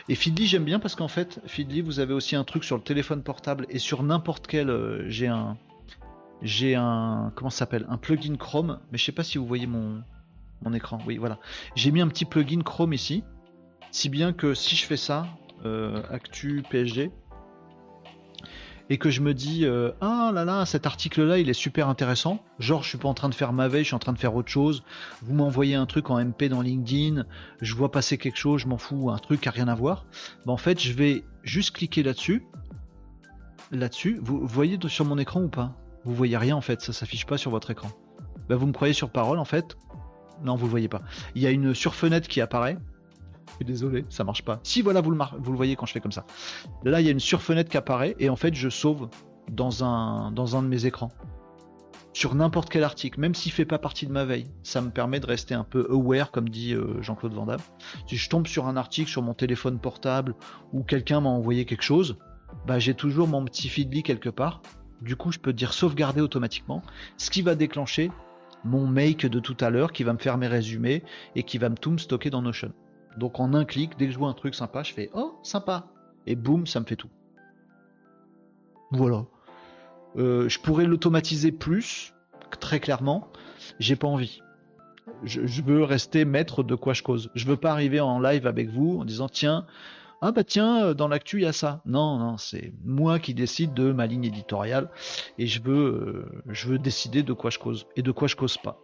[0.09, 2.81] Et Feedly, j'aime bien parce qu'en fait, Feedly, vous avez aussi un truc sur le
[2.81, 4.69] téléphone portable et sur n'importe quel.
[4.69, 5.57] Euh, j'ai un.
[6.41, 7.31] J'ai un.
[7.35, 7.85] Comment ça s'appelle?
[7.89, 10.03] Un plugin Chrome, mais je sais pas si vous voyez mon,
[10.63, 10.99] mon écran.
[11.07, 11.39] Oui, voilà.
[11.75, 13.23] J'ai mis un petit plugin Chrome ici.
[13.91, 15.27] Si bien que si je fais ça,
[15.65, 17.11] euh, Actu PSG,
[18.89, 21.89] et que je me dis euh, ah là là cet article là il est super
[21.89, 22.43] intéressant.
[22.59, 24.17] Genre je suis pas en train de faire ma veille je suis en train de
[24.17, 24.83] faire autre chose.
[25.21, 27.25] Vous m'envoyez un truc en MP dans LinkedIn
[27.61, 30.05] je vois passer quelque chose je m'en fous un truc qui a rien à voir
[30.45, 32.45] ben, en fait je vais juste cliquer là-dessus.
[33.71, 35.73] Là-dessus vous, voyez sur mon écran ou pas?
[36.05, 37.89] Vous voyez rien en fait ça s'affiche pas sur votre écran.
[38.49, 39.77] Ben, vous me croyez sur parole en fait?
[40.43, 41.01] Non vous voyez pas.
[41.35, 42.77] Il y a une surfenêtre qui apparaît
[43.61, 44.59] désolé, ça marche pas.
[44.63, 45.17] Si voilà, vous le,
[45.55, 46.25] voyez quand je fais comme ça.
[46.83, 49.09] Là, il y a une surfenêtre qui apparaît et en fait, je sauve
[49.51, 51.09] dans un, de mes écrans.
[52.13, 55.19] Sur n'importe quel article, même s'il fait pas partie de ma veille, ça me permet
[55.19, 57.61] de rester un peu aware, comme dit euh, Jean-Claude Van Damme.
[58.07, 60.33] Si je tombe sur un article sur mon téléphone portable
[60.73, 62.17] ou quelqu'un m'a envoyé quelque chose,
[62.65, 64.63] bah j'ai toujours mon petit feedly quelque part.
[65.01, 66.81] Du coup, je peux dire sauvegarder automatiquement,
[67.17, 68.09] ce qui va déclencher
[68.63, 71.03] mon make de tout à l'heure, qui va me faire mes résumés
[71.35, 72.73] et qui va me tout me stocker dans Notion.
[73.17, 75.87] Donc en un clic, dès que je vois un truc sympa, je fais oh sympa
[76.27, 77.09] et boum, ça me fait tout.
[78.91, 79.25] Voilà.
[80.17, 82.13] Euh, je pourrais l'automatiser plus,
[82.59, 83.29] très clairement.
[83.79, 84.41] J'ai pas envie.
[85.23, 87.31] Je, veux rester maître de quoi je cause.
[87.33, 89.65] Je veux pas arriver en live avec vous en disant tiens,
[90.21, 91.81] ah bah tiens, dans l'actu il y a ça.
[91.85, 94.89] Non, non, c'est moi qui décide de ma ligne éditoriale
[95.37, 98.35] et je veux, euh, je veux décider de quoi je cause et de quoi je
[98.35, 98.79] cause pas.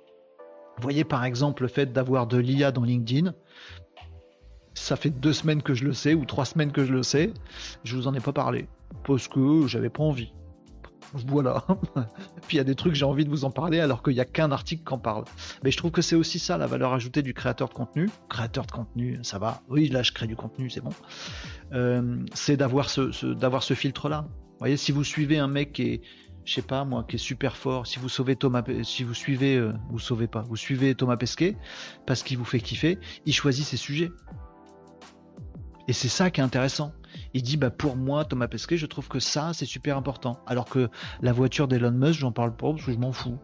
[0.79, 3.33] Voyez par exemple le fait d'avoir de l'IA dans LinkedIn,
[4.73, 7.33] ça fait deux semaines que je le sais ou trois semaines que je le sais.
[7.83, 8.67] Je vous en ai pas parlé
[9.05, 10.33] parce que j'avais pas envie.
[11.27, 11.63] Voilà.
[12.47, 14.19] Puis il y a des trucs j'ai envie de vous en parler alors qu'il n'y
[14.19, 15.25] a qu'un article qui en parle.
[15.63, 18.09] Mais je trouve que c'est aussi ça la valeur ajoutée du créateur de contenu.
[18.29, 19.61] Créateur de contenu, ça va.
[19.69, 20.93] Oui, là je crée du contenu, c'est bon.
[21.73, 24.25] Euh, c'est d'avoir ce, d'avoir ce filtre là.
[24.27, 26.01] Vous voyez, si vous suivez un mec qui est
[26.45, 27.87] je sais pas moi, qui est super fort.
[27.87, 31.55] Si vous sauvez Thomas, si vous suivez, euh, vous sauvez pas, vous suivez Thomas Pesquet
[32.05, 34.11] parce qu'il vous fait kiffer, il choisit ses sujets.
[35.87, 36.93] Et c'est ça qui est intéressant.
[37.33, 40.39] Il dit bah pour moi Thomas Pesquet, je trouve que ça c'est super important.
[40.47, 40.89] Alors que
[41.21, 43.37] la voiture d'Elon Musk, j'en parle pas parce que je m'en fous.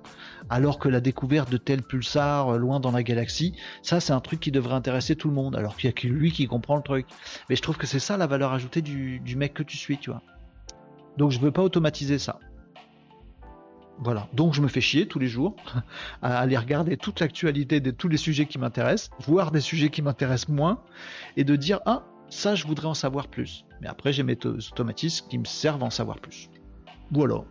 [0.50, 4.22] Alors que la découverte de tel pulsar euh, loin dans la galaxie, ça c'est un
[4.22, 5.56] truc qui devrait intéresser tout le monde.
[5.56, 7.08] Alors qu'il y a que lui qui comprend le truc.
[7.50, 10.10] Mais je trouve que c'est ça la valeur ajoutée du, mec que tu suis, tu
[10.10, 10.22] vois.
[11.18, 12.40] Donc je veux pas automatiser ça.
[14.02, 15.58] Voilà, donc je me fais chier tous les jours
[16.22, 20.02] à aller regarder toute l'actualité de tous les sujets qui m'intéressent, voir des sujets qui
[20.02, 20.82] m'intéressent moins,
[21.36, 23.66] et de dire ah ça, je voudrais en savoir plus.
[23.82, 26.50] Mais après, j'ai mes automatismes qui me servent à en savoir plus.
[27.12, 27.44] Voilà.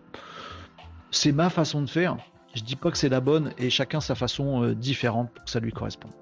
[1.11, 2.17] C'est ma façon de faire.
[2.55, 5.51] Je dis pas que c'est la bonne et chacun sa façon euh, différente pour que
[5.51, 6.13] ça lui corresponde.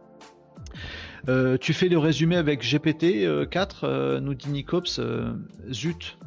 [1.29, 5.01] Euh, tu fais le résumé avec GPT 4, euh, nous dit Nicops.
[5.71, 6.19] zut.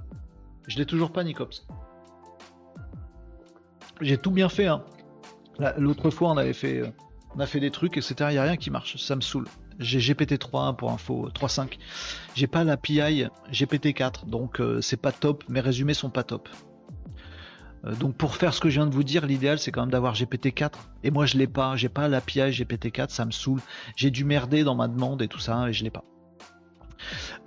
[0.68, 1.66] Je l'ai toujours pas, Nicops.
[4.02, 4.68] J'ai tout bien fait.
[4.68, 4.84] Hein.
[5.78, 6.94] L'autre fois, on avait fait,
[7.36, 8.16] on a fait des trucs, etc.
[8.30, 8.98] Il n'y a rien qui marche.
[8.98, 9.46] Ça me saoule
[9.80, 11.78] j'ai GPT-3 pour info, 3.5.
[12.36, 16.50] J'ai pas l'API GPT-4, donc euh, c'est pas top, mes résumés sont pas top.
[17.86, 19.90] Euh, donc pour faire ce que je viens de vous dire, l'idéal c'est quand même
[19.90, 20.72] d'avoir GPT-4.
[21.04, 23.62] Et moi je l'ai pas, j'ai pas l'API GPT-4, ça me saoule.
[23.96, 26.04] J'ai dû merder dans ma demande et tout ça, et je l'ai pas.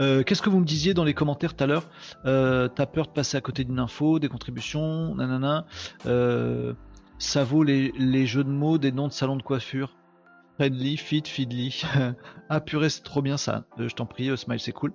[0.01, 1.91] Euh, qu'est-ce que vous me disiez dans les commentaires tout à l'heure?
[2.25, 5.67] T'as peur de passer à côté d'une info, des contributions, nanana.
[7.19, 9.95] ça vaut les, les, jeux de mots des noms de salons de coiffure?
[10.57, 11.83] Friendly, Fit, Feedly.
[12.49, 13.65] ah purée, c'est trop bien ça.
[13.79, 14.93] Euh, je t'en prie, euh, Smile, c'est cool.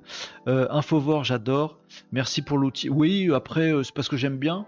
[0.47, 1.79] Euh, Infovore, j'adore.
[2.11, 2.89] Merci pour l'outil.
[2.89, 4.65] Oui, après, c'est parce que j'aime bien.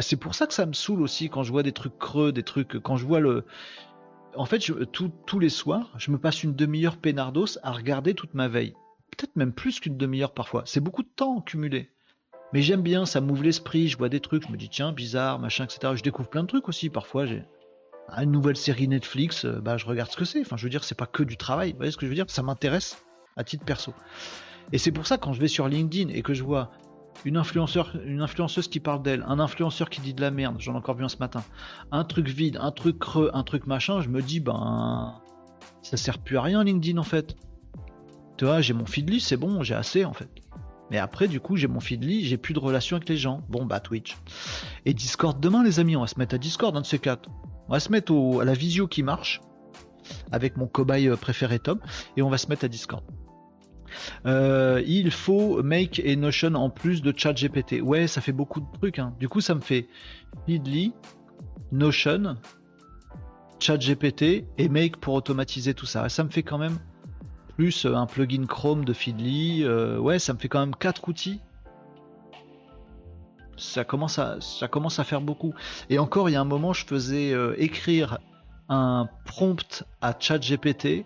[0.00, 2.42] c'est pour ça que ça me saoule aussi quand je vois des trucs creux, des
[2.42, 2.78] trucs.
[2.80, 3.44] Quand je vois le.
[4.36, 8.48] En fait, tous les soirs, je me passe une demi-heure peinardos à regarder toute ma
[8.48, 8.74] veille.
[9.10, 10.62] Peut-être même plus qu'une demi-heure parfois.
[10.64, 11.90] C'est beaucoup de temps cumulé.
[12.52, 15.38] Mais j'aime bien, ça m'ouvre l'esprit, je vois des trucs, je me dis tiens, bizarre,
[15.38, 15.92] machin, etc.
[15.96, 17.26] Je découvre plein de trucs aussi parfois.
[18.16, 20.40] Une nouvelle série Netflix, euh, bah, je regarde ce que c'est.
[20.40, 21.72] Enfin, je veux dire, c'est pas que du travail.
[21.72, 22.26] Vous voyez ce que je veux dire?
[22.28, 23.02] Ça m'intéresse
[23.36, 23.92] à titre perso.
[24.72, 26.70] Et c'est pour ça, quand je vais sur LinkedIn et que je vois
[27.24, 30.74] une, influenceur, une influenceuse qui parle d'elle, un influenceur qui dit de la merde, j'en
[30.74, 31.42] ai encore vu un ce matin,
[31.90, 35.20] un truc vide, un truc creux, un truc machin, je me dis, ben,
[35.82, 37.36] ça sert plus à rien LinkedIn en fait.
[38.36, 40.28] Tu vois, j'ai mon feedly, c'est bon, j'ai assez en fait.
[40.90, 43.42] Mais après, du coup, j'ai mon feedly, j'ai plus de relation avec les gens.
[43.48, 44.16] Bon, bah, Twitch.
[44.86, 47.28] Et Discord demain, les amis, on va se mettre à Discord, un de ces quatre.
[47.68, 49.40] On va se mettre à la visio qui marche
[50.32, 51.80] avec mon cobaye euh, préféré Tom
[52.16, 53.04] et on va se mettre à Discord.
[54.26, 57.80] Euh, il faut Make et Notion en plus de Chat GPT.
[57.82, 58.98] Ouais, ça fait beaucoup de trucs.
[58.98, 59.14] Hein.
[59.18, 59.88] Du coup, ça me fait
[60.46, 60.92] Feedly,
[61.72, 62.36] Notion,
[63.60, 66.08] Chat GPT et Make pour automatiser tout ça.
[66.08, 66.78] ça me fait quand même
[67.56, 69.66] plus un plugin Chrome de Feedly.
[69.66, 71.40] ouais, ça me fait quand même quatre outils.
[73.58, 75.52] Ça commence à, ça commence à faire beaucoup.
[75.90, 78.18] Et encore, il y a un moment, je faisais écrire
[78.68, 81.04] un prompt à ChatGPT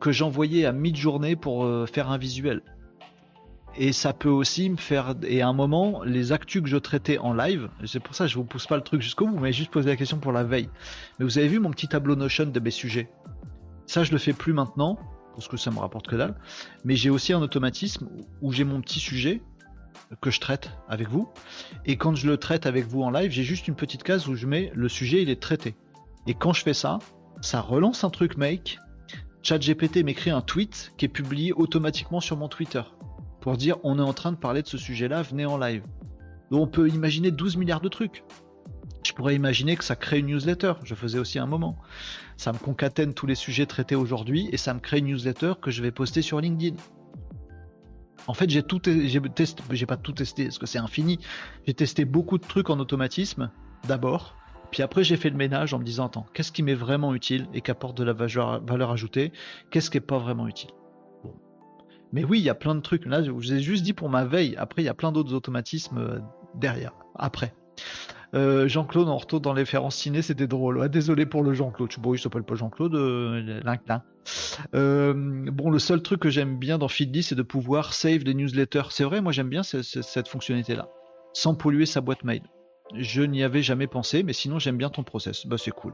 [0.00, 2.62] que j'envoyais à mi-journée pour euh, faire un visuel.
[3.78, 5.14] Et ça peut aussi me faire.
[5.22, 8.30] Et à un moment, les actus que je traitais en live, c'est pour ça que
[8.30, 10.44] je vous pousse pas le truc jusqu'au bout, mais juste poser la question pour la
[10.44, 10.70] veille.
[11.18, 13.10] Mais vous avez vu mon petit tableau Notion de mes sujets?
[13.86, 14.98] Ça, je le fais plus maintenant,
[15.34, 16.36] parce que ça me rapporte que dalle.
[16.84, 18.08] Mais j'ai aussi un automatisme
[18.40, 19.42] où j'ai mon petit sujet
[20.20, 21.28] que je traite avec vous.
[21.84, 24.34] Et quand je le traite avec vous en live, j'ai juste une petite case où
[24.34, 25.76] je mets le sujet, il est traité.
[26.26, 26.98] Et quand je fais ça,
[27.40, 28.78] ça relance un truc make.
[29.42, 32.82] ChatGPT m'écrit un tweet qui est publié automatiquement sur mon Twitter
[33.46, 35.84] pour dire on est en train de parler de ce sujet-là, venez en live.
[36.50, 38.24] On peut imaginer 12 milliards de trucs.
[39.06, 41.78] Je pourrais imaginer que ça crée une newsletter, je faisais aussi un moment.
[42.36, 45.70] Ça me concatène tous les sujets traités aujourd'hui et ça me crée une newsletter que
[45.70, 46.74] je vais poster sur LinkedIn.
[48.26, 51.18] En fait, j'ai tout, pas tout testé parce que c'est infini.
[51.66, 53.50] J'ai testé beaucoup de trucs en automatisme
[53.86, 54.36] d'abord
[54.70, 57.48] puis après, j'ai fait le ménage en me disant, attends, qu'est-ce qui m'est vraiment utile
[57.54, 59.32] et qui apporte de la valeur, ajoutée?
[59.70, 60.70] Qu'est-ce qui n'est pas vraiment utile?
[62.12, 63.04] Mais oui, il y a plein de trucs.
[63.04, 64.54] Là, je vous ai juste dit pour ma veille.
[64.56, 66.18] Après, il y a plein d'autres automatismes euh,
[66.54, 66.92] derrière.
[67.14, 67.54] Après.
[68.34, 70.88] Euh, Jean-Claude en retour dans les férences ciné, c'était drôle.
[70.88, 71.90] désolé pour le Jean-Claude.
[71.98, 73.60] Bon, il s'appelle pas Jean-Claude, euh,
[74.74, 78.34] euh, bon, le seul truc que j'aime bien dans Feedly, c'est de pouvoir save des
[78.34, 78.88] newsletters.
[78.90, 80.88] C'est vrai, moi j'aime bien cette fonctionnalité-là,
[81.32, 82.42] sans polluer sa boîte mail.
[82.94, 85.46] Je n'y avais jamais pensé, mais sinon j'aime bien ton process.
[85.46, 85.92] Bah c'est cool.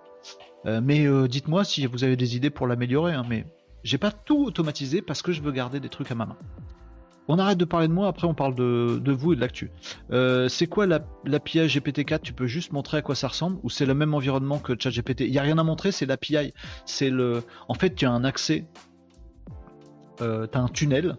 [0.67, 3.13] Euh, mais dites-moi si vous avez des idées pour l'améliorer.
[3.13, 3.45] Hein, mais
[3.83, 6.39] j'ai pas tout automatisé parce que je veux garder des trucs à ma main.
[7.29, 9.71] On arrête de parler de moi, après on parle de, vous et de l'actu.
[10.11, 13.87] Euh, c'est quoi l'API GPT-4 Tu peux juste montrer à quoi ça ressemble ou c'est
[13.87, 16.53] le même environnement que ChatGPT Il n'y a rien à montrer, c'est l'API.
[16.85, 17.45] C'est le.
[17.69, 18.67] En fait, tu as un accès,
[20.19, 21.17] tu as un tunnel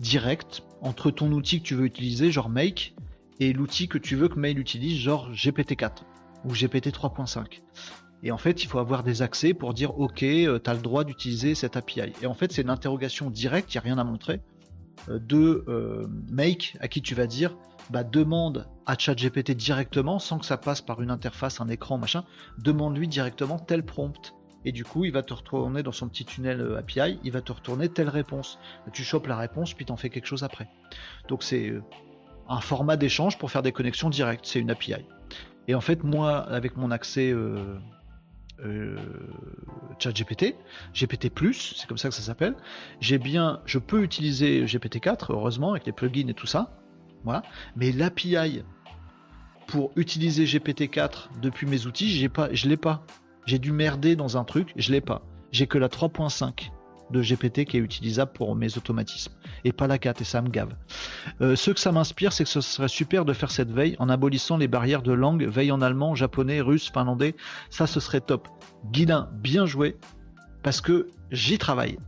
[0.00, 2.94] direct entre ton outil que tu veux utiliser, genre Make,
[3.40, 6.02] et l'outil que tu veux que Mail utilise, genre GPT-4
[6.44, 7.60] ou GPT 3.5.
[8.22, 10.80] Et en fait, il faut avoir des accès pour dire OK, euh, tu as le
[10.80, 12.12] droit d'utiliser cette API.
[12.20, 14.57] Et en fait, c'est une interrogation directe, il n'y a rien à montrer, euh,
[15.08, 17.56] de euh, Make à qui tu vas dire
[17.90, 22.24] bah, demande à ChatGPT directement, sans que ça passe par une interface, un écran, machin,
[22.58, 24.34] demande-lui directement tel prompt.
[24.64, 27.52] Et du coup, il va te retourner dans son petit tunnel API, il va te
[27.52, 28.58] retourner telle réponse.
[28.92, 30.68] Tu chopes la réponse, puis t'en fais quelque chose après.
[31.28, 31.74] Donc c'est
[32.48, 34.46] un format d'échange pour faire des connexions directes.
[34.46, 35.06] C'est une API.
[35.68, 37.78] Et en fait, moi, avec mon accès euh,
[38.64, 38.96] euh,
[39.98, 40.56] chat GPT,
[40.94, 42.54] GPT+, c'est comme ça que ça s'appelle,
[43.00, 46.74] j'ai bien, je peux utiliser GPT-4, heureusement, avec les plugins et tout ça.
[47.24, 47.42] Voilà.
[47.76, 48.62] Mais l'API
[49.66, 53.04] pour utiliser GPT-4 depuis mes outils, j'ai pas, je l'ai pas.
[53.46, 55.22] J'ai dû merder dans un truc, je l'ai pas.
[55.52, 56.70] J'ai que la 3.5
[57.10, 59.32] de GPT qui est utilisable pour mes automatismes
[59.64, 60.74] et pas la 4 et ça me gave.
[61.40, 64.08] Euh, ce que ça m'inspire, c'est que ce serait super de faire cette veille en
[64.08, 67.34] abolissant les barrières de langue, veille en allemand, japonais, russe, finlandais,
[67.70, 68.48] ça ce serait top.
[68.90, 69.96] Guilin, bien joué,
[70.62, 71.98] parce que j'y travaille.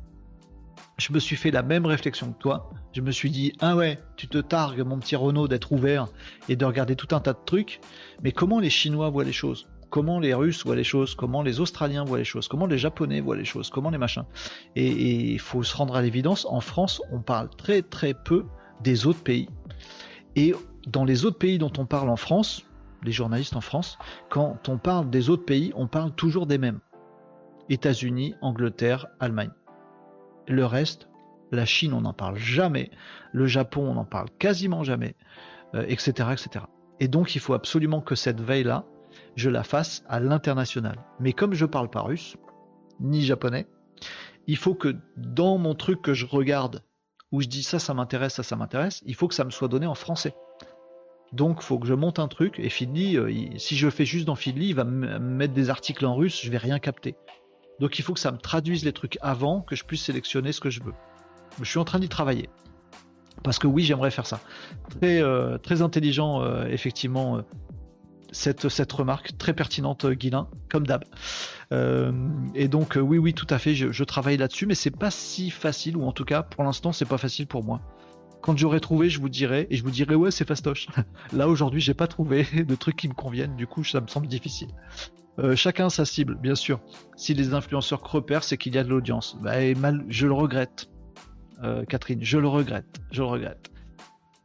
[0.98, 2.70] Je me suis fait la même réflexion que toi.
[2.92, 6.08] Je me suis dit, ah ouais, tu te targues, mon petit Renault, d'être ouvert
[6.48, 7.80] et de regarder tout un tas de trucs,
[8.22, 9.66] mais comment les Chinois voient les choses?
[9.90, 13.20] Comment les Russes voient les choses, comment les Australiens voient les choses, comment les Japonais
[13.20, 14.24] voient les choses, comment les machins.
[14.76, 18.46] Et il faut se rendre à l'évidence, en France, on parle très très peu
[18.82, 19.48] des autres pays.
[20.36, 20.54] Et
[20.86, 22.64] dans les autres pays dont on parle en France,
[23.02, 23.98] les journalistes en France,
[24.28, 26.80] quand on parle des autres pays, on parle toujours des mêmes.
[27.68, 29.50] États-Unis, Angleterre, Allemagne.
[30.48, 31.08] Le reste,
[31.52, 32.90] la Chine, on n'en parle jamais.
[33.32, 35.14] Le Japon, on n'en parle quasiment jamais,
[35.74, 36.64] etc., euh, etc.
[36.98, 38.84] Et donc, il faut absolument que cette veille-là,
[39.36, 40.98] je la fasse à l'international.
[41.18, 42.36] Mais comme je parle pas russe,
[43.00, 43.66] ni japonais,
[44.46, 46.82] il faut que dans mon truc que je regarde,
[47.32, 49.68] où je dis ça, ça m'intéresse, ça, ça m'intéresse, il faut que ça me soit
[49.68, 50.34] donné en français.
[51.32, 54.24] Donc, il faut que je monte un truc, et Feedly, euh, si je fais juste
[54.24, 57.14] dans Feedly, il va me mettre des articles en russe, je vais rien capter.
[57.78, 60.60] Donc, il faut que ça me traduise les trucs avant, que je puisse sélectionner ce
[60.60, 60.94] que je veux.
[61.60, 62.48] Je suis en train d'y travailler.
[63.44, 64.40] Parce que oui, j'aimerais faire ça.
[64.90, 67.42] Très, euh, très intelligent, euh, effectivement,
[68.32, 71.04] cette, cette remarque très pertinente, Guilin, comme d'hab.
[71.72, 72.12] Euh,
[72.54, 75.50] et donc, euh, oui, oui, tout à fait, je, travaille là-dessus, mais c'est pas si
[75.50, 77.80] facile, ou en tout cas, pour l'instant, c'est pas facile pour moi.
[78.42, 80.88] Quand j'aurai trouvé, je vous dirai, et je vous dirai, ouais, c'est fastoche.
[81.32, 84.26] Là, aujourd'hui, j'ai pas trouvé de trucs qui me conviennent, du coup, ça me semble
[84.26, 84.70] difficile.
[85.38, 86.80] Euh, chacun sa cible, bien sûr.
[87.16, 89.36] Si les influenceurs repèrent, c'est qu'il y a de l'audience.
[89.40, 90.88] Bah, mal, je le regrette.
[91.90, 93.70] Catherine, je le regrette, je le regrette.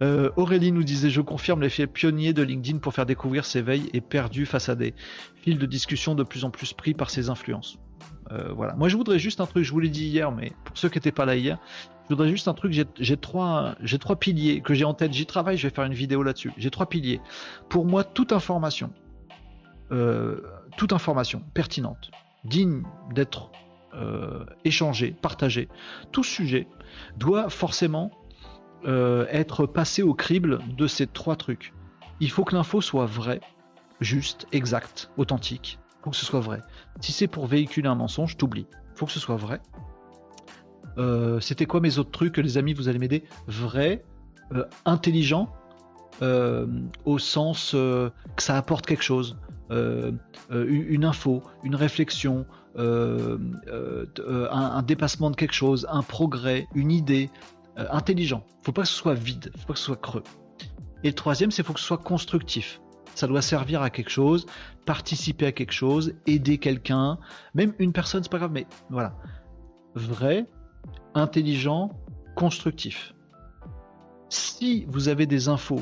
[0.02, 3.90] Euh, Aurélie nous disait Je confirme l'effet pionnier de LinkedIn pour faire découvrir ses veilles
[3.94, 4.94] et perdu face à des
[5.36, 7.78] fils de discussion de plus en plus pris par ses influences.
[8.32, 8.76] Euh, voilà.
[8.76, 10.98] Moi, je voudrais juste un truc, je vous l'ai dit hier, mais pour ceux qui
[10.98, 11.60] n'étaient pas là hier,
[12.04, 12.74] je voudrais juste un truc.
[13.00, 15.14] J'ai trois, trois piliers que j'ai en tête.
[15.14, 16.52] J'y travaille, je vais faire une vidéo là-dessus.
[16.58, 17.22] J'ai trois piliers.
[17.70, 18.92] Pour moi, toute information,
[19.92, 20.42] euh,
[20.78, 22.12] toute information pertinente,
[22.44, 23.52] digne d'être
[24.66, 25.70] échangée, partagée,
[26.12, 26.68] tout sujet
[27.16, 28.12] doit forcément
[28.86, 31.74] être passé au crible de ces trois trucs.
[32.20, 33.41] Il faut que l'info soit vraie,
[33.99, 35.80] juste, exacte, authentique.
[35.99, 36.62] Il faut que ce soit vrai.
[37.02, 38.68] Si c'est pour véhiculer un mensonge, t'oublies.
[38.72, 39.60] Il faut que ce soit vrai.
[40.98, 43.24] Euh, c'était quoi mes autres trucs, les amis, vous allez m'aider?
[43.48, 44.06] Vrai,
[44.53, 45.49] euh, intelligent,
[46.22, 46.68] euh,
[47.03, 49.38] au sens que ça apporte quelque chose.
[49.72, 52.45] une info, une réflexion,
[52.78, 53.40] un,
[54.84, 57.30] dépassement de quelque chose, un progrès, une idée,
[57.78, 58.46] intelligent.
[58.64, 60.24] Faut pas que ce soit vide, faut pas que ce soit creux.
[61.04, 62.82] Et le troisième, c'est faut que ce soit constructif.
[63.14, 64.46] Ça doit servir à quelque chose,
[64.86, 67.18] participer à quelque chose, aider quelqu'un,
[67.54, 69.16] même une personne, c'est pas grave, mais voilà.
[69.94, 70.46] Vrai,
[71.14, 71.92] intelligent,
[72.36, 73.14] constructif.
[74.30, 75.82] Si vous avez des infos,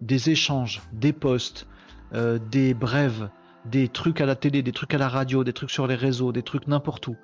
[0.00, 1.66] des échanges, des posts,
[2.14, 3.28] euh, des brèves,
[3.66, 6.32] des trucs à la télé, des trucs à la radio, des trucs sur les réseaux,
[6.32, 7.16] des trucs n'importe où,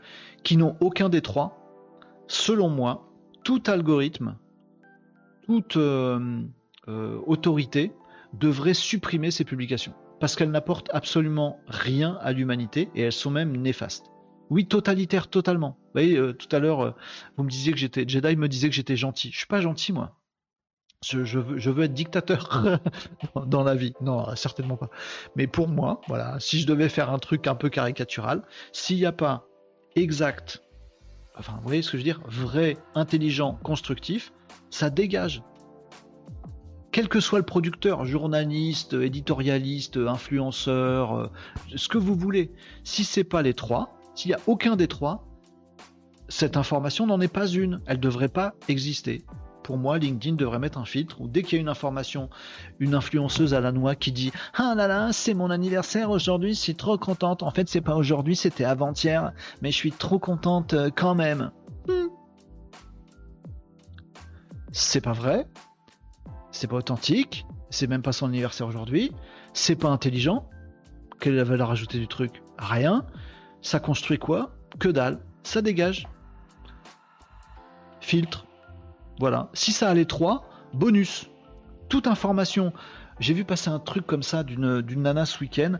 [0.44, 1.58] qui n'ont aucun des trois,
[2.26, 3.07] selon moi,
[3.48, 4.36] tout algorithme,
[5.46, 6.42] toute euh,
[6.86, 7.92] euh, autorité
[8.34, 9.94] devrait supprimer ces publications.
[10.20, 14.04] Parce qu'elles n'apportent absolument rien à l'humanité et elles sont même néfastes.
[14.50, 15.78] Oui, totalitaire, totalement.
[15.80, 16.94] Vous voyez, euh, tout à l'heure,
[17.38, 18.06] vous me disiez que j'étais.
[18.06, 19.30] Jedi me disait que j'étais gentil.
[19.32, 20.20] Je suis pas gentil, moi.
[21.02, 22.80] Je, veux, être dictateur
[23.46, 23.94] dans la vie.
[24.02, 24.90] Non, certainement pas.
[25.36, 28.42] Mais pour moi, voilà, si je devais faire un truc un peu caricatural,
[28.72, 29.46] s'il n'y a pas
[29.96, 30.67] exact,
[31.38, 34.32] enfin, vous voyez ce que je veux dire, vrai, intelligent, constructif,
[34.70, 35.42] ça dégage
[36.90, 41.26] quel que soit le producteur, journaliste, éditorialiste, influenceur, euh,
[41.76, 42.50] ce que vous voulez,
[42.82, 45.24] si c'est pas les trois, s'il n'y a aucun des trois,
[46.28, 47.80] cette information n'en est pas une.
[47.86, 49.24] Elle ne devrait pas exister.
[49.68, 52.30] Pour moi, LinkedIn devrait mettre un filtre où dès qu'il y a une information,
[52.78, 56.58] une influenceuse à la noix qui dit Ah là là, c'est mon anniversaire aujourd'hui, je
[56.58, 57.42] suis trop contente.
[57.42, 61.50] En fait, c'est pas aujourd'hui, c'était avant-hier, mais je suis trop contente euh, quand même.
[61.86, 62.06] Hmm.
[64.72, 65.46] C'est pas vrai,
[66.50, 69.12] c'est pas authentique, c'est même pas son anniversaire aujourd'hui,
[69.52, 70.48] c'est pas intelligent.
[71.20, 72.42] Quelle est la valeur ajoutée du truc?
[72.56, 73.04] Rien.
[73.60, 74.50] Ça construit quoi?
[74.78, 75.20] Que dalle.
[75.42, 76.08] Ça dégage.
[78.00, 78.47] Filtre.
[79.18, 79.50] Voilà.
[79.52, 81.28] Si ça a les trois, bonus.
[81.88, 82.72] Toute information.
[83.20, 85.78] J'ai vu passer un truc comme ça d'une nana ce week-end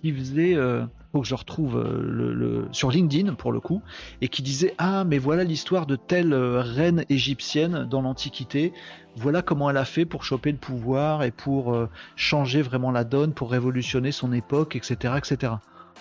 [0.00, 0.54] qui faisait.
[0.54, 3.82] Euh, faut que je retrouve euh, le, sur LinkedIn pour le coup,
[4.20, 8.74] et qui disait ah mais voilà l'histoire de telle euh, reine égyptienne dans l'Antiquité,
[9.16, 11.76] voilà comment elle a fait pour choper le pouvoir et pour
[12.14, 15.54] changer vraiment la donne, pour révolutionner son époque, etc., etc.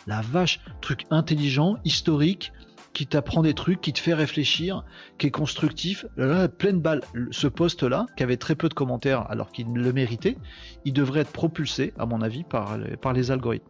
[0.07, 2.51] La vache, truc intelligent, historique,
[2.98, 4.84] qui t'apprend des trucs, qui te fait réfléchir,
[5.19, 6.07] qui est constructif.
[6.18, 7.02] Là, pleine balle.
[7.30, 10.36] Ce poste-là, qui avait très peu de commentaires alors qu'il le méritait,
[10.84, 12.76] il devrait être propulsé, à mon avis, par,
[13.14, 13.69] les algorithmes.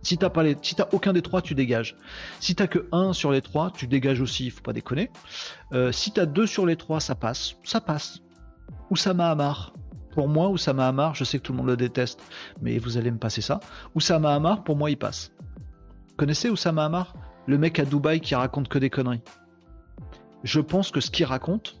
[0.00, 1.96] Si t'as pas les, si aucun des trois, tu dégages.
[2.40, 4.46] Si t'as que un sur les trois, tu dégages aussi.
[4.46, 5.10] Il faut pas déconner.
[5.74, 7.56] Euh, si t'as deux sur les trois, ça passe.
[7.62, 8.20] Ça passe.
[8.88, 9.74] Oussama Hamar.
[10.12, 12.22] Pour moi, Oussama Hamar, je sais que tout le monde le déteste,
[12.62, 13.60] mais vous allez me passer ça.
[13.94, 15.30] Oussama Hamar, pour moi, il passe.
[16.16, 17.12] Connaissez Oussama Hamar
[17.50, 19.22] Le mec à Dubaï qui raconte que des conneries.
[20.44, 21.80] Je pense que ce qu'il raconte,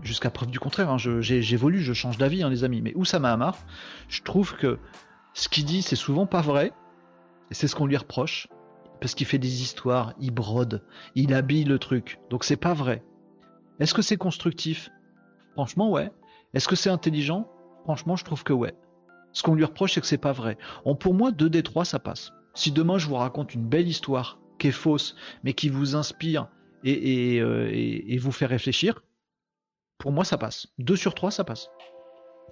[0.00, 3.58] jusqu'à preuve du contraire, hein, j'évolue, je change d'avis, hein, les amis, mais Oussama Hamar,
[4.06, 4.78] je trouve que
[5.34, 6.70] ce qu'il dit, c'est souvent pas vrai,
[7.50, 8.46] et c'est ce qu'on lui reproche,
[9.00, 10.84] parce qu'il fait des histoires, il brode,
[11.16, 13.02] il habille le truc, donc c'est pas vrai.
[13.80, 14.88] Est-ce que c'est constructif?
[15.54, 16.12] Franchement, ouais.
[16.54, 17.50] Est-ce que c'est intelligent?
[17.82, 18.76] Franchement, je trouve que ouais.
[19.32, 20.58] Ce qu'on lui reproche, c'est que c'est pas vrai.
[21.00, 22.32] pour moi, 2 des 3, ça passe.
[22.54, 26.46] Si demain je vous raconte une belle histoire qui est fausse, mais qui vous inspire
[26.84, 29.02] et, euh, vous fait réfléchir,
[29.98, 30.68] pour moi, ça passe.
[30.78, 31.68] 2 sur 3, ça passe.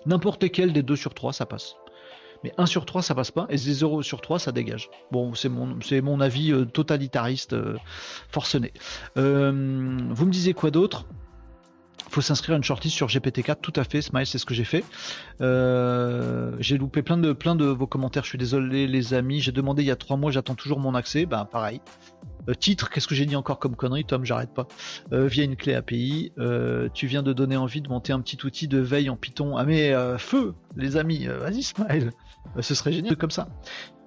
[0.07, 1.77] N'importe quel des 2 sur 3, ça passe.
[2.45, 4.91] Mais 1 sur 3, ça passe pas, et 0 sur 3, ça dégage.
[5.11, 7.77] Bon, c'est mon, mon avis euh, totalitariste euh,
[8.31, 8.73] forcené.
[9.17, 11.07] vous me disiez quoi d'autre?
[12.09, 14.65] Faut s'inscrire à une shortlist sur GPT-4, tout à fait, Smile, c'est ce que j'ai
[14.65, 14.85] fait.
[15.41, 19.53] Euh, j'ai loupé plein de, plein de vos commentaires, je suis désolé les amis, j'ai
[19.53, 21.81] demandé il y a trois mois, j'attends toujours mon accès, ben pareil.
[22.49, 24.67] Euh, titre, qu'est-ce que j'ai dit encore comme connerie, Tom, j'arrête pas.
[25.13, 26.33] Euh, via une clé API,
[26.95, 29.57] tu viens de donner envie de monter un petit outil de veille en Python.
[29.57, 32.13] Ah mais feu, les amis, vas-y Smile,
[32.61, 33.49] ce serait génial comme ça.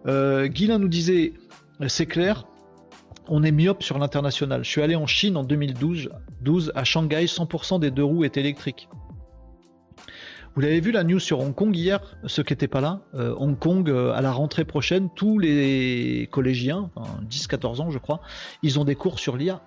[0.06, 1.34] Guilin nous disait,
[1.88, 2.46] c'est clair,
[3.32, 4.64] on est myope sur l'international.
[4.64, 6.10] Je suis allé en Chine en 2012
[6.42, 8.90] 12, à Shanghai, 100% des deux roues étaient électriques.
[10.54, 13.04] Vous l'avez vu la news sur Hong Kong hier, ceux qui n'étaient pas là.
[13.14, 16.92] Euh, Hong Kong, euh, à la rentrée prochaine, tous les collégiens,
[17.30, 18.20] 10-14 ans je crois,
[18.64, 19.62] ils ont des cours sur l'IA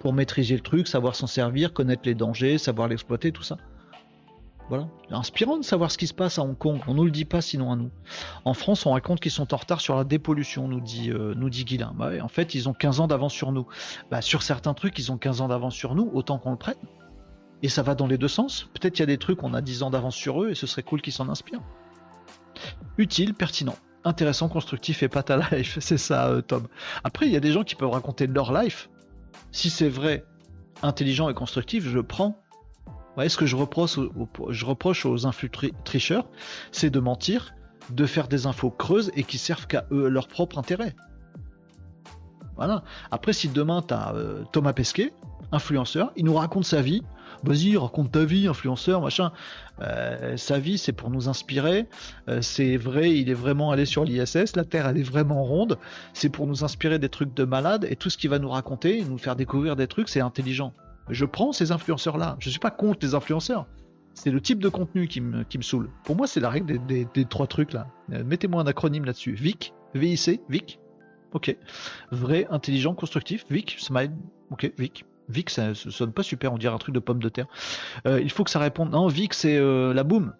[0.00, 3.58] pour maîtriser le truc, savoir s'en servir, connaître les dangers, savoir l'exploiter, tout ça.
[4.68, 4.88] Voilà.
[5.10, 6.80] Inspirant de savoir ce qui se passe à Hong Kong.
[6.86, 7.90] On nous le dit pas sinon à nous.
[8.44, 11.50] En France, on raconte qu'ils sont en retard sur la dépollution, nous dit, euh, nous
[11.50, 11.92] dit Guilain.
[11.94, 13.66] Bah en fait, ils ont 15 ans d'avance sur nous.
[14.10, 16.76] Bah, sur certains trucs, ils ont 15 ans d'avance sur nous, autant qu'on le prenne.
[17.62, 18.68] Et ça va dans les deux sens.
[18.74, 20.66] Peut-être qu'il y a des trucs, on a 10 ans d'avance sur eux et ce
[20.66, 21.62] serait cool qu'ils s'en inspirent.
[22.96, 25.78] Utile, pertinent, intéressant, constructif et pas ta life.
[25.80, 26.68] C'est ça, euh, Tom.
[27.04, 28.88] Après, il y a des gens qui peuvent raconter leur life.
[29.52, 30.24] Si c'est vrai,
[30.82, 32.43] intelligent et constructif, je prends
[33.16, 35.18] Ouais, ce que je reproche aux,
[35.84, 36.26] tricheurs,
[36.72, 37.54] c'est de mentir,
[37.90, 40.94] de faire des infos creuses et qui servent qu'à eux, leur propre intérêt.
[42.56, 42.82] Voilà.
[43.10, 45.12] Après, si demain tu as euh, Thomas Pesquet,
[45.52, 47.02] influenceur, il nous raconte sa vie.
[47.42, 49.32] Vas-y, raconte ta vie, influenceur, machin.
[49.80, 51.86] Euh, sa vie, c'est pour nous inspirer.
[52.28, 54.56] Euh, c'est vrai, il est vraiment allé sur l'ISS.
[54.56, 55.78] La Terre, elle est vraiment ronde.
[56.14, 57.86] C'est pour nous inspirer des trucs de malade.
[57.90, 60.72] Et tout ce qu'il va nous raconter, nous faire découvrir des trucs, c'est intelligent.
[61.08, 62.36] Je prends ces influenceurs-là.
[62.38, 63.66] Je suis pas contre les influenceurs.
[64.14, 65.90] C'est le type de contenu qui me, qui me saoule.
[66.04, 67.88] Pour moi, c'est la règle des, trois trucs là.
[68.12, 69.32] Euh, mettez-moi un acronyme là-dessus.
[69.32, 70.80] VIC, VIC, VIC.
[71.32, 71.56] Ok.
[72.12, 73.44] Vrai, intelligent, constructif.
[73.50, 74.12] VIC, smile.
[74.50, 75.04] Ok, VIC.
[75.28, 77.46] VIC, ça, sonne pas super, on dirait un truc de pomme de terre.
[78.06, 78.90] Euh, il faut que ça réponde.
[78.90, 80.32] Non, VIC, c'est euh, la boom.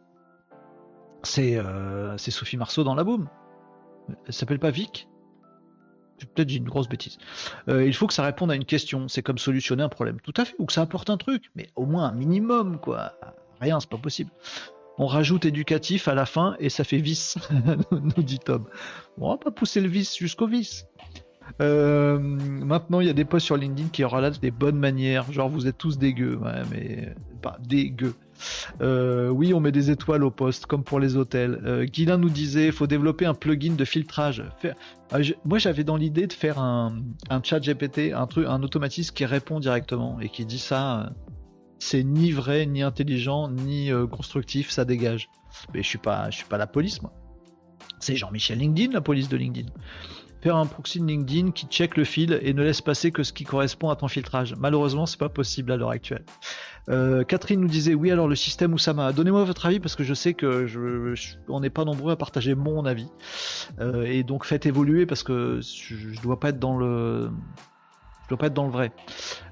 [1.23, 1.59] C'est
[2.19, 3.28] Sophie Marceau dans la boom.
[4.27, 5.09] Elle s'appelle pas Vic
[6.19, 7.19] Peut-être j'ai une grosse bêtise.
[7.69, 9.09] Euh, il faut que ça réponde à une question.
[9.09, 10.20] C'est comme solutionner un problème.
[10.20, 10.55] Tout à fait.
[10.59, 11.51] Ou que ça apporte un truc.
[11.55, 13.15] Mais au moins un minimum, quoi.
[13.61, 14.31] Rien, c'est pas possible.
[14.97, 17.36] On rajoute éducatif à la fin et ça fait vice,
[17.91, 18.66] nous dit Tom.
[19.19, 20.86] on va pas pousser le vice jusqu'au vice.
[21.61, 25.31] Euh, maintenant, il y a des posts sur LinkedIn qui relatent des bonnes manières.
[25.32, 26.36] Genre, vous êtes tous dégueux.
[26.36, 28.15] Ouais, mais pas dégueux.
[28.81, 31.61] Euh, oui, on met des étoiles au poste, comme pour les hôtels.
[31.65, 34.45] Euh, Guilin nous disait, faut développer un plugin de filtrage.
[35.12, 37.03] Ah, moi, j'avais dans l'idée de faire un,
[37.43, 41.01] chat GPT, un truc, un automatisme qui répond directement et qui dit ça.
[41.01, 41.11] Euh,
[41.79, 45.29] c'est ni vrai, ni intelligent, ni constructif, ça dégage.
[45.75, 45.99] Mais je suis
[46.31, 47.12] suis pas la police, moi.
[47.99, 49.69] C'est Jean-Michel LinkedIn, la police de LinkedIn
[50.45, 53.33] faire un proxy de LinkedIn qui check le fil et ne laisse passer que ce
[53.33, 54.55] qui correspond à ton filtrage.
[54.59, 56.23] Malheureusement, c'est pas possible à l'heure actuelle.
[56.91, 59.15] Euh, Catherine nous disait oui alors le système Oussama.
[59.15, 61.15] Donnez-moi votre avis parce que je sais que je,
[61.49, 63.09] on n'est pas nombreux à partager mon avis
[63.81, 67.31] euh, et donc faites évoluer parce que je, ne dois pas être dans le
[68.25, 68.93] je dois pas être dans le vrai.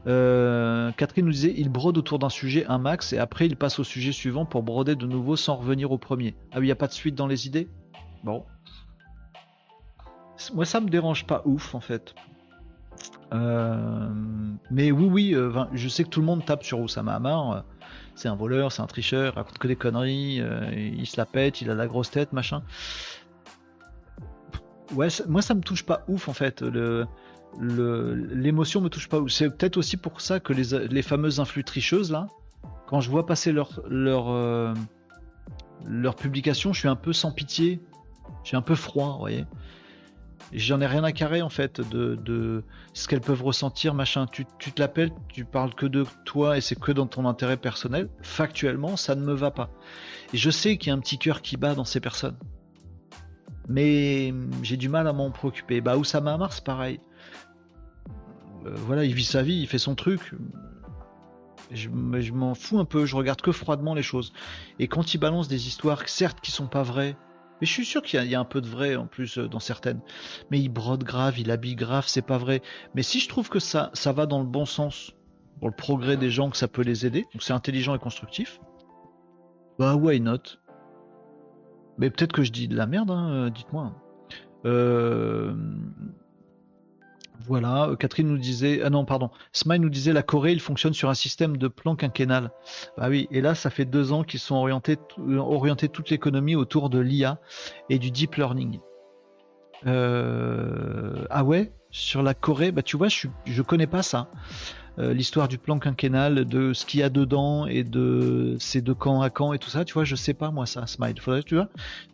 [0.06, 3.78] Euh, Catherine nous disait il brode autour d'un sujet un max et après il passe
[3.78, 6.34] au sujet suivant pour broder de nouveau sans revenir au premier.
[6.52, 7.70] Ah oui, il n'y a pas de suite dans les idées?
[8.24, 8.44] Bon.
[10.54, 12.14] Moi ça me dérange pas ouf en fait.
[13.32, 14.08] Euh,
[14.70, 17.52] mais oui, oui, euh, je sais que tout le monde tape sur Oussama Hamar.
[17.52, 17.60] Euh,
[18.14, 20.42] c'est un voleur, c'est un tricheur, raconte que des conneries,
[20.76, 22.62] il se la pète, il a la grosse tête, machin.
[24.94, 26.62] Ouais, moi ça me touche pas ouf en fait.
[27.58, 29.30] L'émotion me touche pas ouf.
[29.30, 32.26] C'est peut-être aussi pour ça que les, les fameuses influx tricheuses là,
[32.86, 34.74] quand je vois passer leur leur
[35.86, 37.80] leur publication, je suis un peu sans pitié,
[38.42, 39.46] je suis un peu froid, vous voyez.
[40.52, 44.26] J'en ai rien à carrer en fait de, ce qu'elles peuvent ressentir, machin.
[44.26, 48.08] Tu, te l'appelles, tu parles que de toi et c'est que dans ton intérêt personnel.
[48.22, 49.70] Factuellement, ça ne me va pas.
[50.32, 52.36] Et je sais qu'il y a un petit cœur qui bat dans ces personnes.
[53.68, 55.80] Mais j'ai du mal à m'en préoccuper.
[55.80, 57.00] Bah, Oussama Hamar, c'est pareil.
[58.66, 60.34] Euh, voilà, il vit sa vie, il fait son truc.
[61.70, 61.88] Je,
[62.20, 64.32] je m'en fous un peu, je regarde que froidement les choses.
[64.78, 67.16] Et quand il balance des histoires, certes, qui sont pas vraies,
[67.62, 69.60] mais je suis sûr qu'il y, a un peu de vrai en plus euh, dans
[69.60, 70.00] certaines.
[70.50, 72.60] Mais il brode grave, il habille grave, c'est pas vrai.
[72.96, 75.12] Mais si je trouve que ça, ça va dans le bon sens,
[75.60, 78.58] pour le progrès des gens, que ça peut les aider, donc c'est intelligent et constructif,
[79.78, 80.58] bah why not?
[81.98, 83.94] Mais peut-être que je dis de la merde, hein, euh, dites-moi.
[84.64, 85.54] Euh,
[87.46, 90.94] voilà, euh, Catherine nous disait, ah non, pardon, Smile nous disait la Corée, il fonctionne
[90.94, 92.50] sur un système de plan quinquennal.
[92.96, 96.54] Bah oui, et là, ça fait deux ans qu'ils sont orientés, euh, orientés toute l'économie
[96.54, 97.38] autour de l'IA
[97.88, 98.78] et du deep learning.
[99.86, 104.28] Euh, ah ouais, sur la Corée, bah tu vois, je, je connais pas ça.
[104.98, 109.22] L'histoire du plan quinquennal, de ce qu'il y a dedans et de c'est de camp
[109.22, 111.18] à camp et tout ça, tu vois, je sais pas moi ça, Smile.
[111.18, 111.70] Faudrait, tu vois,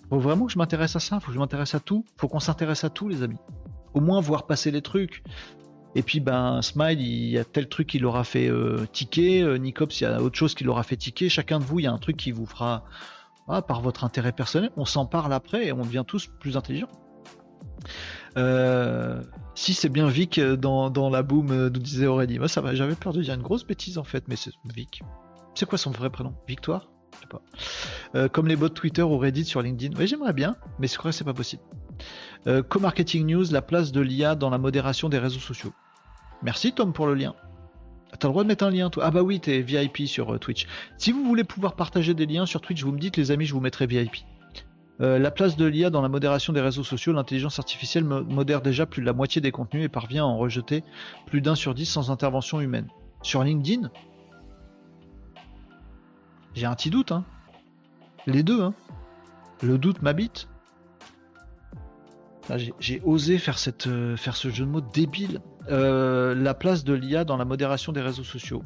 [0.09, 2.39] faut vraiment que je m'intéresse à ça, faut que je m'intéresse à tout, faut qu'on
[2.39, 3.37] s'intéresse à tout, les amis
[3.94, 5.23] au moins voir passer les trucs.
[5.94, 9.56] Et puis ben Smile, il y a tel truc qui l'aura fait euh, ticker, euh,
[9.56, 11.28] Nicops, il y a autre chose qui l'aura fait ticker.
[11.28, 12.85] Chacun de vous, il y a un truc qui vous fera
[13.48, 14.70] ah, par votre intérêt personnel.
[14.77, 16.90] On s'en parle après et on devient tous plus intelligents.
[18.36, 19.23] Euh,
[19.55, 22.39] si c'est bien Vic dans, la boom, nous disait Aurélie.
[22.39, 25.02] Moi ça va, j'avais peur de dire une grosse bêtise en fait, mais c'est Vic.
[25.55, 26.35] C'est quoi son vrai prénom?
[26.47, 26.89] Victoire?
[27.15, 27.43] Je sais pas.
[28.15, 29.98] Euh, comme les bots Twitter ou Reddit sur LinkedIn.
[29.98, 31.62] Oui, j'aimerais bien, mais je crois que c'est pas possible.
[32.47, 35.73] Euh, Co-marketing news, la place de l'IA dans la modération des réseaux sociaux.
[36.43, 37.35] Merci Tom pour le lien.
[38.19, 40.39] T'as le droit de mettre un lien, toi Ah bah oui, t'es VIP sur euh,
[40.39, 40.66] Twitch.
[40.97, 43.52] Si vous voulez pouvoir partager des liens sur Twitch, vous me dites, les amis, je
[43.52, 44.24] vous mettrai VIP.
[45.01, 48.86] Euh, la place de l'IA dans la modération des réseaux sociaux, l'intelligence artificielle modère déjà
[48.86, 50.82] plus de la moitié des contenus et parvient à en rejeter
[51.27, 52.89] plus d'un sur dix sans intervention humaine.
[53.23, 53.90] Sur LinkedIn,
[56.55, 57.24] j'ai un petit doute, hein.
[58.27, 58.74] Les deux, hein.
[59.62, 60.48] Le doute m'habite.
[62.57, 65.41] J'ai osé faire, cette, euh, faire ce jeu de mots débile.
[65.70, 68.62] Euh, la place de l'IA dans la modération des réseaux sociaux.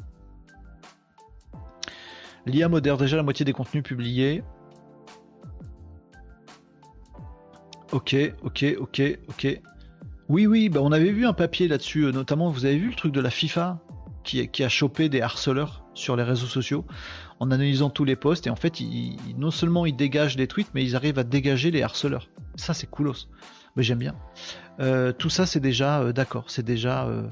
[2.45, 4.43] L'IA modère déjà la moitié des contenus publiés.
[7.91, 9.61] Ok, ok, ok, ok.
[10.29, 12.95] Oui, oui, bah on avait vu un papier là-dessus, euh, notamment vous avez vu le
[12.95, 13.79] truc de la FIFA
[14.23, 16.85] qui, a chopé des harceleurs sur les réseaux sociaux
[17.41, 18.81] en analysant tous les posts et en fait
[19.37, 22.29] non seulement ils dégagent des tweets mais ils arrivent à dégager les harceleurs.
[22.55, 23.27] Ça c'est coolos
[23.75, 24.15] mais j'aime bien.
[24.79, 27.27] Euh, tout ça, c'est déjà euh, d'accord, c'est déjà euh,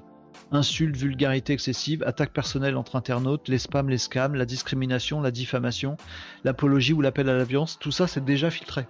[0.51, 5.97] insulte, vulgarité excessive, attaque personnelle entre internautes, les spams, les scams, la discrimination, la diffamation,
[6.43, 8.87] l'apologie ou l'appel à la violence, tout ça, c'est déjà filtré.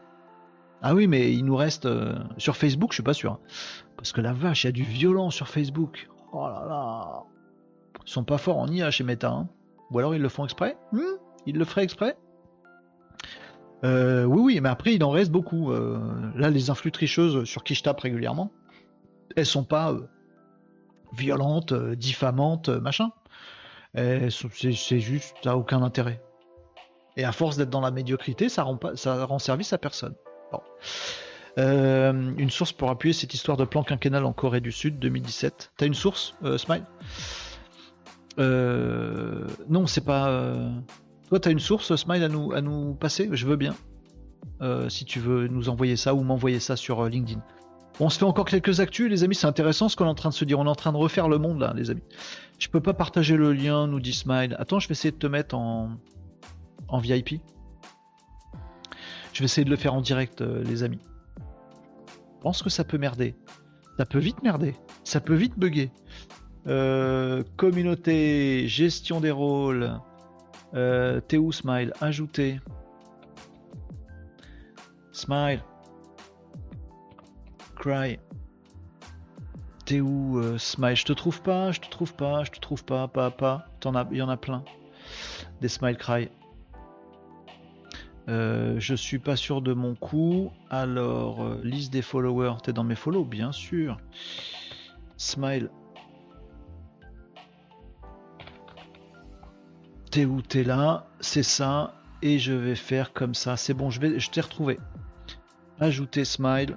[0.81, 1.87] Ah oui, mais il nous reste
[2.37, 3.39] sur Facebook, je suis pas sûr, hein.
[3.97, 6.09] parce que la vache, il y a du violent sur Facebook.
[6.33, 7.23] Oh là là,
[8.03, 9.47] ils sont pas forts en IA chez Meta, hein.
[9.91, 10.77] ou alors ils le font exprès?
[10.91, 11.01] Hmm?
[11.45, 12.17] Ils le feraient exprès?
[13.83, 15.71] Euh, oui, oui, mais après, il en reste beaucoup.
[15.71, 15.99] Euh,
[16.35, 18.51] là, les influx tricheuses sur qui je tape régulièrement,
[19.35, 20.07] elles sont pas euh,
[21.13, 23.11] violentes, diffamantes, machin.
[23.95, 26.21] C'est juste, ça n'a aucun intérêt.
[27.17, 30.15] Et à force d'être dans la médiocrité, ça rend, pas, ça rend service à personne.
[31.57, 35.73] une source pour appuyer cette histoire de plan quinquennal en Corée du Sud 2017.
[35.75, 36.85] T'as une source, Smile?
[38.37, 40.71] Non, c'est pas.
[41.31, 43.29] Toi, tu as une source, Smile, à nous, à nous passer?
[43.31, 43.73] Je veux bien.
[44.61, 47.41] Euh, si tu veux nous envoyer ça ou m'envoyer ça sur euh, LinkedIn.
[48.01, 49.35] on se fait encore quelques actus, les amis.
[49.35, 50.59] C'est intéressant ce qu'on est en train de se dire.
[50.59, 52.03] On est en train de refaire le monde, là, les amis.
[52.59, 54.57] Je peux pas partager le lien, nous dit Smile.
[54.59, 55.91] Attends, je vais essayer de te mettre en,
[56.89, 57.39] en VIP.
[59.31, 60.99] Je vais essayer de le faire en direct, euh, les amis.
[61.37, 63.35] Je pense que ça peut merder.
[63.97, 64.75] Ça peut vite merder.
[65.05, 65.91] Ça peut vite bugger.
[67.55, 69.93] communauté, gestion des rôles.
[70.73, 72.59] Euh, T'es où, Smile Ajouter.
[75.11, 75.61] Smile.
[77.75, 78.19] Cry.
[79.85, 82.85] T'es où, euh, Smile Je te trouve pas, je te trouve pas, je te trouve
[82.85, 83.65] pas, pas, pas.
[84.11, 84.63] Il y en a plein.
[85.59, 86.29] Des Smile Cry.
[88.29, 90.51] Euh, je suis pas sûr de mon coup.
[90.69, 92.55] Alors, euh, liste des followers.
[92.63, 93.97] T'es dans mes follow, bien sûr.
[95.17, 95.69] Smile.
[100.11, 103.55] T'es où T'es là, c'est ça, et je vais faire comme ça.
[103.55, 104.77] C'est bon, je vais, je t'ai retrouvé.
[105.79, 106.75] Ajouter Smile.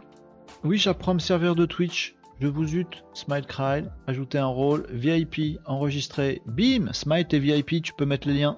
[0.63, 1.19] Oui, j'apprends à me
[1.57, 2.15] de Twitch.
[2.41, 7.93] Je vous ute, Smile Cry, ajouter un rôle, VIP, enregistrer, bim, Smile et VIP, tu
[7.93, 8.57] peux mettre les liens.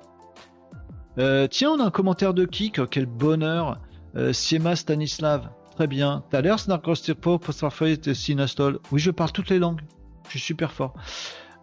[1.18, 3.80] Euh, tiens, on a un commentaire de Kik, quel bonheur.
[4.16, 6.22] Euh, Siema Stanislav, très bien.
[6.30, 6.58] T'as l'air
[8.08, 8.78] et Sinastol.
[8.92, 9.80] Oui, je parle toutes les langues.
[10.24, 10.94] Je suis super fort.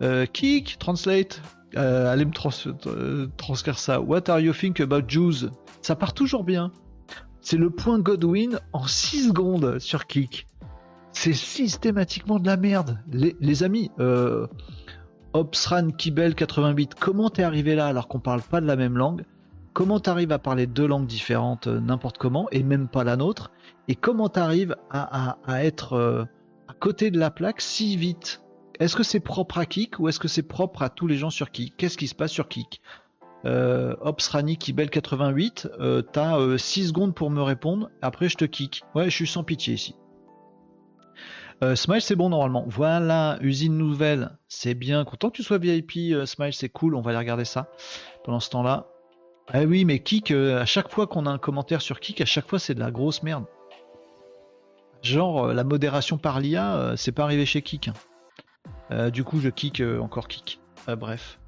[0.02, 1.42] Euh, Kik, translate,
[1.76, 2.32] euh, allez me
[2.88, 4.02] euh, transcrire ça.
[4.02, 5.50] What are you think about Jews?
[5.82, 6.72] Ça part toujours bien.
[7.42, 10.48] C'est le point Godwin en 6 secondes sur Kik.
[11.12, 13.00] C'est systématiquement de la merde.
[13.12, 14.48] Les, amis, euh,
[15.34, 19.26] Obsran Kibel 88, comment t'es arrivé là alors qu'on parle pas de la même langue?
[19.74, 23.52] Comment t'arrives à parler deux langues différentes n'importe comment et même pas la nôtre?
[23.88, 26.28] Et comment t'arrives à, être
[26.68, 28.43] à côté de la plaque si vite?
[28.80, 31.30] Est-ce que c'est propre à Kik ou est-ce que c'est propre à tous les gens
[31.30, 31.76] sur Kik?
[31.78, 32.82] Qu'est-ce qui se passe sur Kik?
[33.46, 38.46] Euh, Opsrani Kibel 88, euh, t'as 6 euh, secondes pour me répondre, après je te
[38.46, 38.84] kick.
[38.96, 39.96] Ouais, je suis sans pitié ici.
[41.62, 42.66] Euh, Smile, c'est bon normalement.
[42.68, 45.04] Voilà, usine nouvelle, c'est bien.
[45.04, 47.70] Content que tu sois VIP, Smile, c'est cool, on va aller regarder ça
[48.24, 48.88] pendant ce temps-là.
[49.50, 52.48] Ah oui, mais Kik, à chaque fois qu'on a un commentaire sur Kik, à chaque
[52.48, 53.46] fois c'est de la grosse merde.
[55.02, 57.90] Genre, la modération par l'IA, c'est pas arrivé chez Kik.
[57.90, 57.94] Hein.
[58.94, 60.60] Euh, du coup, je kick, euh, encore kick.
[60.88, 61.40] Euh, bref.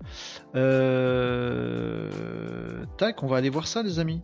[2.98, 4.22] Tac, on va aller voir ça, les amis.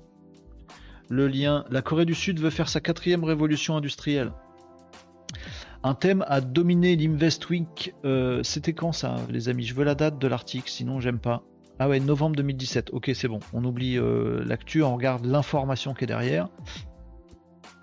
[1.09, 1.65] Le lien.
[1.69, 4.31] La Corée du Sud veut faire sa quatrième révolution industrielle.
[5.83, 7.93] Un thème a dominé l'Invest Week.
[8.43, 9.63] C'était quand ça, les amis?
[9.63, 11.43] Je veux la date de l'article, sinon j'aime pas.
[11.79, 12.91] Ah ouais, novembre 2017.
[12.93, 13.39] Ok, c'est bon.
[13.51, 13.99] On oublie
[14.45, 16.47] l'actu, on regarde l'information qui est derrière.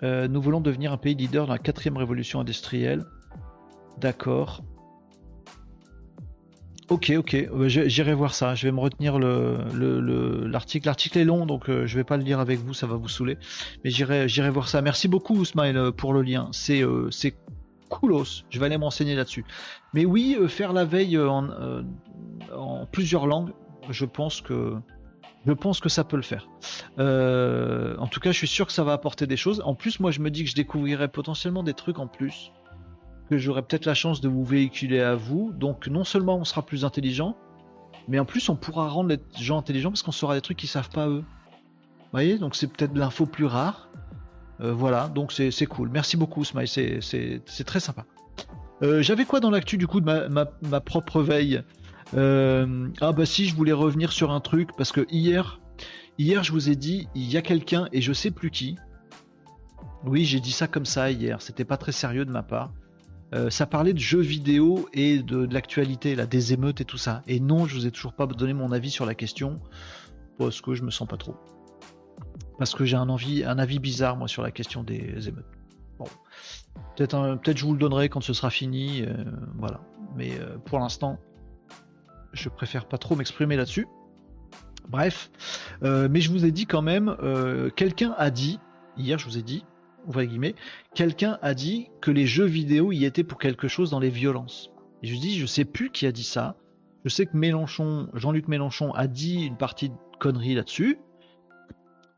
[0.01, 3.05] nous voulons devenir un pays leader dans la quatrième révolution industrielle.
[3.99, 4.63] D'accord.
[6.89, 8.55] Ok, ok, euh, j'irai voir ça.
[8.55, 9.77] Je vais me retenir l'article.
[9.77, 12.95] Le, l'article est long, donc euh, je vais pas le lire avec vous, ça va
[12.95, 13.37] vous saouler.
[13.83, 14.81] Mais j'irai, voir ça.
[14.81, 16.49] Merci beaucoup, Smile, pour le lien.
[16.51, 17.35] C'est, c'est
[17.89, 18.43] coolos.
[18.49, 19.45] Je vais aller m'enseigner là-dessus.
[19.93, 21.49] Mais oui, faire la veille en,
[22.55, 23.51] en, plusieurs langues,
[23.91, 24.73] je pense que
[25.45, 26.49] je pense que ça peut le faire.
[26.97, 29.61] en tout cas, je suis sûr que ça va apporter des choses.
[29.63, 32.51] En plus, moi, je me dis que je découvrirai potentiellement des trucs en plus
[33.29, 35.53] que j'aurai peut-être la chance de vous véhiculer à vous.
[35.53, 37.37] Donc non seulement on sera plus intelligent,
[38.07, 40.69] mais en plus on pourra rendre les gens intelligents parce qu'on saura des trucs qu'ils
[40.69, 41.23] savent pas eux.
[41.99, 42.39] Vous voyez?
[42.39, 43.89] Donc c'est peut-être de l'info plus rare.
[44.61, 45.89] Euh, voilà, donc c'est cool.
[45.89, 48.05] Merci beaucoup Smile, c'est très sympa.
[48.81, 51.61] Euh, j'avais quoi dans l'actu du coup de ma, propre veille?
[52.15, 55.59] Euh, Ah bah si, je voulais revenir sur un truc parce que hier,
[56.17, 58.75] hier je vous ai dit, il y a quelqu'un et je sais plus qui.
[60.03, 62.71] Oui, j'ai dit ça comme ça hier, c'était pas très sérieux de ma part.
[63.33, 67.21] Euh, ça parlait de jeux vidéo et de, l'actualité, là, des émeutes et tout ça.
[67.27, 69.59] Et non, je vous ai toujours pas donné mon avis sur la question
[70.37, 71.35] parce que je me sens pas trop.
[72.57, 75.45] Parce que j'ai un, envie, un avis bizarre moi sur la question des émeutes.
[75.99, 76.05] Bon,
[76.95, 79.13] peut-être peut je vous le donnerai quand ce sera fini, euh,
[79.57, 79.81] voilà.
[80.15, 81.19] Mais euh, pour l'instant,
[82.33, 83.87] je préfère pas trop m'exprimer là-dessus.
[84.87, 85.29] Bref,
[85.83, 87.15] mais je vous ai dit quand même,
[87.75, 88.59] quelqu'un a dit
[88.97, 89.63] hier, je vous ai dit,
[90.95, 94.71] quelqu'un a dit que les jeux vidéo y étaient pour quelque chose dans les violences.
[95.03, 96.55] Et je dis, je sais plus qui a dit ça.
[97.05, 100.99] Je sais que Mélenchon, Jean-Luc Mélenchon a dit une partie de conneries là-dessus.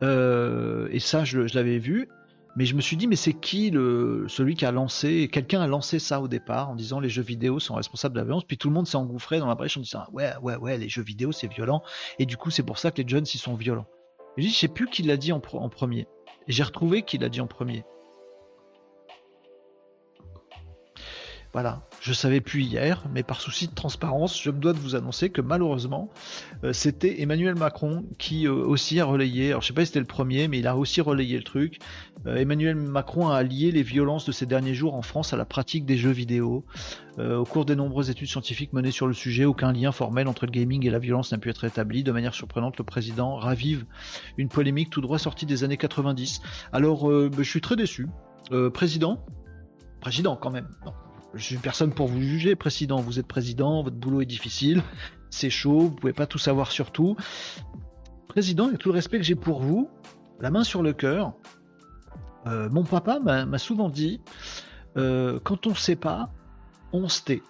[0.03, 2.09] Euh, et ça, je, l'avais vu.
[2.55, 5.67] Mais je me suis dit, mais c'est qui le, celui qui a lancé, quelqu'un a
[5.67, 8.57] lancé ça au départ en disant les jeux vidéo sont responsables de la violence, puis
[8.57, 11.01] tout le monde s'est engouffré dans la brèche en disant ouais, ouais, ouais, les jeux
[11.01, 11.81] vidéo c'est violent,
[12.19, 13.87] et du coup c'est pour ça que les jeunes ils sont violents.
[14.35, 16.07] je dis, je sais plus qui l'a dit en premier.
[16.51, 17.85] J'ai retrouvé qu'il a dit en premier.
[21.53, 24.95] Voilà, je savais plus hier, mais par souci de transparence, je me dois de vous
[24.95, 26.09] annoncer que malheureusement,
[26.63, 29.99] euh, c'était Emmanuel Macron qui euh, aussi a relayé, alors je sais pas si c'était
[29.99, 31.79] le premier, mais il a aussi relayé le truc.
[32.25, 35.43] Euh, Emmanuel Macron a allié les violences de ces derniers jours en France à la
[35.43, 36.63] pratique des jeux vidéo.
[37.19, 40.51] au cours des nombreuses études scientifiques menées sur le sujet, aucun lien formel entre le
[40.51, 42.03] gaming et la violence n'a pu être établi.
[42.03, 43.85] De manière surprenante, le président ravive
[44.37, 46.41] une polémique tout droit sortie des années 90.
[46.71, 48.07] Alors, je suis très déçu.
[48.73, 49.25] président?
[49.99, 50.69] Président quand même.
[50.85, 50.93] Non
[51.33, 52.97] je suis personne pour vous juger, président.
[52.97, 54.83] Vous êtes président, votre boulot est difficile,
[55.29, 57.15] c'est chaud, vous pouvez pas tout savoir sur tout.
[58.27, 59.89] Président, avec tout le respect que j'ai pour vous,
[60.39, 61.33] la main sur le cœur,
[62.47, 64.21] euh, mon papa m'a souvent dit
[64.97, 66.31] euh, quand on ne sait pas,
[66.93, 67.43] on se tait.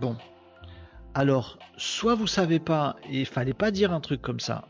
[0.00, 0.16] Bon.
[1.14, 4.68] Alors, soit vous savez pas et il fallait pas dire un truc comme ça,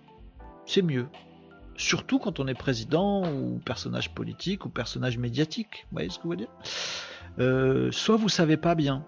[0.66, 1.08] c'est mieux.
[1.76, 5.86] Surtout quand on est président ou personnage politique ou personnage médiatique.
[5.90, 6.48] Vous voyez ce que je veux dire?
[7.40, 9.04] Euh, soit vous savez pas bien.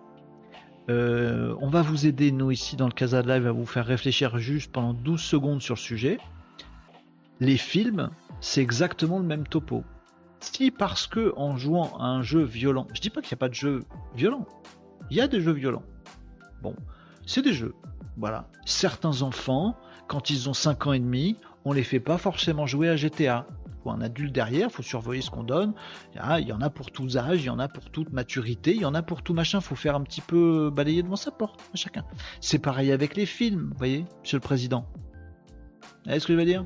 [0.90, 4.38] Euh, on va vous aider, nous, ici, dans le Casa Live, à vous faire réfléchir
[4.38, 6.18] juste pendant 12 secondes sur le sujet.
[7.40, 8.10] Les films,
[8.40, 9.84] c'est exactement le même topo.
[10.40, 13.42] Si parce que en jouant à un jeu violent, je dis pas qu'il n'y a
[13.44, 13.80] pas de jeu
[14.16, 14.46] violent,
[15.10, 15.84] il y a des jeux violents.
[16.62, 16.74] Bon,
[17.26, 17.74] c'est des jeux.
[18.16, 18.48] Voilà.
[18.64, 19.76] Certains enfants,
[20.08, 23.46] quand ils ont 5 ans et demi, on les fait pas forcément jouer à GTA
[23.90, 25.74] un adulte derrière, faut surveiller ce qu'on donne.
[26.14, 28.82] Il y en a pour tous âges, il y en a pour toute maturité, il
[28.82, 29.60] y en a pour tout machin.
[29.60, 32.04] Faut faire un petit peu balayer devant sa porte, chacun.
[32.40, 34.86] C'est pareil avec les films, vous voyez, Monsieur le Président.
[35.82, 36.64] Vous voyez ce que je veux dire?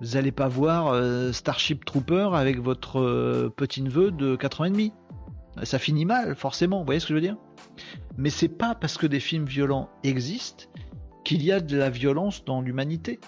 [0.00, 4.64] Vous n'allez pas voir euh, Starship Trooper avec votre euh, petit neveu de 4 ans
[4.64, 4.92] et demi.
[5.64, 6.78] Ça finit mal, forcément.
[6.78, 7.36] Vous voyez ce que je veux dire?
[8.16, 10.64] Mais c'est pas parce que des films violents existent
[11.24, 13.18] qu'il y a de la violence dans l'humanité.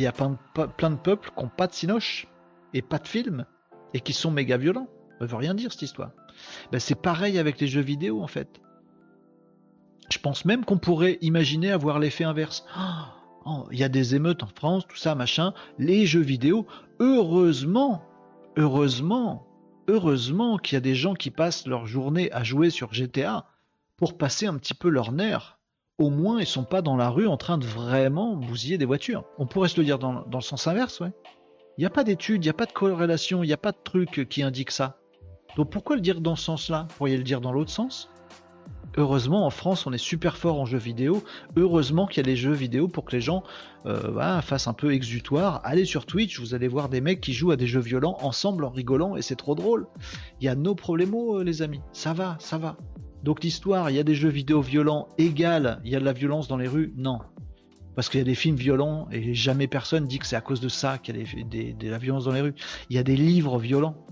[0.00, 2.26] Il y a plein de, peuples qui n'ont pas de cinoche
[2.72, 3.44] et pas de film
[3.92, 4.88] et qui sont méga violents.
[5.18, 6.12] Ça veut rien dire cette histoire.
[6.72, 8.62] Ben, c'est pareil avec les jeux vidéo en fait.
[10.10, 12.64] Je pense même qu'on pourrait imaginer avoir l'effet inverse.
[13.44, 15.52] Oh, il y a des émeutes en France, tout ça, machin.
[15.78, 16.66] Les jeux vidéo,
[16.98, 18.02] heureusement,
[18.56, 19.46] heureusement,
[19.86, 23.44] heureusement qu'il y a des gens qui passent leur journée à jouer sur GTA
[23.98, 25.59] pour passer un petit peu leur nerf
[26.00, 29.24] au moins ils sont pas dans la rue en train de vraiment bousiller des voitures.
[29.38, 31.12] On pourrait se le dire dans, le sens inverse, ouais.
[31.76, 33.72] Il n'y a pas d'études, il n'y a pas de corrélation, il n'y a pas
[33.72, 34.98] de truc qui indique ça.
[35.56, 36.86] Donc pourquoi le dire dans ce sens-là?
[36.88, 38.10] Vous pourriez le dire dans l'autre sens?
[38.96, 41.22] Heureusement, en France, on est super fort en jeux vidéo.
[41.56, 43.44] Heureusement qu'il y a les jeux vidéo pour que les gens
[43.86, 45.60] euh, fassent un peu exutoire.
[45.64, 48.64] Allez sur Twitch, vous allez voir des mecs qui jouent à des jeux violents ensemble
[48.64, 49.86] en rigolant et c'est trop drôle.
[50.40, 51.80] Il y a nos problèmes, euh, les amis.
[51.92, 52.76] Ça va, ça va.
[53.22, 56.12] Donc l'histoire, il y a des jeux vidéo violents égales, il y a de la
[56.12, 57.20] violence dans les rues Non.
[57.94, 60.60] Parce qu'il y a des films violents et jamais personne dit que c'est à cause
[60.60, 62.54] de ça qu'il y a de la violence dans les rues.
[62.88, 64.06] Il y a des livres violents.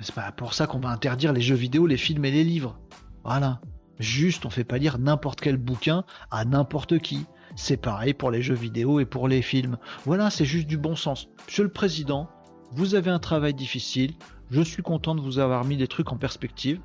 [0.00, 2.78] C'est pas pour ça qu'on va interdire les jeux vidéo, les films et les livres.
[3.24, 3.60] Voilà.
[3.98, 7.26] Juste, on fait pas lire n'importe quel bouquin à n'importe qui.
[7.54, 9.78] C'est pareil pour les jeux vidéo et pour les films.
[10.04, 11.28] Voilà, c'est juste du bon sens.
[11.46, 12.28] Monsieur le Président,
[12.72, 14.14] vous avez un travail difficile.
[14.50, 16.80] Je suis content de vous avoir mis des trucs en perspective.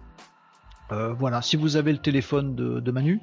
[0.91, 3.21] Euh, voilà, si vous avez le téléphone de, Manu,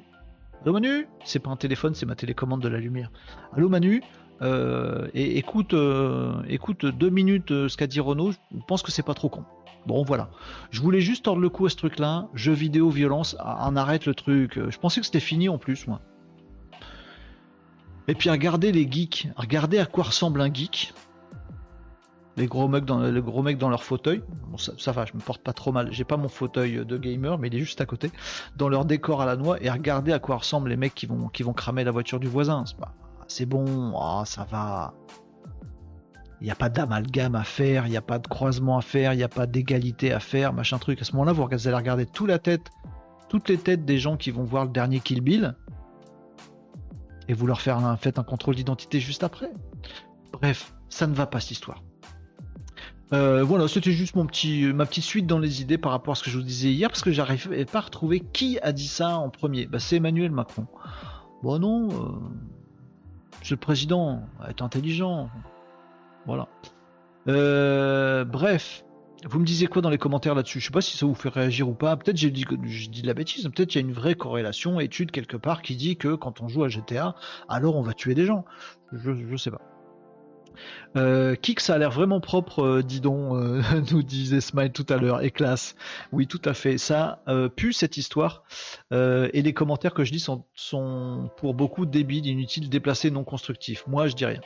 [0.63, 1.07] Allô Manu?
[1.23, 3.11] C'est pas un téléphone, c'est ma télécommande de la lumière.
[3.55, 4.01] Allô Manu?
[4.41, 9.03] Euh, et écoute, euh, écoute deux minutes ce qu'a dit Renault, je pense que c'est
[9.03, 9.43] pas trop con.
[9.85, 10.29] Bon voilà.
[10.71, 12.27] Je voulais juste tordre le cou à ce truc-là.
[12.33, 14.59] Jeux vidéo, violence, on arrête le truc.
[14.69, 16.01] Je pensais que c'était fini en plus, moi.
[18.07, 19.29] Et puis regardez les geeks.
[19.35, 20.93] Regardez à quoi ressemble un geek.
[22.39, 24.23] Les gros mecs dans, les gros mecs dans leur fauteuil.
[24.77, 25.89] Ça, va, je me porte pas trop mal.
[25.91, 28.11] J'ai pas mon fauteuil de gamer, mais il est juste à côté.
[28.55, 29.61] Dans leur décor à la noix.
[29.61, 32.27] Et regardez à quoi ressemblent les mecs qui vont, qui vont cramer la voiture du
[32.27, 32.63] voisin.
[33.27, 34.93] C'est bon, oh, ça va.
[36.39, 39.11] Il n'y a pas d'amalgame à faire, il n'y a pas de croisement à faire,
[39.11, 41.01] il n'y a pas d'égalité à faire, machin truc.
[41.01, 42.69] À ce moment-là, vous allez regarder toute la tête,
[43.27, 45.57] toutes les têtes des gens qui vont voir le dernier Kill Bill,
[47.27, 49.51] et vous leur faire faites un contrôle d'identité juste après.
[50.31, 51.83] Bref, ça ne va pas cette histoire.
[53.11, 56.15] Euh, voilà, c'était juste mon petit, ma petite suite dans les idées par rapport à
[56.15, 58.87] ce que je vous disais hier, parce que j'arrivais pas à retrouver qui a dit
[58.87, 59.65] ça en premier.
[59.65, 60.67] Bah, c'est Emmanuel Macron.
[61.41, 65.29] Bon non, euh, le Président, est intelligent,
[66.25, 66.47] voilà.
[67.27, 68.83] Euh, bref,
[69.25, 70.59] vous me disiez quoi dans les commentaires là-dessus?
[70.59, 71.97] Je sais pas si ça vous fait réagir ou pas.
[71.97, 73.43] Peut-être j'ai dit, de la bêtise.
[73.53, 76.47] Peut-être il y a une vraie corrélation, étude quelque part qui dit que quand on
[76.47, 77.15] joue à GTA,
[77.47, 78.45] alors on va tuer des gens.
[78.93, 79.61] Je sais pas.
[80.95, 83.61] Euh, Kik, ça a l'air vraiment propre, euh, dis donc, euh,
[83.91, 85.75] nous disait Smile tout à l'heure, et classe.
[86.11, 86.77] Oui, tout à fait.
[86.77, 88.43] Ça euh, pue cette histoire.
[88.91, 93.85] et les commentaires que je dis sont pour beaucoup débiles, inutiles, déplacés, non constructifs.
[93.87, 94.41] Moi, je dis rien.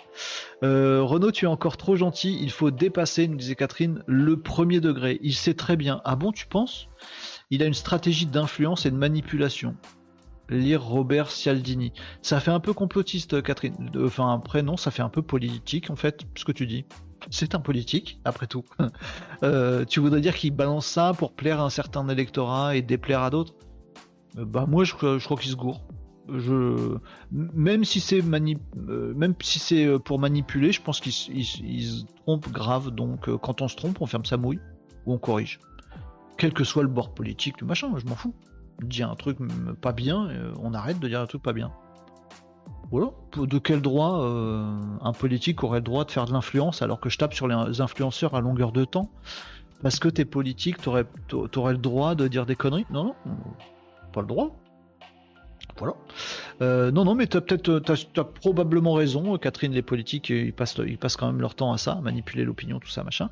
[0.61, 2.37] Renaud, tu es encore trop gentil.
[2.41, 5.19] Il faut dépasser, nous disait Catherine, le premier degré.
[5.21, 6.01] Il sait très bien.
[6.03, 6.87] Ah bon, tu penses?
[7.49, 9.75] Il a une stratégie d'influence et de manipulation
[10.49, 11.93] lire Robert Cialdini.
[12.21, 13.91] Ça fait un peu complotiste, Catherine.
[13.97, 16.85] Enfin, après, non, ça fait un peu politique, en fait, ce que tu dis.
[17.29, 18.63] C'est un politique, après tout.
[19.43, 23.21] Euh, tu voudrais dire qu'il balance ça pour plaire à un certain électorat et déplaire
[23.21, 23.53] à d'autres?
[24.37, 25.81] Euh, Bah, moi, je, crois qu'il se gourre.
[26.29, 26.97] Je...
[27.31, 32.91] Même si c'est euh, même si c'est pour manipuler, je pense qu'il se trompe grave.
[32.91, 34.61] Donc, quand on se trompe, on ferme sa mouille
[35.05, 35.59] ou on corrige.
[36.37, 38.33] Quel que soit le bord politique, le machin, je m'en fous
[38.81, 39.37] dire un truc
[39.81, 41.71] pas bien, euh, on arrête de dire un truc pas bien.
[42.91, 43.11] Voilà.
[43.35, 47.09] De quel droit euh, un politique aurait le droit de faire de l'influence alors que
[47.09, 49.09] je tape sur les influenceurs à longueur de temps
[49.81, 51.05] Parce que t'es politique, t'aurais,
[51.55, 52.85] aurais le droit de dire des conneries?
[52.91, 53.35] Non, non,
[54.11, 54.55] pas le droit.
[55.77, 55.95] Voilà.
[56.61, 59.71] Euh, non, non, mais t'as peut-être, t'as, probablement raison, Catherine.
[59.71, 62.89] Les politiques, ils passent, ils passent quand même leur temps à ça, manipuler l'opinion, tout
[62.89, 63.29] ça, machin.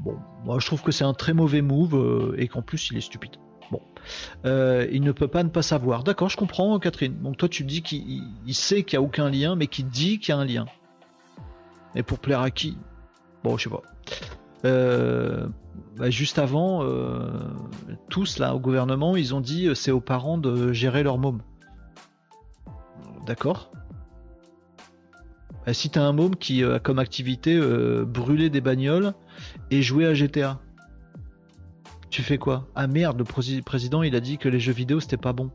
[0.00, 3.02] Bon, moi je trouve que c'est un très mauvais move et qu'en plus il est
[3.02, 3.36] stupide.
[3.70, 3.80] Bon,
[4.44, 6.04] euh, il ne peut pas ne pas savoir.
[6.04, 7.16] D'accord, je comprends, Catherine.
[7.22, 10.34] Donc toi, tu dis qu'il sait qu'il n'y a aucun lien, mais qu'il dit qu'il
[10.34, 10.66] y a un lien.
[11.94, 12.76] Et pour plaire à qui?
[13.44, 13.82] Bon, je sais pas.
[14.64, 15.46] Euh,
[15.96, 17.30] bah, juste avant, euh,
[18.08, 21.42] tous là au gouvernement, ils ont dit c'est aux parents de gérer leur môme.
[23.26, 23.70] D'accord.
[25.66, 27.60] Bah, si t'as un môme qui a comme activité
[28.04, 29.14] brûler des bagnoles
[29.70, 30.60] et jouer à GTA,
[32.12, 32.68] tu fais quoi?
[32.74, 35.50] Ah merde, le président il a dit que les jeux vidéo c'était pas bon.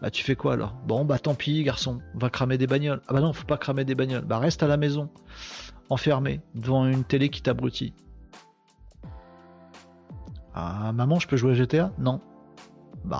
[0.00, 0.72] Bah tu fais quoi alors?
[0.86, 3.02] Bon bah tant pis garçon, on va cramer des bagnoles.
[3.08, 4.24] Ah bah non, faut pas cramer des bagnoles.
[4.24, 5.10] Bah reste à la maison,
[5.90, 7.92] enfermé, devant une télé qui t'abrutit.
[10.54, 12.20] Ah maman, je peux jouer à GTA Non.
[13.04, 13.18] Bah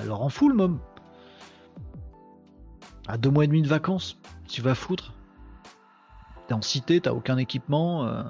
[0.00, 0.80] alors en foule, môme.
[3.06, 5.12] À deux mois et demi de vacances, tu vas foutre.
[6.48, 8.06] T'es en cité, t'as aucun équipement.
[8.06, 8.22] Euh,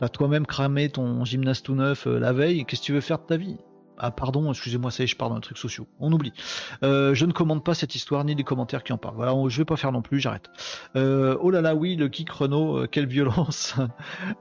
[0.00, 3.18] T'as toi-même cramé ton gymnase tout neuf euh, la veille, qu'est-ce que tu veux faire
[3.18, 3.56] de ta vie?
[3.98, 5.86] Ah pardon, excusez-moi, ça y est, je parle d'un truc sociaux.
[6.00, 6.34] On oublie.
[6.82, 9.16] Euh, je ne commande pas cette histoire ni les commentaires qui en parlent.
[9.16, 10.50] Voilà, je vais pas faire non plus, j'arrête.
[10.96, 13.74] Euh, oh là là, oui, le kick Renault, quelle violence.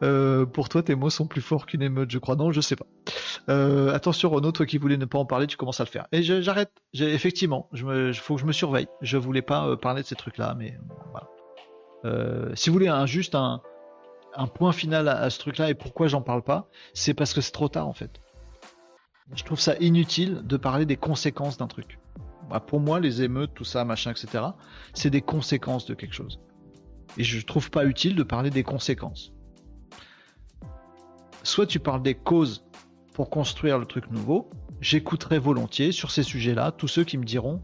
[0.54, 2.36] pour toi, tes mots sont plus forts qu'une émeute, je crois.
[2.36, 2.86] Non, je sais pas.
[3.94, 6.06] attention Renault, toi qui voulais ne pas en parler, tu commences à le faire.
[6.12, 6.74] Et j'arrête.
[6.94, 8.88] Effectivement, il faut que je me surveille.
[9.00, 10.78] Je voulais pas parler de ces trucs-là, mais
[11.12, 12.56] voilà.
[12.56, 13.62] si vous voulez un, juste un,
[14.36, 17.52] un point final à, ce truc-là et pourquoi j'en parle pas, c'est parce que c'est
[17.52, 18.22] trop tard en fait.
[19.34, 22.00] Je trouve ça inutile de parler des conséquences d'un truc.
[22.50, 24.44] Bah, pour moi, les émeutes, tout ça, machin, etc.,
[24.94, 26.40] c'est des conséquences de quelque chose.
[27.18, 29.34] Et je trouve pas utile de parler des conséquences.
[31.42, 32.66] Soit tu parles des causes
[33.14, 34.50] pour construire le truc nouveau,
[34.82, 37.62] j'écouterai volontiers sur ces sujets-là tous ceux qui me diront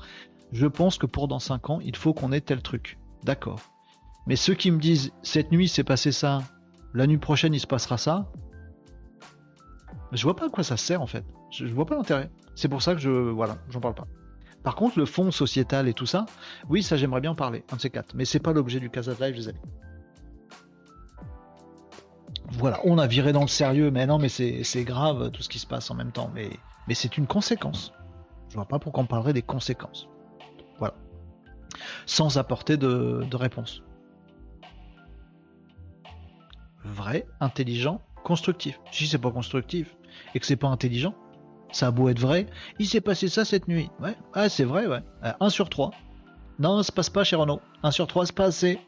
[0.51, 2.99] je pense que pour dans 5 ans, il faut qu'on ait tel truc.
[3.23, 3.61] D'accord.
[4.27, 6.39] Mais ceux qui me disent cette nuit s'est passé ça,
[6.93, 8.31] la nuit prochaine il se passera ça.
[10.11, 11.23] Je vois pas à quoi ça sert en fait.
[11.51, 12.29] Je, vois pas l'intérêt.
[12.55, 13.09] C'est pour ça que je.
[13.09, 14.07] Voilà, j'en parle pas.
[14.63, 16.25] Par contre, le fond sociétal et tout ça,
[16.69, 18.13] oui, ça j'aimerais bien en parler, un de ces quatre.
[18.15, 19.59] Mais c'est pas l'objet du Casa Live, les amis.
[22.51, 25.57] Voilà, on a viré dans le sérieux, mais non, mais c'est grave tout ce qui
[25.57, 26.29] se passe en même temps.
[26.35, 26.49] Mais,
[26.87, 27.93] mais c'est une conséquence.
[28.49, 30.09] Je vois pas pourquoi on parlerait des conséquences.
[30.77, 30.93] Voilà.
[32.05, 33.81] Sans apporter de, de réponse.
[36.83, 38.79] Vrai, intelligent, constructif.
[38.91, 39.95] Si c'est pas constructif
[40.33, 41.13] et que c'est pas intelligent,
[41.71, 42.47] ça a beau être vrai,
[42.79, 43.89] il s'est passé ça cette nuit.
[44.01, 45.01] Ouais, ah, c'est vrai, ouais.
[45.23, 45.91] 1 euh, sur 3.
[46.59, 47.61] Non, ça se passe pas chez Renault.
[47.83, 48.79] 1 sur 3, c'est pas assez.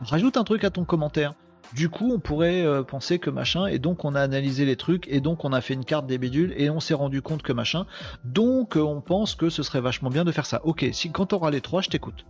[0.00, 1.34] Rajoute un truc à ton commentaire.
[1.74, 5.06] Du coup, on pourrait euh, penser que machin, et donc on a analysé les trucs,
[5.08, 7.52] et donc on a fait une carte des bidules, et on s'est rendu compte que
[7.52, 7.86] machin.
[8.24, 10.64] Donc euh, on pense que ce serait vachement bien de faire ça.
[10.64, 12.24] Ok, si quand t'auras les 3, je t'écoute.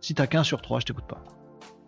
[0.00, 1.24] Si t'as qu'un sur 3, je t'écoute pas.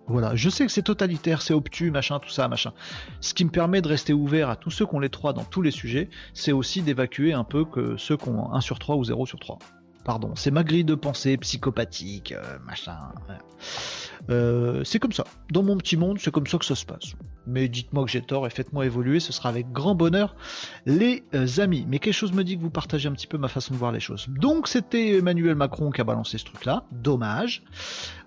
[0.08, 2.72] Voilà, je sais que c'est totalitaire, c'est obtus, machin, tout ça, machin.
[3.20, 5.44] Ce qui me permet de rester ouvert à tous ceux qui ont les 3 dans
[5.44, 8.96] tous les sujets, c'est aussi d'évacuer un peu que ceux qui ont 1 sur 3
[8.96, 9.58] ou 0 sur 3.
[10.06, 12.96] Pardon, c'est ma grille de pensée psychopathique, euh, machin.
[14.30, 15.24] Euh, c'est comme ça.
[15.50, 17.14] Dans mon petit monde, c'est comme ça que ça se passe.
[17.48, 20.36] Mais dites-moi que j'ai tort et faites-moi évoluer, ce sera avec grand bonheur,
[20.86, 21.86] les euh, amis.
[21.88, 23.90] Mais quelque chose me dit que vous partagez un petit peu ma façon de voir
[23.90, 24.28] les choses.
[24.28, 26.84] Donc c'était Emmanuel Macron qui a balancé ce truc-là.
[26.92, 27.64] Dommage.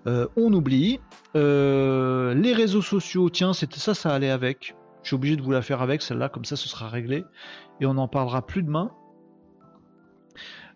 [0.04, 1.00] on oublie.
[1.34, 4.76] les réseaux sociaux, tiens, c'était ça, ça allait avec.
[5.02, 7.24] Je suis obligé de vous la faire avec celle-là, comme ça ce sera réglé.
[7.80, 8.90] Et on n'en parlera plus demain.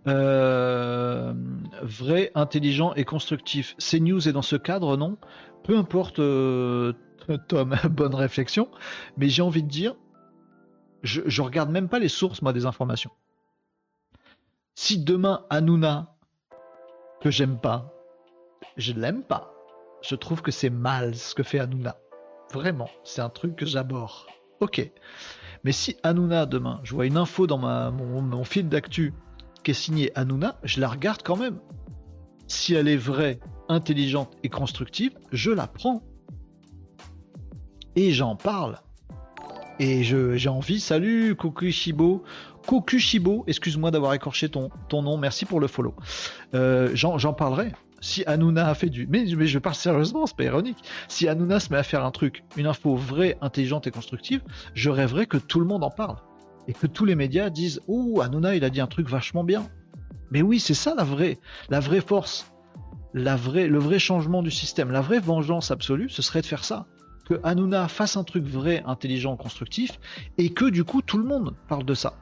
[0.06, 1.32] Euh,
[1.82, 3.74] vrai, intelligent et constructif.
[3.94, 5.16] news est dans ce cadre, non?
[5.62, 6.93] Peu importe, euh,
[7.48, 8.68] Tom, bonne réflexion,
[9.16, 9.94] mais j'ai envie de dire,
[11.02, 13.10] je, je regarde même pas les sources, moi, des informations.
[14.74, 16.16] Si demain, Hanouna,
[17.20, 17.93] que j'aime pas,
[18.76, 19.55] je l'aime pas,
[20.02, 21.97] je trouve que c'est mal ce que fait Hanouna.
[22.52, 24.12] Vraiment, c'est un truc que j'aborde.
[24.60, 24.90] Ok.
[25.62, 29.14] Mais si Hanouna, demain, je vois une info dans ma, mon, mon fil d'actu
[29.65, 31.59] qui est signée Hanouna, je la regarde quand même.
[32.47, 36.03] Si elle est vraie, intelligente et constructive, je la prends.
[37.97, 38.78] Et j'en parle.
[39.81, 42.23] Et j'ai envie, salut Kokushibo,
[42.66, 45.95] Kokushibo, excuse-moi d'avoir écorché ton, ton nom, merci pour le follow.
[46.55, 47.73] Euh, j'en parlerai.
[48.01, 49.07] Si Hanouna a fait du.
[49.07, 50.77] Mais, mais je parle sérieusement, c'est pas ironique.
[51.09, 54.43] Si Hanouna se met à faire un truc, une info vraie, intelligente et constructive,
[54.74, 56.19] je rêverais que tout le monde en parle
[56.69, 59.66] et que tous les médias disent Oh, Hanouna, il a dit un truc vachement bien.
[60.31, 61.39] Mais oui, c'est ça la vraie,
[61.69, 62.53] la vraie force,
[63.15, 66.65] la vraie, le vrai changement du système, la vraie vengeance absolue, ce serait de faire
[66.65, 66.86] ça.
[67.24, 69.99] Que Hanouna fasse un truc vrai, intelligent, constructif,
[70.36, 72.15] et que du coup tout le monde parle de ça.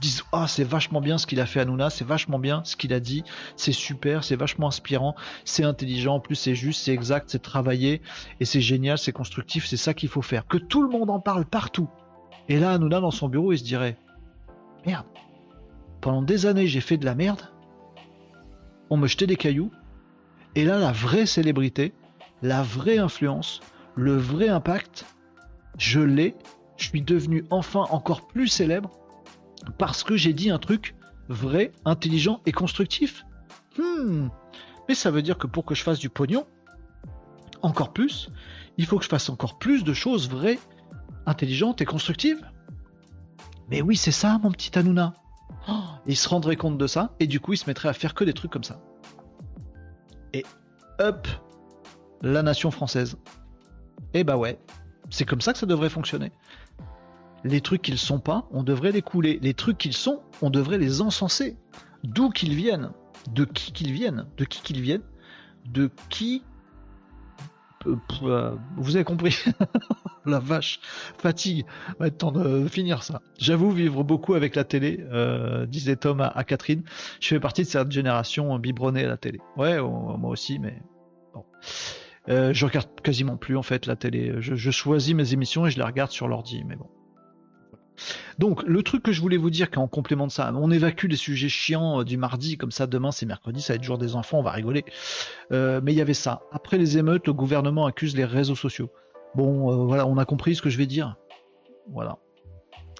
[0.00, 2.92] Disent Ah, c'est vachement bien ce qu'il a fait Hanouna, c'est vachement bien ce qu'il
[2.94, 3.22] a dit,
[3.56, 5.14] c'est super, c'est vachement inspirant,
[5.44, 8.00] c'est intelligent, en plus c'est juste, c'est exact, c'est travaillé,
[8.40, 10.46] et c'est génial, c'est constructif, c'est ça qu'il faut faire.
[10.46, 11.90] Que tout le monde en parle partout.
[12.48, 13.96] Et là, Hanouna, dans son bureau, il se dirait
[14.86, 15.06] Merde,
[16.00, 17.42] pendant des années, j'ai fait de la merde.
[18.90, 19.70] On me jetait des cailloux.
[20.54, 21.92] Et là, la vraie célébrité,
[22.42, 23.60] la vraie influence,
[23.94, 25.04] le vrai impact,
[25.76, 26.34] je l'ai.
[26.76, 28.92] Je suis devenu enfin encore plus célèbre
[29.76, 30.94] parce que j'ai dit un truc
[31.28, 33.24] vrai, intelligent et constructif.
[33.76, 34.28] Hmm.
[34.88, 36.46] Mais ça veut dire que pour que je fasse du pognon,
[37.62, 38.30] encore plus,
[38.78, 40.58] il faut que je fasse encore plus de choses vraies,
[41.28, 42.44] intelligente et constructive.
[43.70, 45.14] Mais oui, c'est ça, mon petit Hanouna.
[45.68, 45.72] Oh,
[46.06, 48.24] il se rendrait compte de ça, et du coup, il se mettrait à faire que
[48.24, 48.80] des trucs comme ça.
[50.32, 50.44] Et
[50.98, 51.28] hop,
[52.22, 53.18] la nation française.
[54.14, 54.58] Et eh bah ouais,
[55.10, 56.32] c'est comme ça que ça devrait fonctionner.
[57.44, 59.38] Les trucs qu'ils sont pas, on devrait les couler.
[59.42, 61.56] Les trucs qu'ils sont, on devrait les encenser.
[62.04, 62.90] D'où qu'ils viennent,
[63.32, 65.02] de qui qu'ils viennent, de qui qu'ils viennent,
[65.66, 66.42] de qui
[67.86, 69.36] vous avez compris.
[70.26, 70.80] la vache,
[71.18, 71.64] fatigue.
[71.98, 73.20] Va être temps de finir ça.
[73.38, 76.82] J'avoue vivre beaucoup avec la télé, euh, disait Tom à, Catherine.
[77.20, 79.40] Je fais partie de cette génération biberonnée à la télé.
[79.56, 80.82] Ouais, moi aussi, mais
[81.34, 81.44] bon.
[82.28, 84.34] Euh, je regarde quasiment plus en fait la télé.
[84.38, 86.88] je, choisis mes émissions et je les regarde sur l'ordi, mais bon.
[88.38, 91.16] Donc, le truc que je voulais vous dire, qu'en complément de ça, on évacue les
[91.16, 94.14] sujets chiants euh, du mardi, comme ça, demain c'est mercredi, ça va être jour des
[94.14, 94.84] enfants, on va rigoler.
[95.52, 96.42] Euh, mais il y avait ça.
[96.52, 98.90] Après les émeutes, le gouvernement accuse les réseaux sociaux.
[99.34, 101.16] Bon, euh, voilà, on a compris ce que je vais dire.
[101.92, 102.18] Voilà.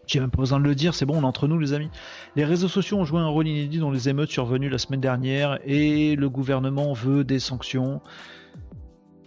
[0.07, 1.91] J'ai même pas besoin de le dire, c'est bon, on est entre nous les amis.
[2.35, 5.59] Les réseaux sociaux ont joué un rôle inédit dans les émeutes survenues la semaine dernière
[5.65, 8.01] et le gouvernement veut des sanctions.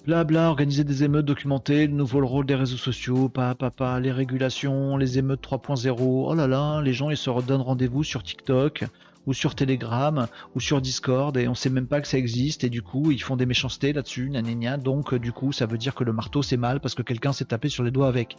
[0.06, 4.98] Blabla, organiser des émeutes documentées, le nouveau rôle des réseaux sociaux, pas, pas, les régulations,
[4.98, 5.96] les émeutes 3.0.
[6.00, 8.86] Oh là là, les gens ils se redonnent rendez-vous sur TikTok
[9.26, 12.70] ou sur Telegram ou sur Discord et on sait même pas que ça existe et
[12.70, 15.96] du coup ils font des méchancetés là-dessus, nanana, donc euh, du coup ça veut dire
[15.96, 18.38] que le marteau c'est mal parce que quelqu'un s'est tapé sur les doigts avec.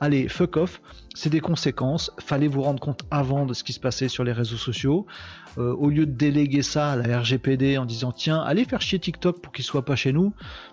[0.00, 0.80] Allez, fuck off,
[1.14, 4.32] c'est des conséquences, fallait vous rendre compte avant de ce qui se passait sur les
[4.32, 5.06] réseaux sociaux.
[5.56, 8.98] Euh, au lieu de déléguer ça à la RGPD en disant tiens, allez faire chier
[8.98, 10.32] TikTok pour qu'il soit pas chez nous.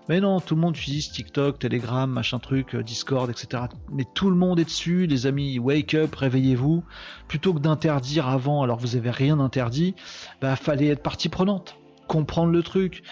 [0.09, 3.65] Mais non, tout le monde utilise TikTok, Telegram, machin truc, euh, Discord, etc.
[3.91, 6.83] Mais tout le monde est dessus, les amis, wake up, réveillez-vous.
[7.27, 9.95] Plutôt que d'interdire avant alors vous avez rien interdit,
[10.39, 11.75] bah fallait être partie prenante,
[12.07, 13.03] comprendre le truc,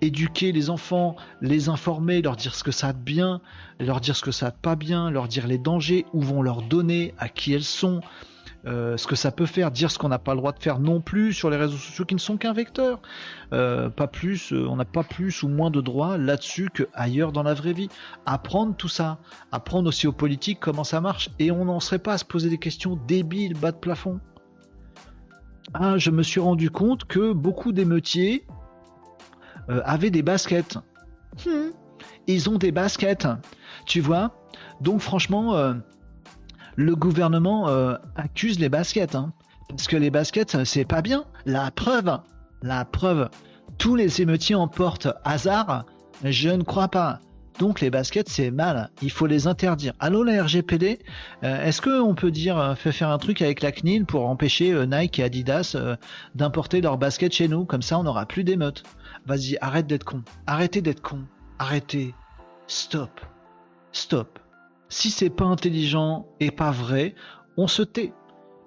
[0.00, 3.40] éduquer les enfants, les informer, leur dire ce que ça a de bien,
[3.80, 6.40] leur dire ce que ça a de pas bien, leur dire les dangers, où vont
[6.40, 8.00] leur donner, à qui elles sont,
[8.64, 10.78] euh, ce que ça peut faire, dire ce qu'on n'a pas le droit de faire
[10.78, 13.00] non plus sur les réseaux sociaux qui ne sont qu'un vecteur.
[13.52, 17.42] Euh, pas plus, euh, on n'a pas plus ou moins de droits là-dessus qu'ailleurs dans
[17.42, 17.88] la vraie vie.
[18.24, 19.18] Apprendre tout ça,
[19.50, 22.50] apprendre aussi aux politiques comment ça marche, et on n'en serait pas à se poser
[22.50, 24.20] des questions débiles, bas de plafond.
[25.74, 28.46] Ah, je me suis rendu compte que beaucoup d'émeutiers
[29.84, 30.78] avaient des baskets.
[31.44, 31.70] Hmm.
[32.26, 33.26] Ils ont des baskets,
[33.86, 34.34] tu vois.
[34.80, 35.74] Donc franchement,
[36.78, 39.16] le gouvernement euh, accuse les baskets.
[39.16, 39.32] Hein.
[39.68, 41.24] parce que les baskets, c'est pas bien.
[41.44, 42.20] La preuve,
[42.62, 43.28] la preuve,
[43.78, 45.86] tous les émeutiers emportent hasard.
[46.22, 47.18] Je ne crois pas.
[47.58, 48.90] Donc les baskets, c'est mal.
[49.02, 49.92] Il faut les interdire.
[49.98, 51.00] Allô la RGPD
[51.42, 55.18] euh, Est-ce qu'on peut dire, euh, faire un truc avec la CNIL pour empêcher Nike
[55.18, 55.76] et Adidas
[56.34, 57.64] d'importer leurs baskets chez nous?
[57.64, 58.84] Comme ça, on n'aura plus d'émeutes.
[59.26, 60.22] Vas-y, arrête d'être con.
[60.46, 61.20] Arrêtez d'être con.
[61.58, 62.14] Arrêtez.
[62.66, 63.20] Stop.
[63.92, 64.38] Stop.
[64.88, 67.14] Si c'est pas intelligent et pas vrai,
[67.56, 68.12] on se tait.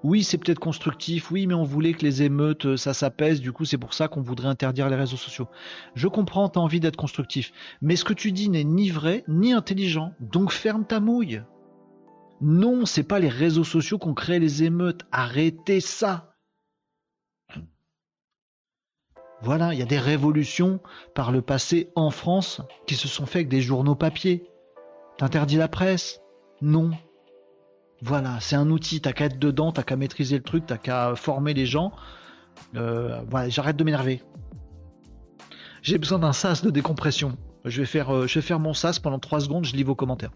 [0.04, 3.52] Oui, c'est peut-être constructif, oui, mais on voulait que les émeutes, euh, ça s'apaise, du
[3.52, 5.48] coup c'est pour ça qu'on voudrait interdire les réseaux sociaux.
[5.94, 9.54] Je comprends, t'as envie d'être constructif, mais ce que tu dis n'est ni vrai, ni
[9.54, 11.44] intelligent, donc ferme ta mouille.
[12.42, 16.34] Non, c'est pas les réseaux sociaux qui ont créé les émeutes, arrêtez ça.
[19.44, 20.80] Voilà, il y a des révolutions
[21.14, 24.48] par le passé en France qui se sont faites avec des journaux papier.
[25.18, 26.22] T'interdis la presse?
[26.62, 26.92] Non.
[28.02, 31.16] Voilà, c'est un outil, t'as qu'à être dedans, t'as qu'à maîtriser le truc, t'as qu'à
[31.16, 31.92] former les gens.
[32.76, 34.24] Euh, voilà, j'arrête de m'énerver.
[35.84, 37.38] J'ai besoin d'un sas de décompression.
[37.64, 40.32] Je vais, faire, euh, mon sas pendant 3 secondes, je lis vos commentaires.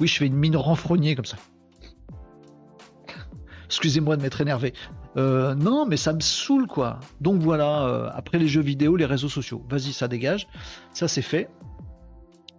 [0.00, 1.36] Oui, je fais une mine renfrognée comme ça.
[3.66, 4.72] Excusez-moi de m'être énervé.
[5.18, 6.98] Euh, non, mais ça me saoule quoi.
[7.20, 9.62] Donc voilà, après les jeux vidéo, les réseaux sociaux.
[9.68, 10.48] Vas-y, ça dégage.
[10.94, 11.50] Ça c'est fait.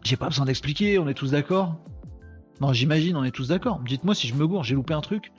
[0.03, 1.79] J'ai pas besoin d'expliquer, on est tous d'accord
[2.61, 3.79] Non, j'imagine, on est tous d'accord.
[3.79, 5.31] Dites-moi si je me gourre, j'ai loupé un truc.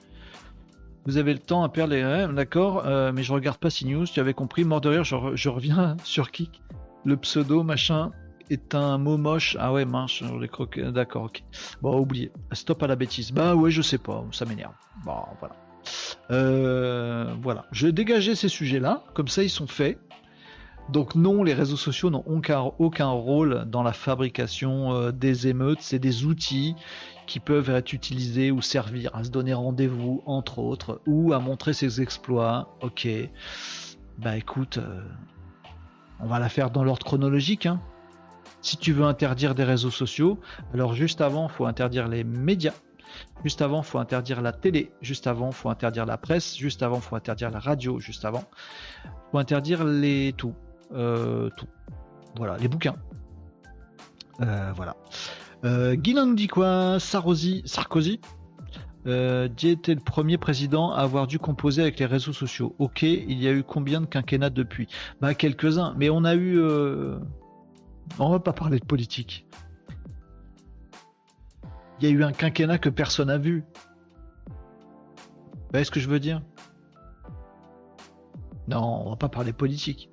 [1.06, 4.20] Vous avez le temps à perdre les d'accord, euh, mais je regarde pas CNews, tu
[4.20, 4.64] avais compris.
[4.64, 6.62] Mort de rire, je, reviens sur Kik.
[7.04, 8.10] Le pseudo, machin,
[8.48, 9.56] est un mot moche.
[9.60, 10.90] Ah ouais, mince, les croquets.
[10.92, 11.42] D'accord, ok.
[11.82, 12.32] Bon, oubliez.
[12.52, 13.32] Stop à la bêtise.
[13.32, 14.72] Bah ouais, je sais pas, ça m'énerve.
[15.04, 15.56] Bon, voilà.
[16.30, 17.66] Euh, voilà.
[17.70, 19.98] Je vais dégager ces sujets-là, comme ça ils sont faits.
[20.90, 25.98] Donc non, les réseaux sociaux n'ont aucun, rôle dans la fabrication euh, des émeutes, c'est
[25.98, 26.74] des outils
[27.26, 31.72] qui peuvent être utilisés ou servir à se donner rendez-vous, entre autres, ou à montrer
[31.72, 32.76] ses exploits.
[32.82, 33.08] Ok,
[34.18, 35.02] bah écoute, euh,
[36.20, 37.64] on va la faire dans l'ordre chronologique.
[37.64, 37.80] Hein.
[38.60, 40.38] Si tu veux interdire des réseaux sociaux,
[40.74, 42.74] alors juste avant, faut interdire les médias.
[43.42, 44.90] Juste avant, faut interdire la télé.
[45.00, 46.56] Juste avant, faut interdire la presse.
[46.56, 48.00] Juste avant, faut interdire la radio.
[48.00, 48.44] Juste avant,
[49.30, 50.54] faut interdire les tout.
[50.92, 51.66] Euh, tout.
[52.36, 52.96] Voilà, les bouquins.
[54.40, 54.96] Euh, voilà.
[55.64, 58.20] Euh, dit quoi Sarkozy, Sarkozy
[59.06, 62.74] euh, était le premier président à avoir dû composer avec les réseaux sociaux.
[62.78, 64.88] Ok, il y a eu combien de quinquennats depuis?
[65.20, 66.60] Bah quelques-uns, mais on a eu...
[68.18, 69.46] On va pas parler de politique.
[72.00, 73.64] Il y a eu un quinquennat que personne n'a vu.
[74.46, 76.42] Vous voyez ce que je veux dire?
[78.68, 80.10] Non, on va pas parler politique.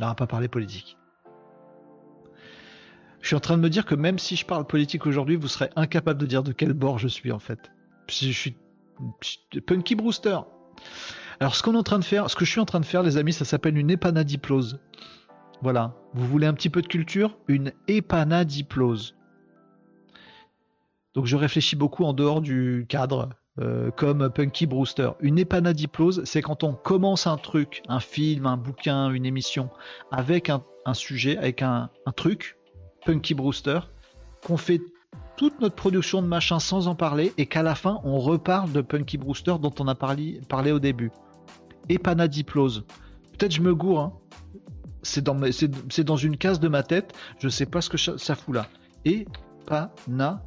[0.00, 0.96] On va pas parler politique.
[3.20, 5.48] Je suis en train de me dire que même si je parle politique aujourd'hui, vous
[5.48, 7.70] serez incapable de dire de quel bord je suis en fait.
[8.08, 8.56] Je suis
[9.66, 10.38] Punky Brewster.
[11.38, 12.86] Alors ce qu'on est en train de faire, ce que je suis en train de
[12.86, 14.80] faire, les amis, ça s'appelle une épanadiplose.
[15.62, 15.94] Voilà.
[16.14, 17.36] Vous voulez un petit peu de culture?
[17.46, 19.16] Une épanadiplose.
[21.14, 25.10] Donc je réfléchis beaucoup en dehors du cadre euh, comme Punky Brewster.
[25.20, 29.70] Une épanadiplose, c'est quand on commence un truc, un film, un bouquin, une émission,
[30.12, 30.62] avec un,
[30.94, 32.56] sujet, avec un, truc,
[33.04, 33.80] Punky Brewster,
[34.46, 34.80] qu'on fait
[35.36, 38.80] toute notre production de machin sans en parler, et qu'à la fin, on reparle de
[38.82, 40.40] Punky Brewster dont on a parlé,
[40.72, 41.10] au début.
[41.88, 42.84] Épanadiplose.
[43.32, 44.12] Peut-être je me gourre, hein.
[45.02, 48.68] c'est dans, une case de ma tête, je sais pas ce que ça fout là.
[49.04, 50.40] Épanadiplose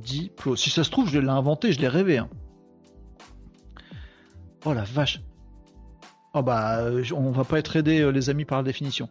[0.00, 0.60] diplose.
[0.60, 2.18] Si ça se trouve, je l'ai inventé, je l'ai rêvé.
[2.18, 2.28] Hein.
[4.64, 5.20] Oh la vache.
[6.32, 9.08] Oh bah, on va pas être aidé, euh, les amis, par la définition.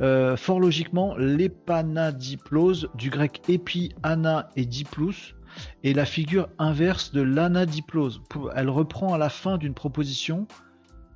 [0.00, 5.34] Euh, fort logiquement, l'épanadiplose, du grec épi, ana et diplous,
[5.84, 8.20] est la figure inverse de l'anadiplose.
[8.56, 10.48] Elle reprend à la fin d'une proposition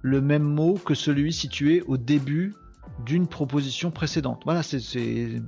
[0.02, 2.55] le même mot que celui situé au début
[3.05, 4.43] d'une proposition précédente.
[4.44, 5.43] Voilà, c'est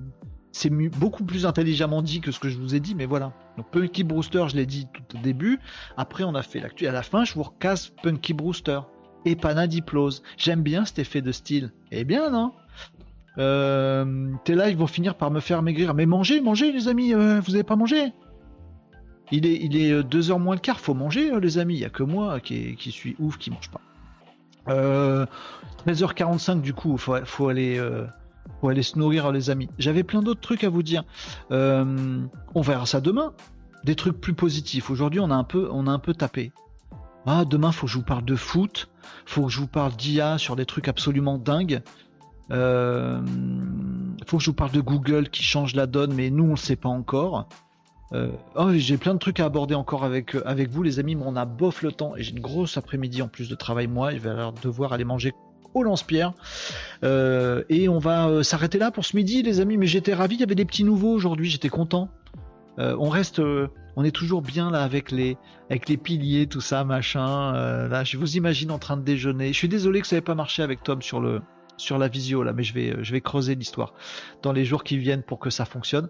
[0.98, 3.32] beaucoup plus intelligemment dit que ce que je vous ai dit, mais voilà.
[3.56, 5.60] Donc Punky Brewster, je l'ai dit tout au début.
[5.96, 6.86] Après, on a fait l'actu.
[6.86, 8.80] À la fin, je vous recasse Punky Brewster
[9.24, 10.22] et Panadiplose.
[10.36, 11.72] J'aime bien cet effet de style.
[11.90, 12.52] Eh bien, non
[13.38, 15.94] euh, Tes lives vont finir par me faire maigrir.
[15.94, 17.14] Mais mangez, mangez, les amis.
[17.14, 18.12] Euh, vous avez pas mangé?
[19.30, 20.80] Il est, il est 2h euh, moins le quart.
[20.80, 21.74] Faut manger, les amis.
[21.74, 23.80] Il y a que moi qui, qui suis ouf qui mange pas.
[25.86, 27.80] 13h45 du coup, faut, faut aller,
[28.60, 29.69] faut aller se nourrir les amis.
[29.78, 31.05] J'avais plein d'autres trucs à vous dire.
[31.51, 33.32] on verra ça demain.
[33.85, 34.90] Des trucs plus positifs.
[34.90, 36.52] Aujourd'hui, on a un peu, tapé.
[37.27, 38.89] Ah, demain, faut que je vous parle de foot.
[39.27, 41.82] Faut que je vous parle d'IA sur des trucs absolument dingues.
[42.51, 43.20] Euh,
[44.27, 46.56] faut que je vous parle de Google qui change la donne, mais nous, on ne
[46.56, 47.48] sait pas encore.
[48.12, 51.24] Euh, oh, j'ai plein de trucs à aborder encore avec, euh, vous, les amis, mais
[51.24, 54.12] on a bof le temps et j'ai une grosse après-midi en plus de travail, moi.
[54.12, 55.32] Je vais devoir aller manger
[55.74, 56.32] au lance-pierre.
[57.02, 59.76] et on va s'arrêter là pour ce midi, les amis.
[59.76, 62.09] Mais j'étais ravi, il y avait des petits nouveaux aujourd'hui, j'étais content.
[62.78, 63.40] on reste
[63.97, 65.36] on est toujours bien là avec les,
[65.70, 67.55] avec les piliers, tout ça, machin.
[67.55, 69.48] Euh, là, je vous imagine en train de déjeuner.
[69.52, 71.43] Je suis désolé que ça n'ait pas marché avec Tom sur le,
[71.76, 73.94] sur la visio là, mais je vais, je vais creuser l'histoire
[74.43, 76.09] dans les jours qui viennent pour que ça fonctionne.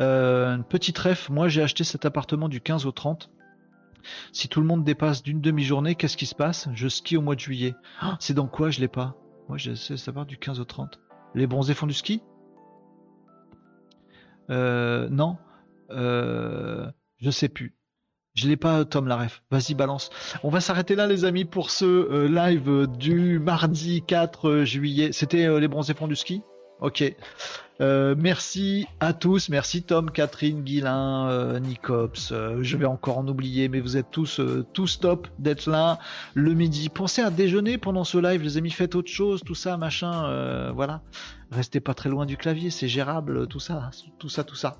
[0.00, 3.30] Euh, petite ref, moi j'ai acheté cet appartement du 15 au 30.
[4.32, 6.68] Si tout le monde dépasse d'une demi-journée, qu'est-ce qui se passe?
[6.74, 7.74] Je skie au mois de juillet.
[8.00, 9.16] Ah, c'est dans quoi Je l'ai pas?
[9.48, 11.00] Moi, je sais savoir du 15 au 30.
[11.34, 12.22] Les bronzés font du ski?
[14.50, 15.36] Euh, Non.
[15.90, 17.76] Euh, je sais plus.
[18.34, 19.42] Je l'ai pas, Tom, la ref.
[19.50, 20.08] Vas-y, balance.
[20.42, 25.12] On va s'arrêter là, les amis, pour ce euh, live du mardi 4 juillet.
[25.12, 26.42] C'était euh, les bronzés fonds du ski?
[26.80, 27.04] Ok.
[27.82, 32.30] Euh, merci à tous, merci Tom, Catherine, Guilin, euh, Nicops.
[32.30, 34.40] Euh, je vais encore en oublier, mais vous êtes tous
[34.72, 35.98] tous top d'être là
[36.34, 36.88] le midi.
[36.88, 38.70] Pensez à déjeuner pendant ce live, les amis.
[38.70, 40.72] Faites autre chose, tout ça, machin.
[40.72, 41.02] voilà.
[41.50, 44.78] Restez pas très loin du clavier, c'est gérable, tout ça, tout ça, tout ça.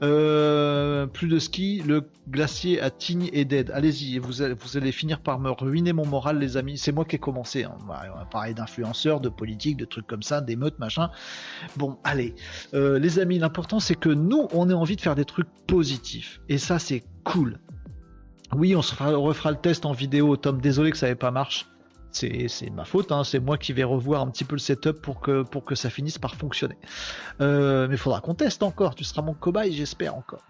[0.00, 3.70] plus de ski, le glacier à Tignes et dead.
[3.72, 6.78] Allez-y, vous, vous allez finir par me ruiner mon moral, les amis.
[6.78, 7.64] C'est moi qui ai commencé.
[7.64, 7.76] Hein.
[7.82, 11.10] On va parler d'influenceurs, de politique, de trucs comme ça, d'émeutes, machin.
[11.76, 12.33] Bon, allez,
[12.74, 16.40] euh, les amis, l'important c'est que nous, on ait envie de faire des trucs positifs.
[16.48, 17.58] Et ça, c'est cool.
[18.54, 20.36] Oui, on, refera le test en vidéo.
[20.36, 21.66] Tom, désolé que ça n'avait pas marché.
[22.10, 23.24] C'est ma faute, hein.
[23.24, 25.90] c'est moi qui vais revoir un petit peu le setup pour que, pour que ça
[25.90, 26.78] finisse par fonctionner.
[27.40, 30.44] Euh, mais il faudra qu'on teste encore, tu seras mon cobaye, j'espère encore.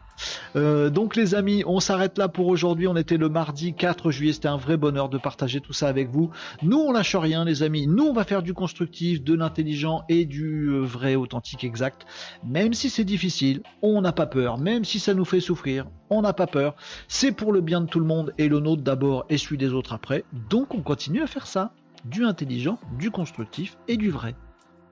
[0.57, 2.87] Euh, donc les amis, on s'arrête là pour aujourd'hui.
[2.87, 4.33] On était le mardi 4 juillet.
[4.33, 6.31] C'était un vrai bonheur de partager tout ça avec vous.
[6.63, 7.87] Nous, on lâche rien, les amis.
[7.87, 12.07] Nous, on va faire du constructif, de l'intelligent et du euh, vrai, authentique, exact.
[12.45, 14.59] Même si c'est difficile, on n'a pas peur.
[14.59, 16.75] Même si ça nous fait souffrir, on n'a pas peur.
[17.09, 19.73] C'est pour le bien de tout le monde et le nôtre d'abord et celui des
[19.73, 20.25] autres après.
[20.51, 21.73] Donc on continue à faire ça.
[22.05, 24.35] Du intelligent, du constructif et du vrai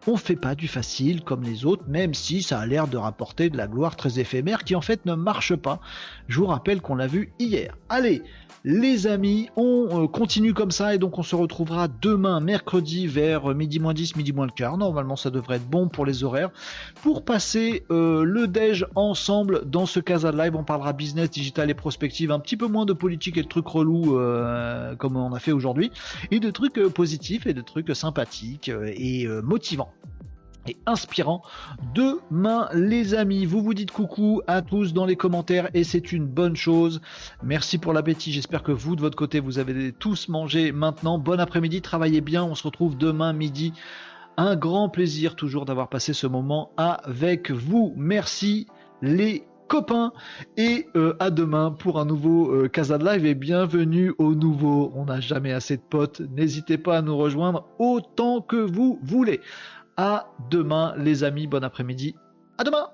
[0.07, 3.51] on fait pas du facile comme les autres, même si ça a l'air de rapporter
[3.51, 5.81] de la gloire très éphémère qui en fait ne marche pas.
[6.29, 7.77] Je vous rappelle qu'on l'a vu hier.
[7.89, 8.23] Allez,
[8.65, 13.49] les amis, on euh, continue comme ça et donc on se retrouvera demain, mercredi, vers
[13.57, 14.79] midi moins 10, midi moins le quart.
[14.79, 16.51] Normalement, ça devrait être bon pour les horaires.
[17.03, 21.75] Pour passer euh, le déj ensemble dans ce Casa Live, on parlera business, digital et
[21.75, 25.41] prospective, un petit peu moins de politique et de trucs relous euh, comme on a
[25.41, 25.91] fait aujourd'hui,
[26.31, 29.92] et de trucs positifs et de trucs sympathiques et motivants
[30.67, 31.43] et inspirant
[31.95, 33.47] demain les amis.
[33.47, 37.01] Vous vous dites coucou à tous dans les commentaires et c'est une bonne chose.
[37.43, 38.33] Merci pour l'appétit.
[38.33, 41.19] J'espère que vous de votre côté vous avez tous mangé maintenant.
[41.19, 42.45] Bon après-midi, travaillez bien.
[42.45, 43.73] On se retrouve demain midi.
[44.37, 47.93] Un grand plaisir toujours d'avoir passé ce moment avec vous.
[47.97, 48.67] Merci
[49.03, 50.13] les copains
[50.57, 54.93] et euh, à demain pour un nouveau euh, Casa de Live et bienvenue au nouveau.
[54.95, 56.21] On n'a jamais assez de potes.
[56.37, 59.41] N'hésitez pas à nous rejoindre autant que vous voulez.
[60.05, 62.17] À demain les amis, bon après-midi.
[62.59, 62.89] À demain